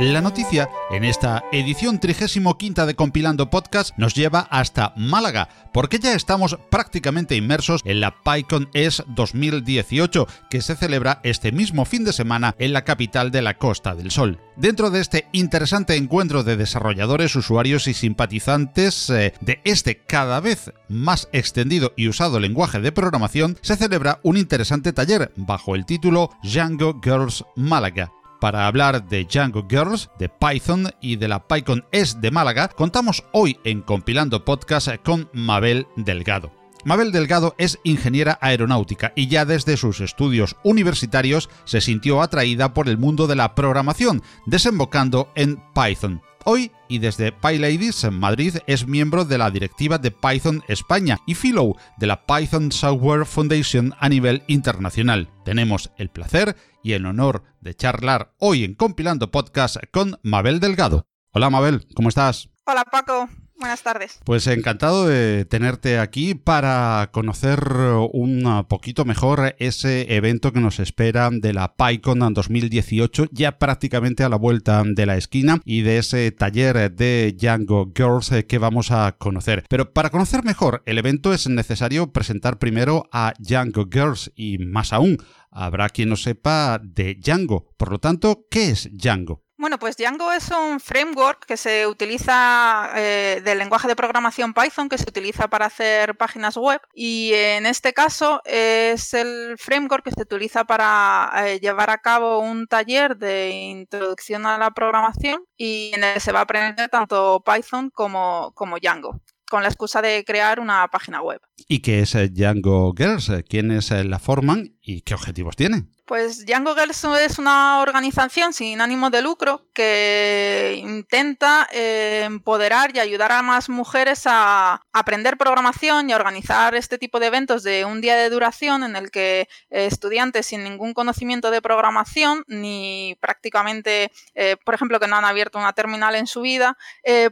La 0.00 0.22
noticia 0.22 0.70
en 0.90 1.04
esta 1.04 1.44
edición 1.52 2.00
35 2.00 2.86
de 2.86 2.94
Compilando 2.94 3.50
Podcast 3.50 3.90
nos 3.98 4.14
lleva 4.14 4.48
hasta 4.50 4.94
Málaga, 4.96 5.50
porque 5.74 5.98
ya 5.98 6.14
estamos 6.14 6.56
prácticamente 6.70 7.36
inmersos 7.36 7.82
en 7.84 8.00
la 8.00 8.14
PyCon 8.22 8.70
ES 8.72 9.04
2018, 9.08 10.26
que 10.48 10.62
se 10.62 10.74
celebra 10.74 11.20
este 11.22 11.52
mismo 11.52 11.84
fin 11.84 12.04
de 12.04 12.14
semana 12.14 12.54
en 12.58 12.72
la 12.72 12.86
capital 12.86 13.30
de 13.30 13.42
la 13.42 13.58
Costa 13.58 13.94
del 13.94 14.10
Sol. 14.10 14.40
Dentro 14.56 14.88
de 14.88 15.00
este 15.02 15.26
interesante 15.32 15.96
encuentro 15.96 16.44
de 16.44 16.56
desarrolladores, 16.56 17.36
usuarios 17.36 17.86
y 17.86 17.92
simpatizantes 17.92 19.10
eh, 19.10 19.34
de 19.42 19.60
este 19.64 19.98
cada 19.98 20.40
vez 20.40 20.72
más 20.88 21.28
extendido 21.32 21.92
y 21.94 22.08
usado 22.08 22.40
lenguaje 22.40 22.80
de 22.80 22.90
programación, 22.90 23.58
se 23.60 23.76
celebra 23.76 24.20
un 24.22 24.38
interesante 24.38 24.94
taller 24.94 25.30
bajo 25.36 25.74
el 25.74 25.84
título 25.84 26.30
Django 26.42 26.98
Girls 27.04 27.44
Málaga 27.54 28.10
para 28.40 28.66
hablar 28.66 29.06
de 29.08 29.24
Django 29.24 29.66
Girls, 29.68 30.10
de 30.18 30.28
Python 30.28 30.88
y 31.00 31.16
de 31.16 31.28
la 31.28 31.46
PyCon 31.46 31.84
S 31.92 32.18
de 32.18 32.30
Málaga, 32.30 32.68
contamos 32.68 33.22
hoy 33.32 33.58
en 33.64 33.82
Compilando 33.82 34.44
Podcast 34.44 34.88
con 35.04 35.28
Mabel 35.32 35.86
Delgado. 35.96 36.50
Mabel 36.84 37.12
Delgado 37.12 37.54
es 37.58 37.78
ingeniera 37.84 38.38
aeronáutica 38.40 39.12
y 39.14 39.28
ya 39.28 39.44
desde 39.44 39.76
sus 39.76 40.00
estudios 40.00 40.56
universitarios 40.64 41.50
se 41.64 41.80
sintió 41.80 42.22
atraída 42.22 42.72
por 42.72 42.88
el 42.88 42.96
mundo 42.96 43.26
de 43.26 43.36
la 43.36 43.54
programación, 43.54 44.22
desembocando 44.46 45.30
en 45.34 45.62
Python. 45.74 46.22
Hoy 46.44 46.72
y 46.88 47.00
desde 47.00 47.32
PyLadies 47.32 48.04
en 48.04 48.18
Madrid 48.18 48.56
es 48.66 48.86
miembro 48.86 49.26
de 49.26 49.36
la 49.36 49.50
directiva 49.50 49.98
de 49.98 50.10
Python 50.10 50.62
España 50.68 51.18
y 51.26 51.34
fellow 51.34 51.76
de 51.98 52.06
la 52.06 52.24
Python 52.24 52.72
Software 52.72 53.26
Foundation 53.26 53.94
a 53.98 54.08
nivel 54.08 54.42
internacional. 54.46 55.28
Tenemos 55.44 55.90
el 55.98 56.08
placer 56.08 56.56
y 56.82 56.92
el 56.92 57.04
honor 57.04 57.42
de 57.60 57.74
charlar 57.74 58.32
hoy 58.38 58.64
en 58.64 58.74
Compilando 58.74 59.30
Podcast 59.30 59.76
con 59.92 60.18
Mabel 60.22 60.60
Delgado. 60.60 61.04
Hola 61.32 61.50
Mabel, 61.50 61.86
¿cómo 61.94 62.08
estás? 62.08 62.48
Hola 62.64 62.84
Paco, 62.84 63.28
Buenas 63.60 63.82
tardes. 63.82 64.18
Pues 64.24 64.46
encantado 64.46 65.06
de 65.06 65.44
tenerte 65.44 65.98
aquí 65.98 66.34
para 66.34 67.10
conocer 67.12 67.62
un 68.10 68.64
poquito 68.70 69.04
mejor 69.04 69.54
ese 69.58 70.16
evento 70.16 70.50
que 70.54 70.60
nos 70.60 70.80
espera 70.80 71.28
de 71.30 71.52
la 71.52 71.76
PyCon 71.76 72.32
2018, 72.32 73.26
ya 73.32 73.58
prácticamente 73.58 74.24
a 74.24 74.30
la 74.30 74.36
vuelta 74.36 74.82
de 74.86 75.04
la 75.04 75.18
esquina, 75.18 75.60
y 75.66 75.82
de 75.82 75.98
ese 75.98 76.32
taller 76.32 76.90
de 76.90 77.36
Django 77.38 77.92
Girls 77.94 78.32
que 78.48 78.56
vamos 78.56 78.92
a 78.92 79.12
conocer. 79.18 79.64
Pero 79.68 79.92
para 79.92 80.08
conocer 80.08 80.42
mejor 80.42 80.82
el 80.86 80.96
evento 80.96 81.34
es 81.34 81.46
necesario 81.46 82.14
presentar 82.14 82.58
primero 82.58 83.10
a 83.12 83.34
Django 83.38 83.88
Girls 83.92 84.32
y 84.34 84.56
más 84.56 84.94
aún, 84.94 85.18
habrá 85.50 85.90
quien 85.90 86.08
no 86.08 86.16
sepa 86.16 86.80
de 86.82 87.14
Django. 87.14 87.74
Por 87.76 87.90
lo 87.90 87.98
tanto, 87.98 88.46
¿qué 88.50 88.70
es 88.70 88.88
Django? 88.90 89.44
Bueno, 89.60 89.78
pues 89.78 89.98
Django 89.98 90.32
es 90.32 90.50
un 90.50 90.80
framework 90.80 91.44
que 91.44 91.58
se 91.58 91.86
utiliza 91.86 92.92
eh, 92.96 93.42
del 93.44 93.58
lenguaje 93.58 93.88
de 93.88 93.94
programación 93.94 94.54
Python 94.54 94.88
que 94.88 94.96
se 94.96 95.04
utiliza 95.06 95.48
para 95.48 95.66
hacer 95.66 96.16
páginas 96.16 96.56
web 96.56 96.80
y 96.94 97.32
en 97.34 97.66
este 97.66 97.92
caso 97.92 98.40
es 98.46 99.12
el 99.12 99.56
framework 99.58 100.02
que 100.02 100.12
se 100.12 100.22
utiliza 100.22 100.64
para 100.64 101.30
eh, 101.44 101.60
llevar 101.60 101.90
a 101.90 101.98
cabo 101.98 102.38
un 102.38 102.68
taller 102.68 103.18
de 103.18 103.50
introducción 103.50 104.46
a 104.46 104.56
la 104.56 104.70
programación 104.70 105.44
y 105.58 105.90
en 105.94 106.04
el 106.04 106.14
que 106.14 106.20
se 106.20 106.32
va 106.32 106.38
a 106.38 106.44
aprender 106.44 106.88
tanto 106.88 107.44
Python 107.44 107.90
como, 107.90 108.52
como 108.54 108.78
Django. 108.78 109.20
Con 109.50 109.62
la 109.62 109.68
excusa 109.68 110.00
de 110.00 110.24
crear 110.24 110.60
una 110.60 110.88
página 110.88 111.20
web. 111.20 111.42
¿Y 111.68 111.80
qué 111.80 112.00
es 112.00 112.16
Django 112.32 112.94
Girls? 112.96 113.30
¿Quiénes 113.48 113.90
la 113.90 114.18
forman 114.18 114.76
y 114.80 115.02
qué 115.02 115.14
objetivos 115.14 115.56
tiene? 115.56 115.84
Pues 116.10 116.44
Django 116.44 116.74
Girls 116.74 117.04
es 117.20 117.38
una 117.38 117.80
organización 117.80 118.52
sin 118.52 118.80
ánimo 118.80 119.10
de 119.10 119.22
lucro 119.22 119.68
que 119.72 120.76
intenta 120.82 121.68
eh, 121.72 122.22
empoderar 122.24 122.90
y 122.92 122.98
ayudar 122.98 123.30
a 123.30 123.42
más 123.42 123.68
mujeres 123.68 124.22
a 124.26 124.82
aprender 124.92 125.36
programación 125.36 126.10
y 126.10 126.12
a 126.12 126.16
organizar 126.16 126.74
este 126.74 126.98
tipo 126.98 127.20
de 127.20 127.26
eventos 127.26 127.62
de 127.62 127.84
un 127.84 128.00
día 128.00 128.16
de 128.16 128.28
duración 128.28 128.82
en 128.82 128.96
el 128.96 129.12
que 129.12 129.42
eh, 129.70 129.86
estudiantes 129.86 130.46
sin 130.46 130.64
ningún 130.64 130.94
conocimiento 130.94 131.52
de 131.52 131.62
programación 131.62 132.42
ni 132.48 133.16
prácticamente, 133.20 134.10
eh, 134.34 134.56
por 134.64 134.74
ejemplo, 134.74 134.98
que 134.98 135.06
no 135.06 135.14
han 135.14 135.24
abierto 135.24 135.58
una 135.58 135.74
terminal 135.74 136.16
en 136.16 136.26
su 136.26 136.40
vida, 136.40 136.76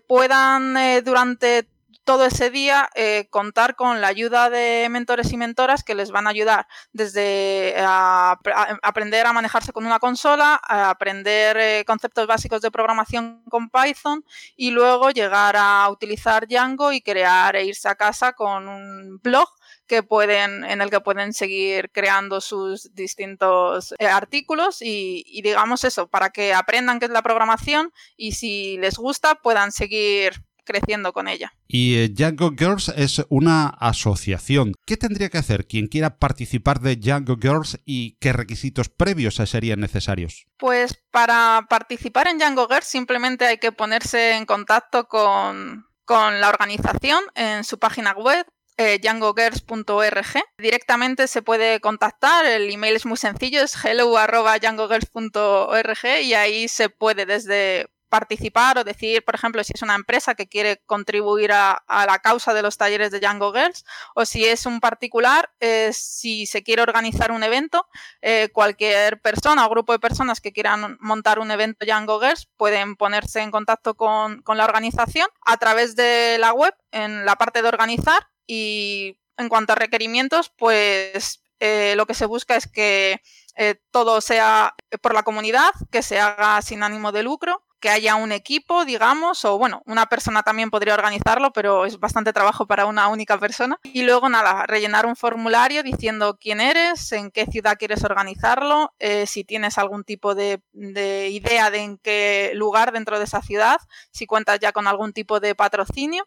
puedan 0.06 0.76
durante 1.04 1.66
todo 2.08 2.24
ese 2.24 2.48
día 2.48 2.88
eh, 2.94 3.28
contar 3.28 3.76
con 3.76 4.00
la 4.00 4.06
ayuda 4.06 4.48
de 4.48 4.88
mentores 4.88 5.30
y 5.30 5.36
mentoras 5.36 5.84
que 5.84 5.94
les 5.94 6.10
van 6.10 6.26
a 6.26 6.30
ayudar 6.30 6.66
desde 6.90 7.78
eh, 7.78 7.84
aprender 8.82 9.26
a 9.26 9.34
manejarse 9.34 9.74
con 9.74 9.84
una 9.84 9.98
consola, 9.98 10.58
a 10.66 10.88
aprender 10.88 11.58
eh, 11.58 11.84
conceptos 11.86 12.26
básicos 12.26 12.62
de 12.62 12.70
programación 12.70 13.44
con 13.50 13.68
Python 13.68 14.24
y 14.56 14.70
luego 14.70 15.10
llegar 15.10 15.54
a 15.58 15.86
utilizar 15.90 16.48
Django 16.48 16.92
y 16.92 17.02
crear 17.02 17.56
e 17.56 17.66
irse 17.66 17.90
a 17.90 17.94
casa 17.94 18.32
con 18.32 18.68
un 18.68 19.20
blog 19.22 19.50
que 19.86 20.02
pueden, 20.02 20.64
en 20.64 20.80
el 20.80 20.88
que 20.88 21.00
pueden 21.00 21.34
seguir 21.34 21.90
creando 21.92 22.40
sus 22.40 22.94
distintos 22.94 23.94
artículos 24.00 24.80
y, 24.80 25.24
y 25.26 25.42
digamos 25.42 25.84
eso, 25.84 26.08
para 26.08 26.30
que 26.30 26.54
aprendan 26.54 27.00
qué 27.00 27.04
es 27.04 27.10
la 27.10 27.20
programación 27.20 27.92
y 28.16 28.32
si 28.32 28.78
les 28.78 28.96
gusta 28.96 29.34
puedan 29.34 29.72
seguir 29.72 30.47
creciendo 30.68 31.12
con 31.12 31.26
ella. 31.26 31.52
Y 31.66 31.96
eh, 31.96 32.08
Django 32.08 32.52
Girls 32.56 32.92
es 32.94 33.24
una 33.28 33.66
asociación. 33.66 34.74
¿Qué 34.86 34.96
tendría 34.96 35.30
que 35.30 35.38
hacer 35.38 35.66
quien 35.66 35.88
quiera 35.88 36.18
participar 36.18 36.80
de 36.80 36.94
Django 36.94 37.36
Girls 37.40 37.80
y 37.84 38.16
qué 38.20 38.32
requisitos 38.32 38.88
previos 38.88 39.34
serían 39.34 39.80
necesarios? 39.80 40.46
Pues 40.58 41.02
para 41.10 41.66
participar 41.68 42.28
en 42.28 42.38
Django 42.38 42.68
Girls 42.68 42.86
simplemente 42.86 43.46
hay 43.46 43.58
que 43.58 43.72
ponerse 43.72 44.36
en 44.36 44.46
contacto 44.46 45.08
con, 45.08 45.86
la 46.08 46.48
organización 46.48 47.22
en 47.34 47.64
su 47.64 47.78
página 47.78 48.12
web 48.12 48.46
eh, 48.78 48.98
djangogirls.org. 49.02 50.44
Directamente 50.58 51.26
se 51.26 51.42
puede 51.42 51.80
contactar, 51.80 52.46
el 52.46 52.70
email 52.70 52.94
es 52.96 53.04
muy 53.04 53.16
sencillo, 53.16 53.62
es 53.62 53.74
hello.djangogirls.org 53.84 56.22
y 56.22 56.34
ahí 56.34 56.68
se 56.68 56.88
puede 56.88 57.26
desde 57.26 57.88
participar 58.08 58.78
o 58.78 58.84
decir, 58.84 59.24
por 59.24 59.34
ejemplo, 59.34 59.62
si 59.62 59.72
es 59.74 59.82
una 59.82 59.94
empresa 59.94 60.34
que 60.34 60.48
quiere 60.48 60.82
contribuir 60.86 61.52
a, 61.52 61.82
la 61.88 62.18
causa 62.18 62.54
de 62.54 62.62
los 62.62 62.76
talleres 62.76 63.10
de 63.10 63.20
Django 63.20 63.52
Girls 63.52 63.84
o 64.14 64.24
si 64.24 64.44
es 64.44 64.66
un 64.66 64.80
particular, 64.80 65.50
eh, 65.60 65.90
si 65.92 66.46
se 66.46 66.62
quiere 66.62 66.82
organizar 66.82 67.30
un 67.30 67.42
evento, 67.42 67.86
eh, 68.22 68.48
cualquier 68.52 69.20
persona 69.20 69.66
o 69.66 69.70
grupo 69.70 69.92
de 69.92 69.98
personas 69.98 70.40
que 70.40 70.52
quieran 70.52 70.96
montar 71.00 71.38
un 71.38 71.50
evento 71.50 71.84
Django 71.84 72.20
Girls 72.20 72.48
pueden 72.56 72.96
ponerse 72.96 73.40
en 73.40 73.50
contacto 73.50 73.94
con, 73.94 74.42
la 74.46 74.64
organización 74.64 75.28
a 75.46 75.56
través 75.56 75.94
de 75.94 76.36
la 76.40 76.52
web 76.52 76.74
en 76.90 77.24
la 77.24 77.36
parte 77.36 77.62
de 77.62 77.68
organizar 77.68 78.26
y 78.46 79.20
en 79.36 79.48
cuanto 79.48 79.72
a 79.72 79.76
requerimientos, 79.76 80.50
pues 80.56 81.44
eh, 81.60 81.94
lo 81.96 82.06
que 82.06 82.14
se 82.14 82.26
busca 82.26 82.56
es 82.56 82.66
que 82.66 83.20
todo 83.90 84.20
sea 84.20 84.76
por 85.02 85.14
la 85.14 85.24
comunidad, 85.24 85.70
que 85.90 86.02
se 86.02 86.20
haga 86.20 86.62
sin 86.62 86.84
ánimo 86.84 87.10
de 87.10 87.24
lucro 87.24 87.67
que 87.80 87.90
haya 87.90 88.16
un 88.16 88.32
equipo, 88.32 88.84
digamos, 88.84 89.44
o 89.44 89.58
bueno, 89.58 89.82
una 89.86 90.06
persona 90.06 90.42
también 90.42 90.70
podría 90.70 90.94
organizarlo, 90.94 91.52
pero 91.52 91.86
es 91.86 91.98
bastante 91.98 92.32
trabajo 92.32 92.66
para 92.66 92.86
una 92.86 93.08
única 93.08 93.38
persona. 93.38 93.78
Y 93.82 94.02
luego 94.02 94.28
nada, 94.28 94.66
rellenar 94.66 95.06
un 95.06 95.16
formulario 95.16 95.82
diciendo 95.82 96.38
quién 96.40 96.60
eres, 96.60 97.12
en 97.12 97.30
qué 97.30 97.46
ciudad 97.46 97.76
quieres 97.78 98.04
organizarlo, 98.04 98.94
eh, 98.98 99.26
si 99.26 99.44
tienes 99.44 99.78
algún 99.78 100.04
tipo 100.04 100.34
de, 100.34 100.62
de 100.72 101.28
idea 101.28 101.70
de 101.70 101.78
en 101.78 101.98
qué 101.98 102.52
lugar 102.54 102.92
dentro 102.92 103.18
de 103.18 103.24
esa 103.24 103.42
ciudad, 103.42 103.78
si 104.10 104.26
cuentas 104.26 104.58
ya 104.60 104.72
con 104.72 104.86
algún 104.86 105.12
tipo 105.12 105.40
de 105.40 105.54
patrocinio 105.54 106.26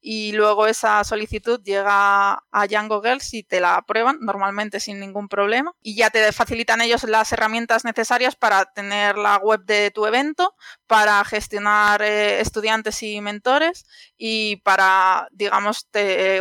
y 0.00 0.32
luego 0.32 0.66
esa 0.66 1.02
solicitud 1.04 1.60
llega 1.62 2.44
a 2.50 2.66
Django 2.68 3.02
Girls 3.02 3.34
y 3.34 3.42
te 3.42 3.60
la 3.60 3.76
aprueban 3.76 4.18
normalmente 4.20 4.80
sin 4.80 5.00
ningún 5.00 5.28
problema. 5.28 5.72
Y 5.82 5.96
ya 5.96 6.10
te 6.10 6.32
facilitan 6.32 6.80
ellos 6.80 7.04
las 7.04 7.32
herramientas 7.32 7.84
necesarias 7.84 8.36
para 8.36 8.64
tener 8.66 9.18
la 9.18 9.38
web 9.38 9.64
de 9.64 9.90
tu 9.90 10.06
evento, 10.06 10.54
para 10.86 11.24
gestionar 11.24 12.02
eh, 12.02 12.40
estudiantes 12.40 13.02
y 13.02 13.20
mentores 13.20 13.86
y 14.16 14.56
para, 14.56 15.28
digamos, 15.32 15.88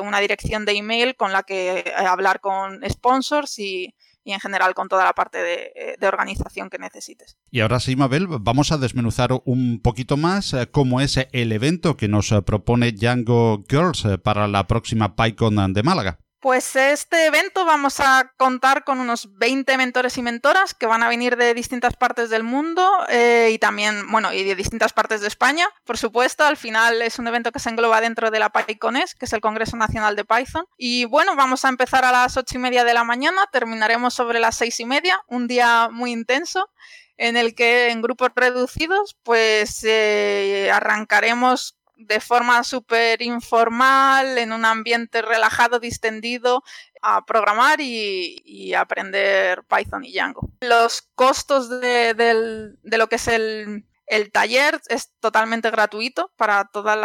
una 0.02 0.20
dirección 0.20 0.66
de 0.66 0.74
email 0.74 1.16
con 1.16 1.32
la 1.34 1.44
que 1.44 1.80
eh, 1.80 1.94
hablar 1.96 2.40
con 2.40 2.82
sponsors 2.90 3.58
y, 3.60 3.96
y 4.28 4.34
en 4.34 4.42
general 4.42 4.74
con 4.74 4.90
toda 4.90 5.06
la 5.06 5.14
parte 5.14 5.38
de, 5.38 5.98
organización 6.06 6.70
que 6.70 6.78
necesites. 6.78 7.38
Y 7.50 7.62
ahora 7.62 7.80
sí, 7.80 7.96
Mabel, 7.96 8.28
vamos 8.28 8.74
a 8.74 8.78
desmenuzar 8.78 9.30
un 9.46 9.80
poquito 9.82 10.18
más 10.18 10.54
eh, 10.54 10.68
cómo 10.70 11.00
es 11.00 11.18
el 11.32 11.52
evento 11.54 11.96
que 11.96 12.10
nos 12.10 12.34
eh, 12.34 12.42
propone 12.42 12.92
Django 12.92 13.64
Girls 13.70 14.04
eh, 14.04 14.18
para 14.18 14.50
la 14.50 14.68
próxima 14.68 15.16
PyCon 15.16 15.74
de 15.74 15.84
Málaga. 15.84 16.20
Pues 16.48 16.78
este 16.78 17.26
evento 17.26 17.66
vamos 17.66 18.00
a 18.00 18.32
contar 18.38 18.86
con 18.86 19.02
unos 19.02 19.38
20 19.38 19.76
mentores 19.76 20.18
y 20.18 20.22
mentoras 20.22 20.74
que 20.74 20.86
van 20.86 21.04
a 21.04 21.10
venir 21.10 21.36
de 21.36 21.54
distintas 21.54 21.98
partes 21.98 22.30
del 22.30 22.44
mundo 22.44 22.90
eh, 23.10 23.50
y 23.52 23.60
también, 23.60 24.10
bueno, 24.10 24.32
y 24.32 24.46
de 24.46 24.56
distintas 24.56 24.94
partes 24.94 25.20
de 25.20 25.28
España, 25.28 25.68
por 25.84 25.98
supuesto. 25.98 26.46
Al 26.46 26.56
final 26.56 27.02
es 27.02 27.20
un 27.20 27.28
evento 27.28 27.52
que 27.52 27.60
se 27.60 27.70
engloba 27.70 28.00
dentro 28.00 28.32
de 28.32 28.40
la 28.40 28.50
PyCones, 28.50 29.14
que 29.14 29.26
es 29.26 29.34
el 29.34 29.42
Congreso 29.42 29.76
Nacional 29.76 30.16
de 30.16 30.24
Python. 30.24 30.66
Y 30.78 31.04
bueno, 31.04 31.36
vamos 31.36 31.66
a 31.66 31.68
empezar 31.68 32.06
a 32.06 32.14
las 32.14 32.38
8 32.38 32.56
y 32.56 32.60
media 32.60 32.86
de 32.86 32.94
la 32.94 33.04
mañana, 33.04 33.42
terminaremos 33.52 34.14
sobre 34.14 34.40
las 34.40 34.56
6 34.56 34.80
y 34.80 34.86
media, 34.86 35.22
un 35.28 35.48
día 35.48 35.90
muy 35.92 36.14
intenso 36.14 36.70
en 37.18 37.36
el 37.36 37.56
que 37.56 37.90
en 37.90 38.02
grupos 38.02 38.30
reducidos 38.36 39.18
pues 39.24 39.84
eh, 39.84 40.70
arrancaremos 40.72 41.77
de 41.98 42.20
forma 42.20 42.64
súper 42.64 43.22
informal, 43.22 44.38
en 44.38 44.54
un 44.54 44.66
ambiente 44.66 45.22
relajado, 45.22 45.80
distendido, 45.80 46.64
a 47.02 47.26
programar 47.26 47.80
y, 47.82 48.74
aprender 48.74 49.64
Python 49.64 50.06
y 50.06 50.14
Django. 50.14 50.50
Los 50.62 51.02
costos 51.16 51.70
de, 51.70 52.76
lo 52.84 53.08
que 53.08 53.16
es 53.16 53.28
el, 53.28 53.84
taller 54.32 54.80
es 54.90 55.12
totalmente 55.20 55.70
gratuito 55.70 56.32
para 56.38 56.66
todos 56.66 56.96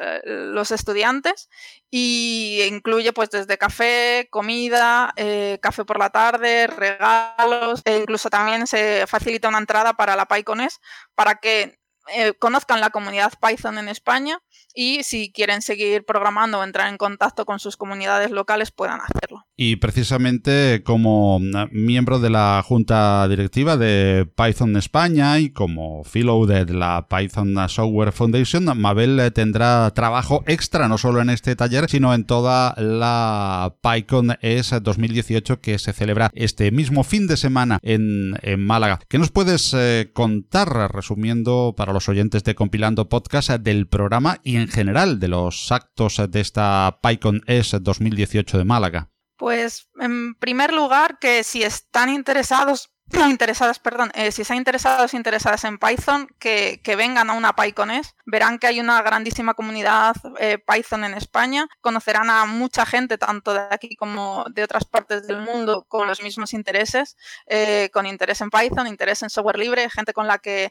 eh, 0.00 0.20
los 0.24 0.70
estudiantes 0.70 1.50
y 1.90 2.62
incluye 2.68 3.12
pues 3.12 3.30
desde 3.30 3.58
café, 3.58 4.28
comida, 4.30 5.12
eh, 5.16 5.58
café 5.60 5.84
por 5.84 5.98
la 5.98 6.10
tarde, 6.10 6.66
regalos 6.66 7.82
e 7.84 7.98
incluso 7.98 8.30
también 8.30 8.66
se 8.66 9.06
facilita 9.06 9.48
una 9.48 9.58
entrada 9.58 9.94
para 9.94 10.16
la 10.16 10.26
PyCones 10.26 10.80
para 11.14 11.36
que 11.36 11.77
eh, 12.14 12.34
conozcan 12.34 12.80
la 12.80 12.90
comunidad 12.90 13.32
Python 13.40 13.78
en 13.78 13.88
España 13.88 14.40
y 14.74 15.02
si 15.02 15.32
quieren 15.32 15.62
seguir 15.62 16.04
programando 16.04 16.60
o 16.60 16.64
entrar 16.64 16.88
en 16.88 16.98
contacto 16.98 17.46
con 17.46 17.58
sus 17.58 17.76
comunidades 17.76 18.30
locales 18.30 18.70
puedan 18.70 19.00
hacerlo. 19.00 19.47
Y 19.60 19.74
precisamente 19.74 20.84
como 20.84 21.40
miembro 21.72 22.20
de 22.20 22.30
la 22.30 22.62
junta 22.64 23.26
directiva 23.26 23.76
de 23.76 24.24
Python 24.36 24.76
España 24.76 25.40
y 25.40 25.50
como 25.50 26.04
fellow 26.04 26.46
de 26.46 26.64
la 26.66 27.08
Python 27.08 27.56
Software 27.68 28.12
Foundation, 28.12 28.66
Mabel 28.78 29.18
eh, 29.18 29.32
tendrá 29.32 29.90
trabajo 29.90 30.44
extra 30.46 30.86
no 30.86 30.96
solo 30.96 31.20
en 31.20 31.30
este 31.30 31.56
taller, 31.56 31.90
sino 31.90 32.14
en 32.14 32.22
toda 32.22 32.72
la 32.78 33.74
PyCon 33.82 34.36
ES 34.42 34.80
2018 34.80 35.60
que 35.60 35.80
se 35.80 35.92
celebra 35.92 36.30
este 36.34 36.70
mismo 36.70 37.02
fin 37.02 37.26
de 37.26 37.36
semana 37.36 37.80
en, 37.82 38.38
Málaga. 38.58 39.00
¿Qué 39.08 39.18
nos 39.18 39.32
puedes 39.32 39.74
eh, 39.74 40.12
contar, 40.12 40.94
resumiendo 40.94 41.74
para 41.76 41.92
los 41.92 42.08
oyentes 42.08 42.44
de 42.44 42.54
Compilando 42.54 43.08
Podcast, 43.08 43.50
del 43.50 43.88
programa 43.88 44.38
y 44.44 44.54
en 44.54 44.68
general 44.68 45.18
de 45.18 45.26
los 45.26 45.72
actos 45.72 46.22
de 46.30 46.40
esta 46.40 47.00
PyCon 47.02 47.42
ES 47.48 47.76
2018 47.82 48.56
de 48.56 48.64
Málaga? 48.64 49.10
Pues 49.38 49.88
en 49.98 50.34
primer 50.34 50.74
lugar, 50.74 51.18
que 51.18 51.44
si 51.44 51.62
están 51.62 52.10
interesados 52.10 52.90
interesadas, 53.30 53.78
perdón, 53.78 54.10
eh, 54.14 54.32
si 54.32 54.42
están 54.42 54.58
interesados 54.58 55.14
interesadas 55.14 55.64
en 55.64 55.78
Python, 55.78 56.28
que, 56.38 56.80
vengan 56.96 57.30
a 57.30 57.34
una 57.34 57.54
PyConES, 57.54 58.14
verán 58.30 58.58
que 58.58 58.66
hay 58.66 58.80
una 58.80 59.00
grandísima 59.02 59.54
comunidad 59.54 60.14
eh, 60.38 60.58
Python 60.58 61.04
en 61.04 61.14
España, 61.14 61.66
conocerán 61.80 62.30
a 62.30 62.44
mucha 62.44 62.84
gente, 62.86 63.18
tanto 63.18 63.54
de 63.54 63.60
aquí 63.70 63.96
como 63.96 64.44
de 64.50 64.62
otras 64.62 64.84
partes 64.84 65.26
del 65.26 65.40
mundo, 65.40 65.84
con 65.88 66.06
los 66.06 66.22
mismos 66.22 66.52
intereses, 66.52 67.16
eh, 67.46 67.90
con 67.92 68.06
interés 68.06 68.40
en 68.40 68.50
Python, 68.50 68.86
interés 68.86 69.22
en 69.22 69.30
software 69.30 69.58
libre, 69.58 69.90
gente 69.90 70.12
con 70.12 70.26
la 70.26 70.38
que 70.38 70.70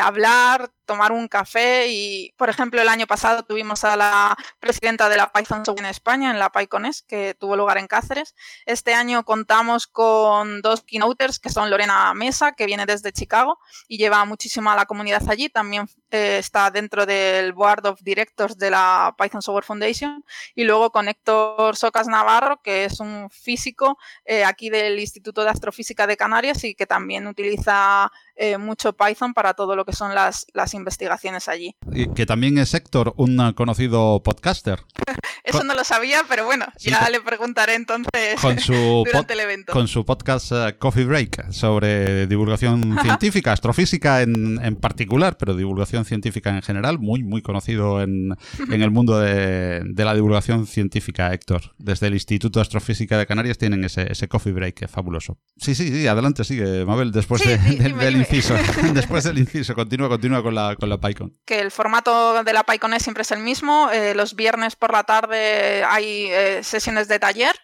hablar, 0.00 0.70
tomar 0.84 1.12
un 1.12 1.28
café 1.28 1.86
y, 1.88 2.32
por 2.36 2.48
ejemplo, 2.48 2.80
el 2.80 2.88
año 2.88 3.06
pasado 3.06 3.42
tuvimos 3.42 3.84
a 3.84 3.96
la 3.96 4.36
presidenta 4.58 5.08
de 5.08 5.16
la 5.16 5.30
Python 5.32 5.62
en 5.76 5.86
España, 5.86 6.30
en 6.30 6.38
la 6.38 6.50
PyConES, 6.50 7.02
que 7.02 7.34
tuvo 7.34 7.56
lugar 7.56 7.78
en 7.78 7.86
Cáceres. 7.86 8.34
Este 8.64 8.94
año 8.94 9.24
contamos 9.24 9.86
con 9.86 10.62
dos 10.62 10.82
keynoters, 10.82 11.38
que 11.38 11.50
son 11.50 11.70
Lorena 11.70 12.12
Mesa, 12.14 12.52
que 12.52 12.66
viene 12.66 12.86
desde 12.86 13.12
Chicago 13.12 13.58
y 13.86 13.98
lleva 13.98 14.24
muchísimo 14.24 14.70
a 14.70 14.76
la 14.76 14.86
comunidad 14.86 15.22
allí. 15.28 15.48
También 15.48 15.88
eh, 16.10 16.38
está 16.38 16.70
dentro 16.70 16.97
del 17.06 17.52
Board 17.52 17.86
of 17.86 18.00
Directors 18.02 18.58
de 18.58 18.70
la 18.70 19.14
Python 19.18 19.42
Software 19.42 19.64
Foundation. 19.64 20.24
Y 20.54 20.64
luego 20.64 20.90
con 20.90 21.08
Héctor 21.08 21.76
Socas 21.76 22.06
Navarro, 22.06 22.60
que 22.62 22.84
es 22.84 23.00
un 23.00 23.28
físico 23.30 23.98
eh, 24.24 24.44
aquí 24.44 24.70
del 24.70 24.98
Instituto 24.98 25.44
de 25.44 25.50
Astrofísica 25.50 26.06
de 26.06 26.16
Canarias 26.16 26.64
y 26.64 26.74
que 26.74 26.86
también 26.86 27.26
utiliza 27.26 28.10
eh, 28.38 28.56
mucho 28.56 28.92
Python 28.92 29.34
para 29.34 29.54
todo 29.54 29.74
lo 29.74 29.84
que 29.84 29.92
son 29.92 30.14
las, 30.14 30.46
las 30.54 30.72
investigaciones 30.74 31.48
allí. 31.48 31.74
Y 31.92 32.08
que 32.14 32.24
también 32.24 32.56
es 32.58 32.72
Héctor, 32.72 33.12
un 33.16 33.52
conocido 33.52 34.22
podcaster. 34.22 34.80
Eso 35.44 35.64
no 35.64 35.74
lo 35.74 35.82
sabía, 35.82 36.24
pero 36.28 36.44
bueno, 36.44 36.66
ya 36.78 37.08
le 37.10 37.20
preguntaré 37.20 37.74
entonces 37.74 38.40
con 38.40 38.58
su 38.58 38.72
durante 39.06 39.32
el 39.32 39.40
evento. 39.40 39.72
Con 39.72 39.88
su 39.88 40.04
podcast 40.04 40.52
eh, 40.52 40.76
Coffee 40.78 41.04
Break 41.04 41.50
sobre 41.52 42.26
divulgación 42.26 42.98
científica, 43.02 43.52
astrofísica 43.52 44.22
en, 44.22 44.62
en, 44.62 44.76
particular, 44.76 45.36
pero 45.38 45.56
divulgación 45.56 46.04
científica 46.04 46.50
en 46.50 46.62
general, 46.62 46.98
muy, 46.98 47.24
muy 47.24 47.42
conocido 47.42 48.02
en, 48.02 48.36
en 48.70 48.82
el 48.82 48.90
mundo 48.90 49.18
de, 49.18 49.82
de, 49.84 50.04
la 50.04 50.14
divulgación 50.14 50.66
científica, 50.66 51.32
Héctor. 51.32 51.74
Desde 51.78 52.06
el 52.06 52.14
Instituto 52.14 52.58
de 52.58 52.62
Astrofísica 52.62 53.18
de 53.18 53.26
Canarias 53.26 53.58
tienen 53.58 53.84
ese, 53.84 54.12
ese 54.12 54.28
Coffee 54.28 54.52
Break 54.52 54.88
fabuloso. 54.88 55.38
Sí, 55.56 55.74
sí, 55.74 55.88
sí, 55.88 56.06
adelante, 56.06 56.44
sigue, 56.44 56.84
Mabel, 56.84 57.10
después 57.10 57.42
sí, 57.42 57.48
de, 57.48 57.58
sí, 57.58 57.76
del, 57.76 57.96
del. 57.98 58.27
Inciso. 58.28 58.54
después 58.92 59.24
del 59.24 59.38
inciso, 59.38 59.74
continúa, 59.74 60.08
continúa 60.08 60.42
con 60.42 60.54
la, 60.54 60.76
con 60.76 60.88
la 60.88 60.98
PyCon. 60.98 61.36
Que 61.44 61.60
el 61.60 61.70
formato 61.70 62.42
de 62.44 62.52
la 62.52 62.64
PyCon 62.64 62.94
es 62.94 63.02
siempre 63.02 63.22
es 63.22 63.30
el 63.30 63.40
mismo. 63.40 63.90
Eh, 63.90 64.14
los 64.14 64.34
viernes 64.34 64.76
por 64.76 64.92
la 64.92 65.04
tarde 65.04 65.84
hay 65.84 66.26
eh, 66.30 66.60
sesiones 66.62 67.08
de 67.08 67.18
taller 67.18 67.56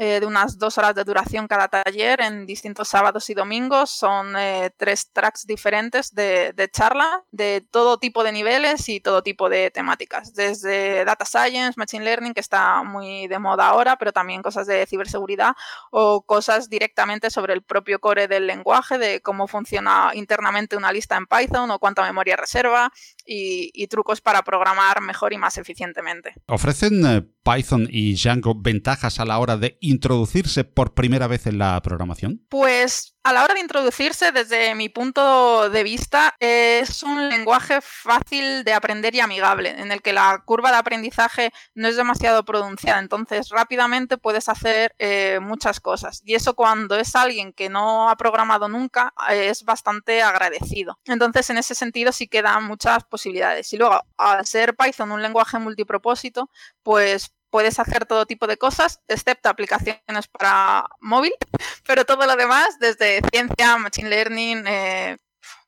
eh, 0.00 0.20
de 0.20 0.26
unas 0.26 0.58
dos 0.58 0.78
horas 0.78 0.94
de 0.94 1.02
duración 1.02 1.48
cada 1.48 1.66
taller 1.66 2.20
en 2.20 2.46
distintos 2.46 2.88
sábados 2.88 3.28
y 3.30 3.34
domingos. 3.34 3.90
Son 3.90 4.36
eh, 4.36 4.70
tres 4.76 5.10
tracks 5.12 5.44
diferentes 5.44 6.14
de, 6.14 6.52
de, 6.52 6.70
charla 6.70 7.24
de 7.32 7.66
todo 7.68 7.98
tipo 7.98 8.22
de 8.22 8.30
niveles 8.30 8.88
y 8.88 9.00
todo 9.00 9.24
tipo 9.24 9.48
de 9.48 9.72
temáticas. 9.72 10.34
Desde 10.34 11.04
Data 11.04 11.24
Science, 11.24 11.74
Machine 11.76 12.04
Learning, 12.04 12.32
que 12.32 12.38
está 12.38 12.84
muy 12.84 13.26
de 13.26 13.40
moda 13.40 13.66
ahora, 13.66 13.96
pero 13.96 14.12
también 14.12 14.40
cosas 14.40 14.68
de 14.68 14.86
ciberseguridad 14.86 15.54
o 15.90 16.22
cosas 16.22 16.68
directamente 16.68 17.28
sobre 17.28 17.54
el 17.54 17.62
propio 17.62 17.98
core 17.98 18.28
del 18.28 18.46
lenguaje, 18.46 18.98
de 18.98 19.20
cómo 19.20 19.48
funciona 19.48 20.12
internamente 20.14 20.76
una 20.76 20.92
lista 20.92 21.16
en 21.16 21.26
Python 21.26 21.72
o 21.72 21.80
cuánta 21.80 22.04
memoria 22.04 22.36
reserva 22.36 22.92
y, 23.28 23.70
y 23.74 23.86
trucos 23.88 24.20
para 24.20 24.42
programar 24.42 25.02
mejor 25.02 25.32
y 25.32 25.38
más 25.38 25.58
eficientemente. 25.58 26.34
¿Ofrecen 26.46 27.06
eh, 27.06 27.22
Python 27.44 27.86
y 27.90 28.14
Django 28.14 28.54
ventajas 28.58 29.20
a 29.20 29.26
la 29.26 29.38
hora 29.38 29.58
de 29.58 29.76
introducirse 29.80 30.64
por 30.64 30.94
primera 30.94 31.26
vez 31.26 31.46
en 31.46 31.58
la 31.58 31.80
programación? 31.82 32.44
Pues 32.48 33.17
a 33.28 33.32
la 33.34 33.44
hora 33.44 33.52
de 33.52 33.60
introducirse, 33.60 34.32
desde 34.32 34.74
mi 34.74 34.88
punto 34.88 35.68
de 35.68 35.82
vista, 35.82 36.34
es 36.40 37.02
un 37.02 37.28
lenguaje 37.28 37.80
fácil 37.82 38.64
de 38.64 38.72
aprender 38.72 39.14
y 39.14 39.20
amigable, 39.20 39.68
en 39.68 39.92
el 39.92 40.00
que 40.00 40.14
la 40.14 40.42
curva 40.46 40.70
de 40.70 40.78
aprendizaje 40.78 41.52
no 41.74 41.88
es 41.88 41.96
demasiado 41.96 42.42
pronunciada, 42.46 43.00
entonces 43.00 43.50
rápidamente 43.50 44.16
puedes 44.16 44.48
hacer 44.48 44.94
eh, 44.98 45.40
muchas 45.42 45.78
cosas. 45.78 46.22
Y 46.24 46.36
eso 46.36 46.54
cuando 46.54 46.96
es 46.96 47.14
alguien 47.14 47.52
que 47.52 47.68
no 47.68 48.08
ha 48.08 48.16
programado 48.16 48.66
nunca, 48.66 49.12
eh, 49.28 49.50
es 49.50 49.62
bastante 49.62 50.22
agradecido. 50.22 50.98
Entonces, 51.04 51.50
en 51.50 51.58
ese 51.58 51.74
sentido, 51.74 52.12
sí 52.12 52.28
que 52.28 52.40
da 52.40 52.60
muchas 52.60 53.04
posibilidades. 53.04 53.70
Y 53.74 53.76
luego, 53.76 54.00
al 54.16 54.46
ser 54.46 54.74
Python 54.74 55.12
un 55.12 55.20
lenguaje 55.20 55.58
multipropósito, 55.58 56.48
pues 56.82 57.30
puedes 57.50 57.78
hacer 57.78 58.06
todo 58.06 58.26
tipo 58.26 58.46
de 58.46 58.56
cosas, 58.56 59.00
excepto 59.08 59.48
aplicaciones 59.48 60.28
para 60.30 60.88
móvil, 61.00 61.32
pero 61.86 62.04
todo 62.04 62.26
lo 62.26 62.36
demás, 62.36 62.78
desde 62.78 63.20
ciencia, 63.30 63.76
machine 63.78 64.10
learning, 64.10 64.64
eh, 64.66 65.16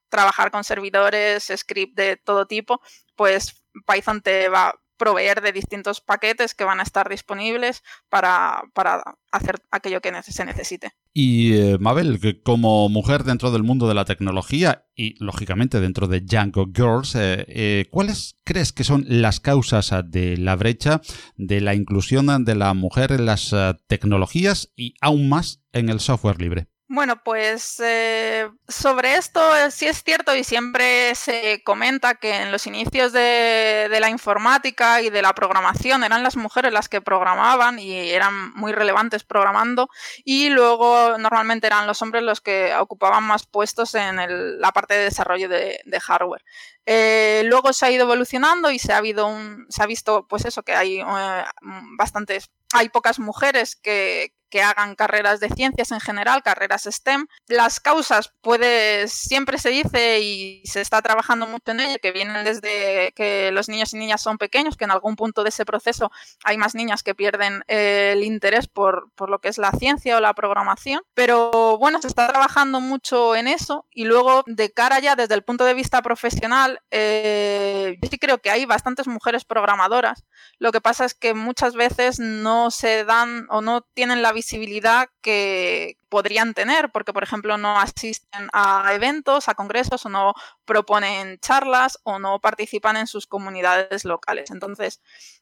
trabajar 0.09 0.51
con 0.51 0.65
servidores, 0.65 1.53
script 1.57 1.97
de 1.97 2.17
todo 2.17 2.47
tipo, 2.47 2.81
pues 3.17 3.65
Python 3.87 4.21
te 4.21 4.49
va 4.49 4.75
proveer 5.01 5.41
de 5.41 5.53
distintos 5.53 6.03
paquetes 6.03 6.55
que 6.55 6.65
van 6.65 6.79
a 6.79 6.83
estar 6.83 7.09
disponibles 7.09 7.83
para, 8.11 8.63
para 8.75 9.03
hacer 9.33 9.57
aquello 9.71 10.03
que 10.03 10.13
se 10.23 10.45
necesite. 10.45 10.91
Y 11.15 11.55
eh, 11.55 11.79
Mabel, 11.81 12.21
que 12.21 12.43
como 12.43 12.91
mujer 12.91 13.25
dentro 13.25 13.51
del 13.51 13.63
mundo 13.63 13.89
de 13.89 13.95
la 13.95 14.05
tecnología 14.05 14.85
y 14.95 15.15
lógicamente 15.25 15.81
dentro 15.81 16.07
de 16.07 16.21
Django 16.21 16.67
Girls, 16.67 17.15
eh, 17.15 17.47
eh, 17.49 17.87
¿cuáles 17.91 18.37
crees 18.45 18.75
que 18.75 18.85
son 18.85 19.07
las 19.09 19.41
causas 19.41 19.91
de 20.05 20.37
la 20.37 20.55
brecha 20.55 21.01
de 21.37 21.63
la 21.63 21.75
inclusión 21.75 22.45
de 22.45 22.55
la 22.55 22.75
mujer 22.75 23.13
en 23.13 23.25
las 23.25 23.55
tecnologías 23.87 24.71
y 24.77 24.95
aún 25.01 25.31
más 25.31 25.63
en 25.73 25.89
el 25.89 26.01
software 26.01 26.43
libre? 26.43 26.69
Bueno, 26.93 27.23
pues 27.23 27.81
eh, 27.85 28.51
sobre 28.67 29.15
esto 29.15 29.41
sí 29.71 29.87
es 29.87 30.03
cierto 30.03 30.35
y 30.35 30.43
siempre 30.43 31.15
se 31.15 31.63
comenta 31.63 32.17
que 32.17 32.35
en 32.43 32.51
los 32.51 32.67
inicios 32.67 33.13
de, 33.13 33.97
la 34.01 34.11
informática 34.11 35.01
y 35.01 35.09
de 35.09 35.23
la 35.23 35.33
programación 35.33 36.03
eran 36.03 36.25
las 36.25 36.35
mujeres 36.35 36.73
las 36.73 36.89
que 36.89 37.01
programaban 37.01 37.79
y 37.79 37.93
eran 38.11 38.51
muy 38.55 38.73
relevantes 38.73 39.23
programando 39.23 39.89
y 40.25 40.49
luego 40.51 41.17
normalmente 41.17 41.69
eran 41.69 41.87
los 41.87 42.03
hombres 42.03 42.25
los 42.25 42.41
que 42.41 42.75
ocupaban 42.75 43.23
más 43.23 43.47
puestos 43.47 43.95
en 43.95 44.19
el, 44.19 44.61
la 44.61 44.73
parte 44.73 44.95
de 44.95 45.05
desarrollo 45.05 45.49
de, 45.49 45.79
de 45.85 46.01
hardware. 46.01 46.43
Eh, 46.93 47.43
luego 47.45 47.73
se 47.73 47.87
ha 47.87 47.91
ido 47.93 48.03
evolucionando 48.03 48.69
y 48.73 48.81
se 48.81 48.93
ha, 48.93 48.97
habido 48.97 49.29
un, 49.29 49.65
se 49.69 49.81
ha 49.81 49.87
visto 49.87 50.27
pues 50.27 50.45
eso 50.45 50.65
que 50.65 50.75
hay 50.75 50.99
eh, 50.99 51.45
bastantes, 51.97 52.51
hay 52.73 52.89
pocas 52.89 53.21
mujeres 53.21 53.77
que, 53.77 54.35
que 54.51 54.63
hagan 54.63 54.97
carreras 54.97 55.41
de 55.41 55.49
ciencias 55.49 55.93
en 55.93 56.01
general, 56.01 56.43
carreras 56.43 56.87
STEM. 56.91 57.27
Las 57.47 57.81
causas, 57.81 58.35
puede, 58.43 59.09
siempre 59.09 59.59
se 59.59 59.71
dice 59.71 60.21
y 60.21 60.63
se 60.67 60.81
está 60.81 61.01
trabajando 61.01 61.47
mucho 61.47 61.71
en 61.71 61.81
ello, 61.81 61.97
que 62.03 62.13
vienen 62.13 62.45
desde 62.45 63.13
que 63.15 63.51
los 63.53 63.69
niños 63.69 63.95
y 63.95 63.99
niñas 63.99 64.21
son 64.21 64.37
pequeños, 64.37 64.77
que 64.77 64.85
en 64.85 64.91
algún 64.91 65.17
punto 65.17 65.43
de 65.43 65.51
ese 65.51 65.65
proceso 65.65 66.11
hay 66.45 66.59
más 66.59 66.75
niñas 66.75 67.03
que 67.03 67.15
pierden 67.15 67.63
eh, 67.69 68.11
el 68.13 68.25
interés 68.25 68.67
por, 68.67 69.11
por, 69.15 69.31
lo 69.31 69.41
que 69.41 69.49
es 69.49 69.59
la 69.59 69.71
ciencia 69.71 70.17
o 70.17 70.21
la 70.21 70.35
programación. 70.35 71.03
Pero 71.15 71.79
bueno, 71.79 72.03
se 72.03 72.09
está 72.09 72.27
trabajando 72.29 72.81
mucho 72.81 73.37
en 73.37 73.47
eso 73.47 73.87
y 73.91 74.05
luego 74.05 74.43
de 74.47 74.73
cara 74.73 74.99
ya 74.99 75.15
desde 75.15 75.35
el 75.35 75.45
punto 75.45 75.65
de 75.65 75.75
vista 75.75 76.03
profesional, 76.03 76.80
eh, 76.91 77.99
yo 78.01 78.09
sí 78.09 78.19
creo 78.19 78.39
que 78.39 78.51
hay 78.51 78.65
bastantes 78.67 79.07
mujeres 79.07 79.45
programadoras. 79.45 80.25
Lo 80.59 80.73
que 80.73 80.81
pasa 80.81 81.05
es 81.05 81.15
que 81.15 81.35
muchas 81.35 81.75
veces 81.75 82.19
no 82.19 82.71
se 82.71 83.05
dan 83.05 83.47
o 83.51 83.61
no 83.61 83.83
tienen 83.83 84.23
la 84.23 84.33
visibilidad 84.33 85.09
que 85.21 85.97
podrían 86.09 86.55
tener, 86.55 86.91
porque 86.91 87.13
por 87.13 87.23
ejemplo 87.23 87.57
no 87.57 87.79
asisten 87.79 88.49
a 88.53 88.93
eventos, 88.95 89.49
a 89.49 89.55
congresos, 89.55 90.05
o 90.07 90.09
no 90.09 90.35
proponen 90.65 91.39
charlas, 91.39 91.99
o 92.03 92.19
no 92.19 92.41
participan 92.41 92.97
en 92.97 93.07
sus 93.07 93.27
comunidades 93.27 94.05
locales. 94.05 94.51
Entonces, 94.51 95.01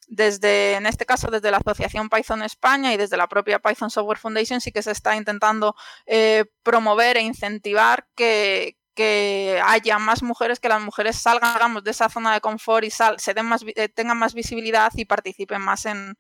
desde, 0.09 0.74
en 0.74 0.86
este 0.86 1.07
caso, 1.07 1.30
desde 1.30 1.51
la 1.51 1.59
Asociación 1.59 2.09
Python 2.09 2.43
España 2.43 2.93
y 2.93 2.97
desde 2.97 3.16
la 3.16 3.28
propia 3.28 3.59
Python 3.59 3.91
Software 3.91 4.18
Foundation, 4.18 4.61
sí 4.61 4.72
que 4.72 4.82
se 4.82 4.93
está 4.93 5.16
intentando 5.16 5.74
eh, 6.07 6.45
promover 6.62 7.16
e 7.16 7.22
incentivar 7.22 8.07
que, 8.14 8.78
que 8.99 9.62
haya 9.64 9.96
más 10.01 10.24
mujeres, 10.24 10.59
que 10.59 10.68
las 10.68 10.82
mujeres 10.82 11.14
salgan 11.14 11.55
digamos, 11.55 11.84
de 11.84 11.92
esa 11.92 12.09
zona 12.09 12.34
de 12.34 12.40
confort 12.40 12.84
y 12.84 12.90
sal, 12.90 13.20
se 13.20 13.32
den 13.32 13.46
más, 13.46 13.64
eh, 13.76 13.88
tengan 13.88 14.18
más 14.18 14.34
visibilidad 14.34 14.90
y 14.96 15.05
participen 15.05 15.62
más 15.62 15.86
en, 15.86 16.16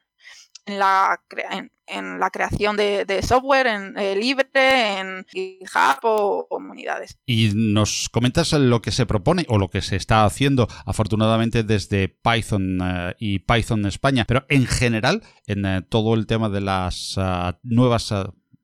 en 0.64 0.78
la, 0.78 2.30
creación 2.30 2.76
de, 2.76 3.20
software 3.26 3.66
eh, 3.96 4.14
libre, 4.14 5.00
en 5.00 5.26
GitHub 5.26 5.98
o 6.04 6.46
comunidades. 6.48 7.18
Y 7.26 7.50
nos 7.52 8.08
comentas 8.10 8.52
lo 8.52 8.80
que 8.80 8.92
se 8.92 9.06
propone 9.06 9.44
o 9.48 9.58
lo 9.58 9.70
que 9.70 9.82
se 9.82 9.96
está 9.96 10.24
haciendo 10.24 10.68
afortunadamente 10.86 11.64
desde 11.64 12.08
Python 12.08 12.80
uh, 12.80 13.12
y 13.18 13.40
Python 13.40 13.86
España, 13.86 14.24
pero 14.24 14.46
en 14.48 14.66
general 14.66 15.24
en 15.48 15.84
todo 15.88 16.14
el 16.14 16.28
tema 16.28 16.48
de 16.48 16.60
las 16.60 17.16
uh, 17.16 17.54
nuevas 17.64 18.12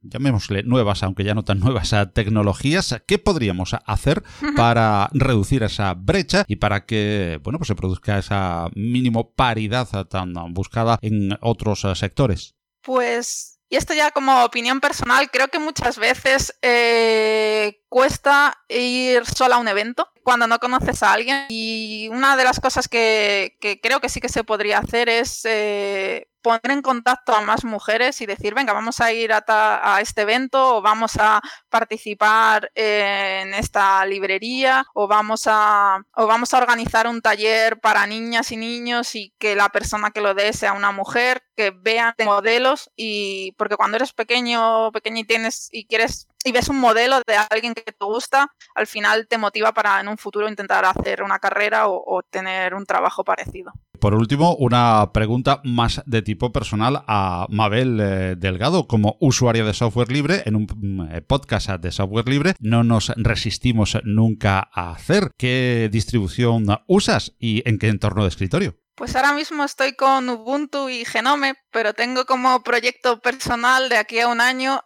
llamémosle 0.04 0.62
nuevas, 0.62 1.02
aunque 1.02 1.24
ya 1.24 1.34
no 1.34 1.44
tan 1.44 1.60
nuevas, 1.60 1.94
tecnologías, 2.12 3.02
¿qué 3.06 3.18
podríamos 3.18 3.74
hacer 3.86 4.22
para 4.56 5.08
reducir 5.12 5.62
esa 5.62 5.94
brecha 5.94 6.44
y 6.46 6.56
para 6.56 6.86
que, 6.86 7.40
bueno, 7.42 7.58
pues 7.58 7.68
se 7.68 7.74
produzca 7.74 8.18
esa 8.18 8.68
mínimo 8.74 9.32
paridad 9.32 9.88
tan 10.08 10.34
buscada 10.54 10.98
en 11.02 11.36
otros 11.40 11.86
sectores? 11.94 12.54
Pues, 12.82 13.60
y 13.68 13.76
esto 13.76 13.94
ya 13.94 14.10
como 14.10 14.44
opinión 14.44 14.80
personal, 14.80 15.30
creo 15.30 15.48
que 15.48 15.58
muchas 15.58 15.98
veces 15.98 16.54
eh, 16.62 17.80
cuesta 17.94 18.58
ir 18.68 19.24
sola 19.24 19.54
a 19.54 19.58
un 19.60 19.68
evento 19.68 20.10
cuando 20.24 20.48
no 20.48 20.58
conoces 20.58 21.04
a 21.04 21.12
alguien. 21.12 21.46
Y 21.48 22.08
una 22.10 22.36
de 22.36 22.42
las 22.42 22.58
cosas 22.58 22.88
que, 22.88 23.56
creo 23.80 24.00
que 24.00 24.08
sí 24.08 24.20
que 24.20 24.28
se 24.28 24.42
podría 24.42 24.78
hacer 24.78 25.08
es 25.08 25.44
eh, 25.44 26.26
poner 26.42 26.72
en 26.72 26.82
contacto 26.82 27.32
a 27.32 27.40
más 27.42 27.64
mujeres 27.64 28.20
y 28.20 28.26
decir, 28.26 28.52
venga, 28.52 28.72
vamos 28.72 29.00
a 29.00 29.12
ir 29.12 29.32
a, 29.32 29.98
este 30.00 30.22
evento 30.22 30.76
o 30.76 30.82
vamos 30.82 31.12
a 31.20 31.40
participar 31.68 32.72
en 32.74 33.54
esta 33.54 34.04
librería 34.06 34.84
o 34.92 35.06
vamos, 35.06 35.44
a, 35.46 36.02
o 36.16 36.26
vamos 36.26 36.52
a 36.52 36.58
organizar 36.58 37.06
un 37.06 37.22
taller 37.22 37.78
para 37.78 38.08
niñas 38.08 38.50
y 38.50 38.56
niños 38.56 39.14
y 39.14 39.32
que 39.38 39.54
la 39.54 39.68
persona 39.68 40.10
que 40.10 40.20
lo 40.20 40.34
dé 40.34 40.52
sea 40.52 40.72
una 40.72 40.90
mujer, 40.90 41.44
que 41.56 41.70
vean 41.70 42.14
modelos 42.24 42.90
y 42.96 43.52
porque 43.52 43.76
cuando 43.76 43.96
eres 43.96 44.12
pequeño 44.12 44.90
pequeño 44.90 45.20
y 45.20 45.24
tienes 45.24 45.68
y 45.70 45.86
quieres 45.86 46.26
y 46.44 46.52
ves 46.52 46.68
un 46.68 46.78
modelo 46.78 47.20
de 47.26 47.36
alguien 47.50 47.74
que 47.74 47.82
te 47.82 48.04
gusta, 48.04 48.48
al 48.74 48.86
final 48.86 49.26
te 49.28 49.38
motiva 49.38 49.72
para 49.72 50.00
en 50.00 50.08
un 50.08 50.18
futuro 50.18 50.48
intentar 50.48 50.84
hacer 50.84 51.22
una 51.22 51.38
carrera 51.38 51.88
o, 51.88 52.22
tener 52.30 52.74
un 52.74 52.84
trabajo 52.84 53.24
parecido. 53.24 53.72
Por 53.98 54.14
último, 54.14 54.54
una 54.56 55.12
pregunta 55.12 55.60
más 55.64 56.02
de 56.04 56.22
tipo 56.22 56.52
personal 56.52 57.04
a 57.06 57.46
Mabel 57.48 57.98
eh, 58.00 58.34
Delgado. 58.36 58.86
Como 58.86 59.16
usuaria 59.20 59.64
de 59.64 59.72
software 59.72 60.12
libre, 60.12 60.42
en 60.44 60.56
un 60.56 60.66
mm, 60.66 61.22
podcast 61.26 61.70
de 61.70 61.90
software 61.90 62.28
libre, 62.28 62.54
no 62.60 62.84
nos 62.84 63.12
resistimos 63.16 63.96
nunca 64.04 64.68
a 64.72 64.90
hacer. 64.90 65.30
¿Qué 65.38 65.88
distribución 65.90 66.66
usas 66.86 67.34
y 67.38 67.62
en 67.68 67.78
qué 67.78 67.88
entorno 67.88 68.22
de 68.22 68.28
escritorio? 68.28 68.76
Pues 68.96 69.16
ahora 69.16 69.32
mismo 69.32 69.64
estoy 69.64 69.94
con 69.96 70.28
Ubuntu 70.28 70.88
y 70.88 71.04
Genome, 71.04 71.54
pero 71.74 71.92
tengo 71.92 72.24
como 72.24 72.62
proyecto 72.62 73.20
personal 73.20 73.88
de 73.88 73.96
aquí 73.96 74.20
a 74.20 74.28
un 74.28 74.40
año 74.40 74.80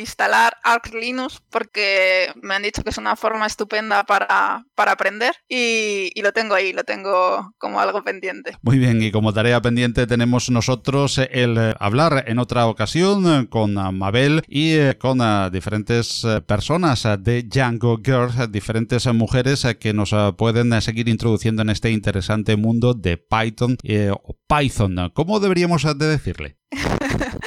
instalar 0.00 0.56
Arch 0.64 0.92
Linux 0.92 1.40
porque 1.48 2.32
me 2.42 2.54
han 2.54 2.64
dicho 2.64 2.82
que 2.82 2.90
es 2.90 2.98
una 2.98 3.14
forma 3.14 3.46
estupenda 3.46 4.02
para, 4.02 4.66
aprender 4.76 5.32
y, 5.48 6.10
lo 6.20 6.32
tengo 6.32 6.54
ahí, 6.54 6.72
lo 6.72 6.82
tengo 6.84 7.54
como 7.58 7.80
algo 7.80 8.02
pendiente. 8.02 8.56
Muy 8.62 8.78
bien, 8.78 9.00
y 9.00 9.12
como 9.12 9.32
tarea 9.32 9.60
pendiente 9.62 10.06
tenemos 10.06 10.50
nosotros 10.50 11.18
el 11.18 11.74
hablar 11.78 12.24
en 12.26 12.40
otra 12.40 12.66
ocasión 12.66 13.46
con 13.46 13.74
Mabel 13.96 14.42
y 14.48 14.72
eh, 14.72 14.98
con 14.98 15.20
eh, 15.20 15.50
diferentes 15.52 16.24
eh, 16.24 16.40
personas 16.40 17.06
de 17.20 17.44
Django 17.44 18.00
Girls, 18.04 18.50
diferentes 18.50 19.06
mujeres 19.12 19.66
que 19.78 19.92
nos 19.92 20.14
pueden 20.36 20.80
seguir 20.82 21.08
introduciendo 21.08 21.62
en 21.62 21.70
este 21.70 21.90
interesante 21.90 22.56
mundo 22.56 22.94
de 22.94 23.18
Python 23.18 23.76
eh, 23.82 24.10
o 24.10 24.36
Python. 24.46 25.10
¿Cómo 25.14 25.40
deberíamos 25.40 25.82
de 25.82 26.06
decirle? 26.06 26.58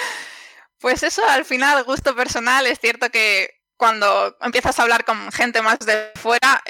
pues 0.80 1.04
eso 1.04 1.28
al 1.28 1.46
final, 1.46 1.84
gusto 1.84 2.16
personal, 2.16 2.66
es 2.68 2.80
cierto 2.80 3.10
que 3.10 3.50
cuando 3.78 4.36
empiezas 4.42 4.78
a 4.80 4.84
hablar 4.84 5.06
con 5.06 5.32
gente 5.32 5.62
más 5.62 5.80
de 5.80 6.12
fuera, 6.16 6.64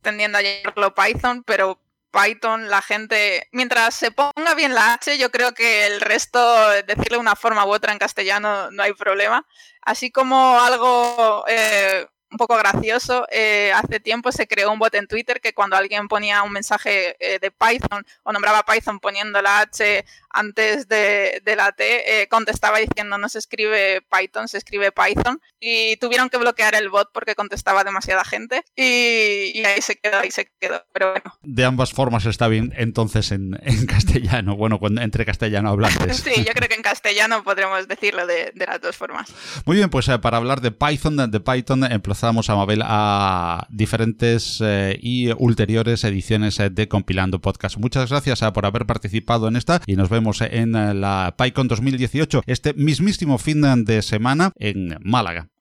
tendiendo 0.00 0.38
a 0.38 0.42
llamarlo 0.42 0.94
Python, 0.94 1.42
pero 1.44 1.80
Python, 2.12 2.68
la 2.68 2.82
gente, 2.82 3.48
mientras 3.52 3.94
se 3.94 4.10
ponga 4.10 4.54
bien 4.54 4.74
la 4.74 4.94
H, 4.94 5.18
yo 5.18 5.30
creo 5.30 5.54
que 5.54 5.86
el 5.86 6.00
resto, 6.00 6.70
decirle 6.86 7.18
una 7.18 7.34
forma 7.34 7.64
u 7.64 7.72
otra 7.72 7.92
en 7.92 7.98
castellano, 7.98 8.70
no 8.70 8.82
hay 8.82 8.92
problema. 8.92 9.46
Así 9.80 10.12
como 10.12 10.60
algo 10.60 11.44
eh, 11.48 12.06
un 12.32 12.38
poco 12.38 12.56
gracioso. 12.56 13.26
Eh, 13.30 13.72
hace 13.74 14.00
tiempo 14.00 14.32
se 14.32 14.48
creó 14.48 14.72
un 14.72 14.78
bot 14.78 14.94
en 14.94 15.06
Twitter 15.06 15.40
que 15.40 15.52
cuando 15.52 15.76
alguien 15.76 16.08
ponía 16.08 16.42
un 16.42 16.52
mensaje 16.52 17.16
eh, 17.20 17.38
de 17.38 17.50
Python 17.50 18.04
o 18.24 18.32
nombraba 18.32 18.64
Python 18.64 18.98
poniendo 18.98 19.40
la 19.40 19.60
H 19.60 20.04
antes 20.32 20.88
de, 20.88 21.42
la 21.56 21.72
T, 21.72 22.22
eh, 22.22 22.28
contestaba 22.28 22.78
diciendo 22.78 23.18
no 23.18 23.28
se 23.28 23.38
escribe 23.38 24.02
Python, 24.10 24.48
se 24.48 24.58
escribe 24.58 24.92
Python. 24.92 25.40
Y 25.60 25.96
tuvieron 25.96 26.28
que 26.28 26.38
bloquear 26.38 26.74
el 26.74 26.88
bot 26.88 27.10
porque 27.12 27.34
contestaba 27.34 27.84
demasiada 27.84 28.24
gente. 28.24 28.64
Y, 28.74 29.64
ahí 29.64 29.80
se 29.80 29.96
quedó, 29.96 30.18
ahí 30.18 30.30
se 30.30 30.50
quedó. 30.60 30.84
Pero 30.92 31.12
bueno. 31.12 31.38
De 31.42 31.64
ambas 31.64 31.92
formas 31.92 32.26
está 32.26 32.48
bien 32.48 32.72
entonces 32.76 33.32
en, 33.32 33.58
castellano, 33.86 34.56
bueno, 34.56 34.80
entre 35.00 35.24
castellano 35.24 35.70
hablantes. 35.70 36.16
sí, 36.24 36.44
yo 36.44 36.52
creo 36.52 36.68
que 36.68 36.74
en 36.74 36.82
castellano 36.82 37.44
podremos 37.44 37.86
decirlo 37.88 38.26
de, 38.26 38.52
las 38.54 38.80
dos 38.80 38.96
formas. 38.96 39.32
Muy 39.66 39.76
bien, 39.76 39.90
pues 39.90 40.08
para 40.20 40.36
hablar 40.36 40.60
de 40.60 40.70
Python, 40.70 41.30
de 41.30 41.40
Python, 41.40 41.84
empezamos 41.84 42.50
a 42.50 42.56
Mabel 42.56 42.82
a 42.84 43.66
diferentes 43.70 44.58
eh, 44.62 44.98
y 45.00 45.30
ulteriores 45.32 46.04
ediciones 46.04 46.58
eh, 46.60 46.70
de 46.70 46.88
Compilando 46.88 47.40
Podcast. 47.40 47.76
Muchas 47.76 48.10
gracias 48.10 48.42
eh, 48.42 48.52
por 48.52 48.66
haber 48.66 48.86
participado 48.86 49.48
en 49.48 49.56
esta 49.56 49.80
y 49.86 49.96
nos 49.96 50.08
vemos 50.08 50.21
en 50.40 50.72
la 50.72 51.34
PyCon 51.36 51.68
2018 51.68 52.42
este 52.46 52.74
mismísimo 52.74 53.38
fin 53.38 53.84
de 53.84 54.02
semana 54.02 54.52
en 54.58 54.96
Málaga. 55.02 55.51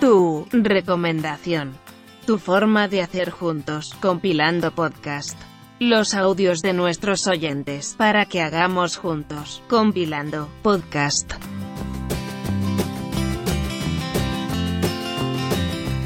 Tu 0.00 0.46
recomendación. 0.52 1.72
Tu 2.26 2.38
forma 2.38 2.88
de 2.88 3.02
hacer 3.02 3.30
juntos, 3.30 3.94
compilando 4.00 4.70
podcast. 4.72 5.38
Los 5.78 6.14
audios 6.14 6.62
de 6.62 6.72
nuestros 6.72 7.26
oyentes 7.26 7.94
para 7.98 8.26
que 8.26 8.40
hagamos 8.42 8.96
juntos, 8.96 9.62
compilando 9.68 10.48
podcast. 10.62 11.32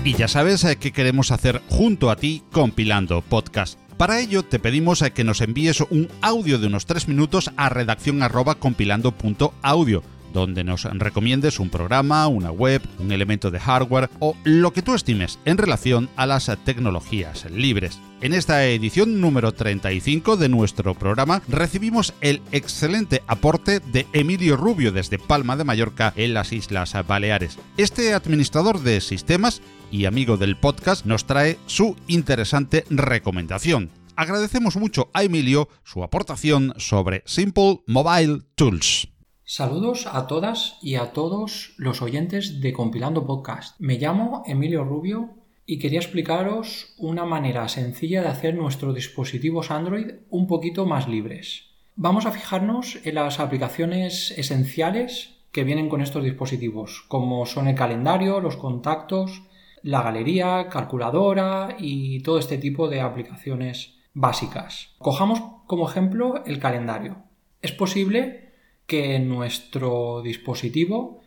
Y 0.04 0.12
ya 0.12 0.28
sabes 0.28 0.62
eh, 0.64 0.76
qué 0.76 0.92
queremos 0.92 1.30
hacer 1.30 1.62
junto 1.70 2.10
a 2.10 2.16
ti 2.16 2.42
compilando 2.52 3.22
podcast. 3.22 3.78
Para 3.96 4.20
ello 4.20 4.42
te 4.42 4.58
pedimos 4.58 5.00
eh, 5.00 5.12
que 5.12 5.24
nos 5.24 5.40
envíes 5.40 5.80
un 5.80 6.10
audio 6.20 6.58
de 6.58 6.66
unos 6.66 6.84
3 6.84 7.08
minutos 7.08 7.50
a 7.56 7.70
redacción 7.70 8.20
compilando.audio 8.60 10.02
donde 10.34 10.64
nos 10.64 10.82
recomiendes 10.82 11.60
un 11.60 11.70
programa, 11.70 12.26
una 12.26 12.50
web, 12.50 12.82
un 12.98 13.12
elemento 13.12 13.50
de 13.50 13.60
hardware 13.60 14.10
o 14.18 14.36
lo 14.44 14.72
que 14.72 14.82
tú 14.82 14.92
estimes 14.92 15.38
en 15.46 15.56
relación 15.56 16.10
a 16.16 16.26
las 16.26 16.50
tecnologías 16.64 17.48
libres. 17.50 18.00
En 18.20 18.34
esta 18.34 18.66
edición 18.66 19.20
número 19.20 19.52
35 19.52 20.36
de 20.36 20.48
nuestro 20.48 20.94
programa 20.94 21.40
recibimos 21.46 22.14
el 22.20 22.42
excelente 22.52 23.22
aporte 23.26 23.80
de 23.80 24.06
Emilio 24.12 24.56
Rubio 24.56 24.92
desde 24.92 25.18
Palma 25.18 25.56
de 25.56 25.64
Mallorca 25.64 26.12
en 26.16 26.34
las 26.34 26.52
Islas 26.52 26.94
Baleares. 27.06 27.58
Este 27.76 28.12
administrador 28.12 28.80
de 28.80 29.00
sistemas 29.00 29.62
y 29.90 30.04
amigo 30.04 30.36
del 30.36 30.56
podcast 30.56 31.06
nos 31.06 31.26
trae 31.26 31.58
su 31.66 31.96
interesante 32.08 32.84
recomendación. 32.90 33.90
Agradecemos 34.16 34.76
mucho 34.76 35.10
a 35.12 35.24
Emilio 35.24 35.68
su 35.82 36.02
aportación 36.02 36.74
sobre 36.76 37.22
Simple 37.26 37.80
Mobile 37.86 38.42
Tools. 38.54 39.08
Saludos 39.44 40.06
a 40.10 40.26
todas 40.26 40.78
y 40.80 40.94
a 40.94 41.12
todos 41.12 41.74
los 41.76 42.00
oyentes 42.00 42.60
de 42.60 42.72
Compilando 42.72 43.26
Podcast. 43.26 43.76
Me 43.78 43.98
llamo 43.98 44.42
Emilio 44.46 44.84
Rubio 44.84 45.34
y 45.66 45.78
quería 45.78 46.00
explicaros 46.00 46.94
una 46.98 47.24
manera 47.24 47.68
sencilla 47.68 48.22
de 48.22 48.28
hacer 48.28 48.54
nuestros 48.54 48.94
dispositivos 48.94 49.70
Android 49.70 50.12
un 50.30 50.46
poquito 50.46 50.86
más 50.86 51.08
libres. 51.08 51.74
Vamos 51.96 52.26
a 52.26 52.32
fijarnos 52.32 52.98
en 53.04 53.16
las 53.16 53.38
aplicaciones 53.40 54.32
esenciales 54.36 55.34
que 55.52 55.64
vienen 55.64 55.88
con 55.88 56.02
estos 56.02 56.24
dispositivos, 56.24 57.04
como 57.08 57.46
son 57.46 57.68
el 57.68 57.76
calendario, 57.76 58.40
los 58.40 58.56
contactos, 58.56 59.42
la 59.84 60.02
galería, 60.02 60.68
calculadora 60.70 61.76
y 61.78 62.20
todo 62.20 62.38
este 62.38 62.56
tipo 62.56 62.88
de 62.88 63.02
aplicaciones 63.02 63.98
básicas. 64.14 64.94
Cojamos 64.98 65.42
como 65.66 65.88
ejemplo 65.88 66.42
el 66.46 66.58
calendario. 66.58 67.18
Es 67.60 67.72
posible 67.72 68.54
que 68.86 69.14
en 69.14 69.28
nuestro 69.28 70.22
dispositivo 70.22 71.20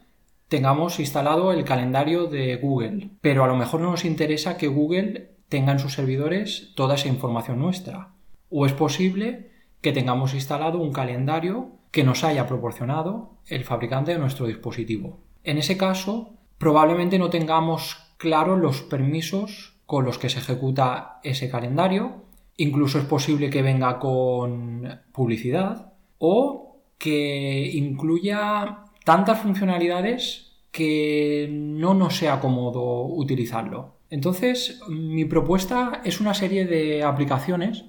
tengamos 0.48 1.00
instalado 1.00 1.52
el 1.52 1.64
calendario 1.66 2.26
de 2.26 2.56
Google, 2.56 3.12
pero 3.22 3.44
a 3.44 3.48
lo 3.48 3.56
mejor 3.56 3.82
no 3.82 3.92
nos 3.92 4.06
interesa 4.06 4.58
que 4.58 4.68
Google 4.68 5.36
tenga 5.50 5.72
en 5.72 5.80
sus 5.80 5.94
servidores 5.94 6.74
toda 6.76 6.96
esa 6.96 7.10
información 7.10 7.60
nuestra. 7.60 8.16
O 8.50 8.66
es 8.66 8.74
posible 8.74 9.52
que 9.82 9.92
tengamos 9.92 10.34
instalado 10.34 10.80
un 10.80 10.94
calendario 10.94 11.74
que 11.92 12.04
nos 12.04 12.24
haya 12.24 12.48
proporcionado 12.48 13.38
el 13.46 13.66
fabricante 13.66 14.14
de 14.14 14.20
nuestro 14.20 14.48
dispositivo. 14.48 15.20
En 15.44 15.60
ese 15.60 15.78
caso, 15.78 16.34
probablemente 16.58 17.20
no 17.20 17.30
tengamos 17.30 18.07
claros 18.18 18.60
los 18.60 18.82
permisos 18.82 19.76
con 19.86 20.06
los 20.06 20.18
que 20.18 20.30
se 20.30 20.40
ejecuta 20.40 21.20
ese 21.24 21.50
calendario. 21.50 22.26
Incluso 22.58 22.98
es 23.00 23.06
posible 23.06 23.50
que 23.50 23.62
venga 23.62 24.00
con 24.00 25.02
publicidad 25.12 25.94
o 26.18 26.80
que 26.98 27.72
incluya 27.74 28.80
tantas 29.06 29.40
funcionalidades 29.40 30.52
que 30.72 31.48
no 31.52 31.94
nos 31.94 32.18
sea 32.18 32.40
cómodo 32.40 33.06
utilizarlo. 33.06 33.98
Entonces, 34.10 34.80
mi 34.90 35.26
propuesta 35.26 36.02
es 36.04 36.20
una 36.20 36.34
serie 36.34 36.66
de 36.66 37.04
aplicaciones 37.04 37.86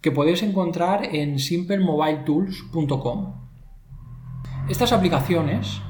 que 0.00 0.12
podéis 0.12 0.42
encontrar 0.42 1.14
en 1.14 1.38
simplemobiletools.com. 1.38 3.34
Estas 4.68 4.92
aplicaciones 4.92 5.80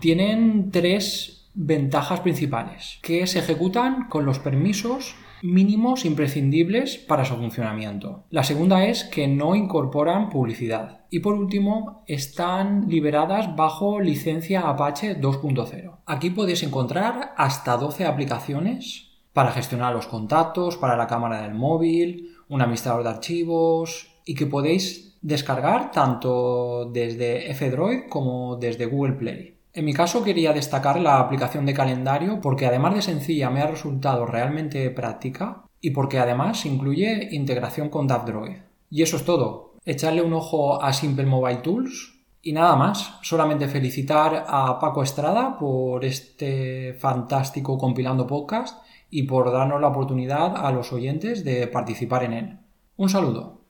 tienen 0.00 0.70
tres 0.70 1.35
ventajas 1.56 2.20
principales, 2.20 2.98
que 3.02 3.26
se 3.26 3.38
ejecutan 3.38 4.08
con 4.08 4.26
los 4.26 4.38
permisos 4.38 5.16
mínimos 5.42 6.04
imprescindibles 6.04 6.98
para 6.98 7.24
su 7.24 7.34
funcionamiento. 7.34 8.24
La 8.30 8.44
segunda 8.44 8.84
es 8.84 9.04
que 9.04 9.26
no 9.26 9.54
incorporan 9.54 10.28
publicidad. 10.28 11.06
Y 11.10 11.20
por 11.20 11.34
último, 11.34 12.04
están 12.06 12.88
liberadas 12.88 13.56
bajo 13.56 14.00
licencia 14.00 14.68
Apache 14.68 15.18
2.0. 15.18 15.98
Aquí 16.04 16.30
podéis 16.30 16.62
encontrar 16.62 17.32
hasta 17.36 17.76
12 17.76 18.04
aplicaciones 18.04 19.08
para 19.32 19.52
gestionar 19.52 19.94
los 19.94 20.06
contactos, 20.06 20.76
para 20.76 20.96
la 20.96 21.06
cámara 21.06 21.42
del 21.42 21.54
móvil, 21.54 22.34
un 22.48 22.60
administrador 22.60 23.02
de 23.02 23.10
archivos 23.10 24.08
y 24.24 24.34
que 24.34 24.46
podéis 24.46 25.18
descargar 25.22 25.90
tanto 25.90 26.90
desde 26.92 27.50
F-Droid 27.50 28.08
como 28.08 28.56
desde 28.56 28.86
Google 28.86 29.14
Play. 29.14 29.55
En 29.76 29.84
mi 29.84 29.92
caso 29.92 30.24
quería 30.24 30.54
destacar 30.54 30.98
la 30.98 31.20
aplicación 31.20 31.66
de 31.66 31.74
calendario 31.74 32.40
porque 32.40 32.64
además 32.64 32.94
de 32.94 33.02
sencilla 33.02 33.50
me 33.50 33.60
ha 33.60 33.66
resultado 33.66 34.24
realmente 34.24 34.88
práctica 34.88 35.64
y 35.82 35.90
porque 35.90 36.18
además 36.18 36.64
incluye 36.64 37.28
integración 37.32 37.90
con 37.90 38.06
DAVdroid. 38.06 38.56
Y 38.88 39.02
eso 39.02 39.18
es 39.18 39.26
todo. 39.26 39.74
Echarle 39.84 40.22
un 40.22 40.32
ojo 40.32 40.82
a 40.82 40.94
Simple 40.94 41.26
Mobile 41.26 41.58
Tools 41.58 42.24
y 42.40 42.54
nada 42.54 42.74
más. 42.74 43.18
Solamente 43.20 43.68
felicitar 43.68 44.46
a 44.48 44.78
Paco 44.80 45.02
Estrada 45.02 45.58
por 45.58 46.06
este 46.06 46.94
fantástico 46.94 47.76
compilando 47.76 48.26
podcast 48.26 48.82
y 49.10 49.24
por 49.24 49.52
darnos 49.52 49.82
la 49.82 49.88
oportunidad 49.88 50.56
a 50.56 50.72
los 50.72 50.90
oyentes 50.94 51.44
de 51.44 51.66
participar 51.66 52.24
en 52.24 52.32
él. 52.32 52.58
Un 52.96 53.10
saludo. 53.10 53.60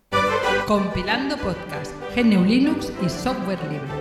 Compilando 0.69 1.37
podcast, 1.37 1.93
GNU 2.15 2.45
Linux 2.45 2.93
y 3.05 3.09
software 3.09 3.59
libre. 3.65 3.96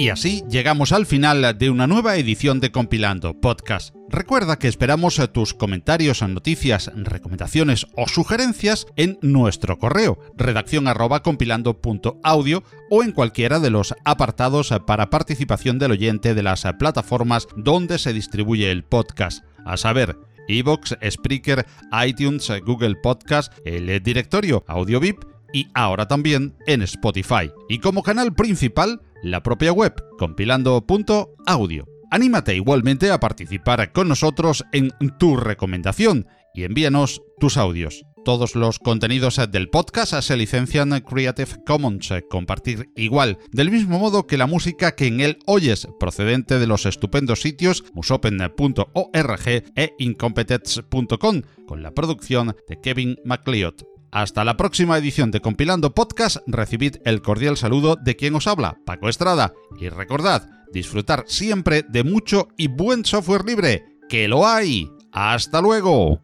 Y 0.00 0.08
así 0.08 0.42
llegamos 0.48 0.92
al 0.92 1.04
final 1.04 1.58
de 1.58 1.68
una 1.68 1.86
nueva 1.86 2.16
edición 2.16 2.58
de 2.58 2.72
Compilando 2.72 3.38
Podcast. 3.38 3.94
Recuerda 4.08 4.58
que 4.58 4.66
esperamos 4.66 5.20
tus 5.30 5.52
comentarios, 5.52 6.22
noticias, 6.22 6.90
recomendaciones 6.94 7.86
o 7.98 8.08
sugerencias 8.08 8.86
en 8.96 9.18
nuestro 9.20 9.78
correo 9.78 10.18
redacción 10.38 10.86
compilando.audio 11.22 12.64
o 12.88 13.02
en 13.02 13.12
cualquiera 13.12 13.60
de 13.60 13.68
los 13.68 13.94
apartados 14.06 14.72
para 14.86 15.10
participación 15.10 15.78
del 15.78 15.90
oyente 15.90 16.32
de 16.32 16.44
las 16.44 16.64
plataformas 16.78 17.46
donde 17.54 17.98
se 17.98 18.14
distribuye 18.14 18.70
el 18.70 18.84
podcast, 18.84 19.44
a 19.66 19.76
saber, 19.76 20.16
Evox, 20.48 20.96
Spreaker, 21.10 21.66
iTunes, 22.06 22.50
Google 22.64 22.96
Podcast, 23.02 23.52
el 23.66 24.02
directorio 24.02 24.64
AudioVip 24.66 25.24
y 25.52 25.68
ahora 25.74 26.08
también 26.08 26.54
en 26.66 26.80
Spotify. 26.80 27.50
Y 27.68 27.80
como 27.80 28.02
canal 28.02 28.34
principal, 28.34 29.02
la 29.22 29.42
propia 29.42 29.72
web 29.72 29.94
compilando.audio. 30.18 31.86
Anímate 32.10 32.56
igualmente 32.56 33.10
a 33.10 33.20
participar 33.20 33.92
con 33.92 34.08
nosotros 34.08 34.64
en 34.72 34.90
tu 35.18 35.36
recomendación 35.36 36.26
y 36.54 36.64
envíanos 36.64 37.22
tus 37.38 37.56
audios. 37.56 38.04
Todos 38.24 38.54
los 38.54 38.78
contenidos 38.78 39.40
del 39.50 39.70
podcast 39.70 40.12
se 40.20 40.36
licencian 40.36 41.00
Creative 41.00 41.64
Commons, 41.64 42.12
compartir 42.28 42.90
igual, 42.94 43.38
del 43.50 43.70
mismo 43.70 43.98
modo 43.98 44.26
que 44.26 44.36
la 44.36 44.46
música 44.46 44.94
que 44.94 45.06
en 45.06 45.20
él 45.20 45.38
oyes, 45.46 45.88
procedente 45.98 46.58
de 46.58 46.66
los 46.66 46.84
estupendos 46.84 47.40
sitios 47.40 47.82
musopen.org 47.94 49.48
e 49.48 49.94
incompetence.com, 49.98 51.42
con 51.66 51.82
la 51.82 51.92
producción 51.92 52.54
de 52.68 52.80
Kevin 52.80 53.16
MacLeod. 53.24 53.89
Hasta 54.12 54.44
la 54.44 54.56
próxima 54.56 54.98
edición 54.98 55.30
de 55.30 55.40
Compilando 55.40 55.94
Podcast, 55.94 56.38
recibid 56.46 56.96
el 57.04 57.22
cordial 57.22 57.56
saludo 57.56 57.94
de 57.94 58.16
quien 58.16 58.34
os 58.34 58.48
habla, 58.48 58.78
Paco 58.84 59.08
Estrada, 59.08 59.54
y 59.78 59.88
recordad, 59.88 60.48
disfrutar 60.72 61.24
siempre 61.28 61.84
de 61.88 62.02
mucho 62.02 62.48
y 62.56 62.66
buen 62.66 63.04
software 63.04 63.44
libre, 63.44 63.84
que 64.08 64.26
lo 64.26 64.48
hay. 64.48 64.90
¡Hasta 65.12 65.60
luego! 65.60 66.22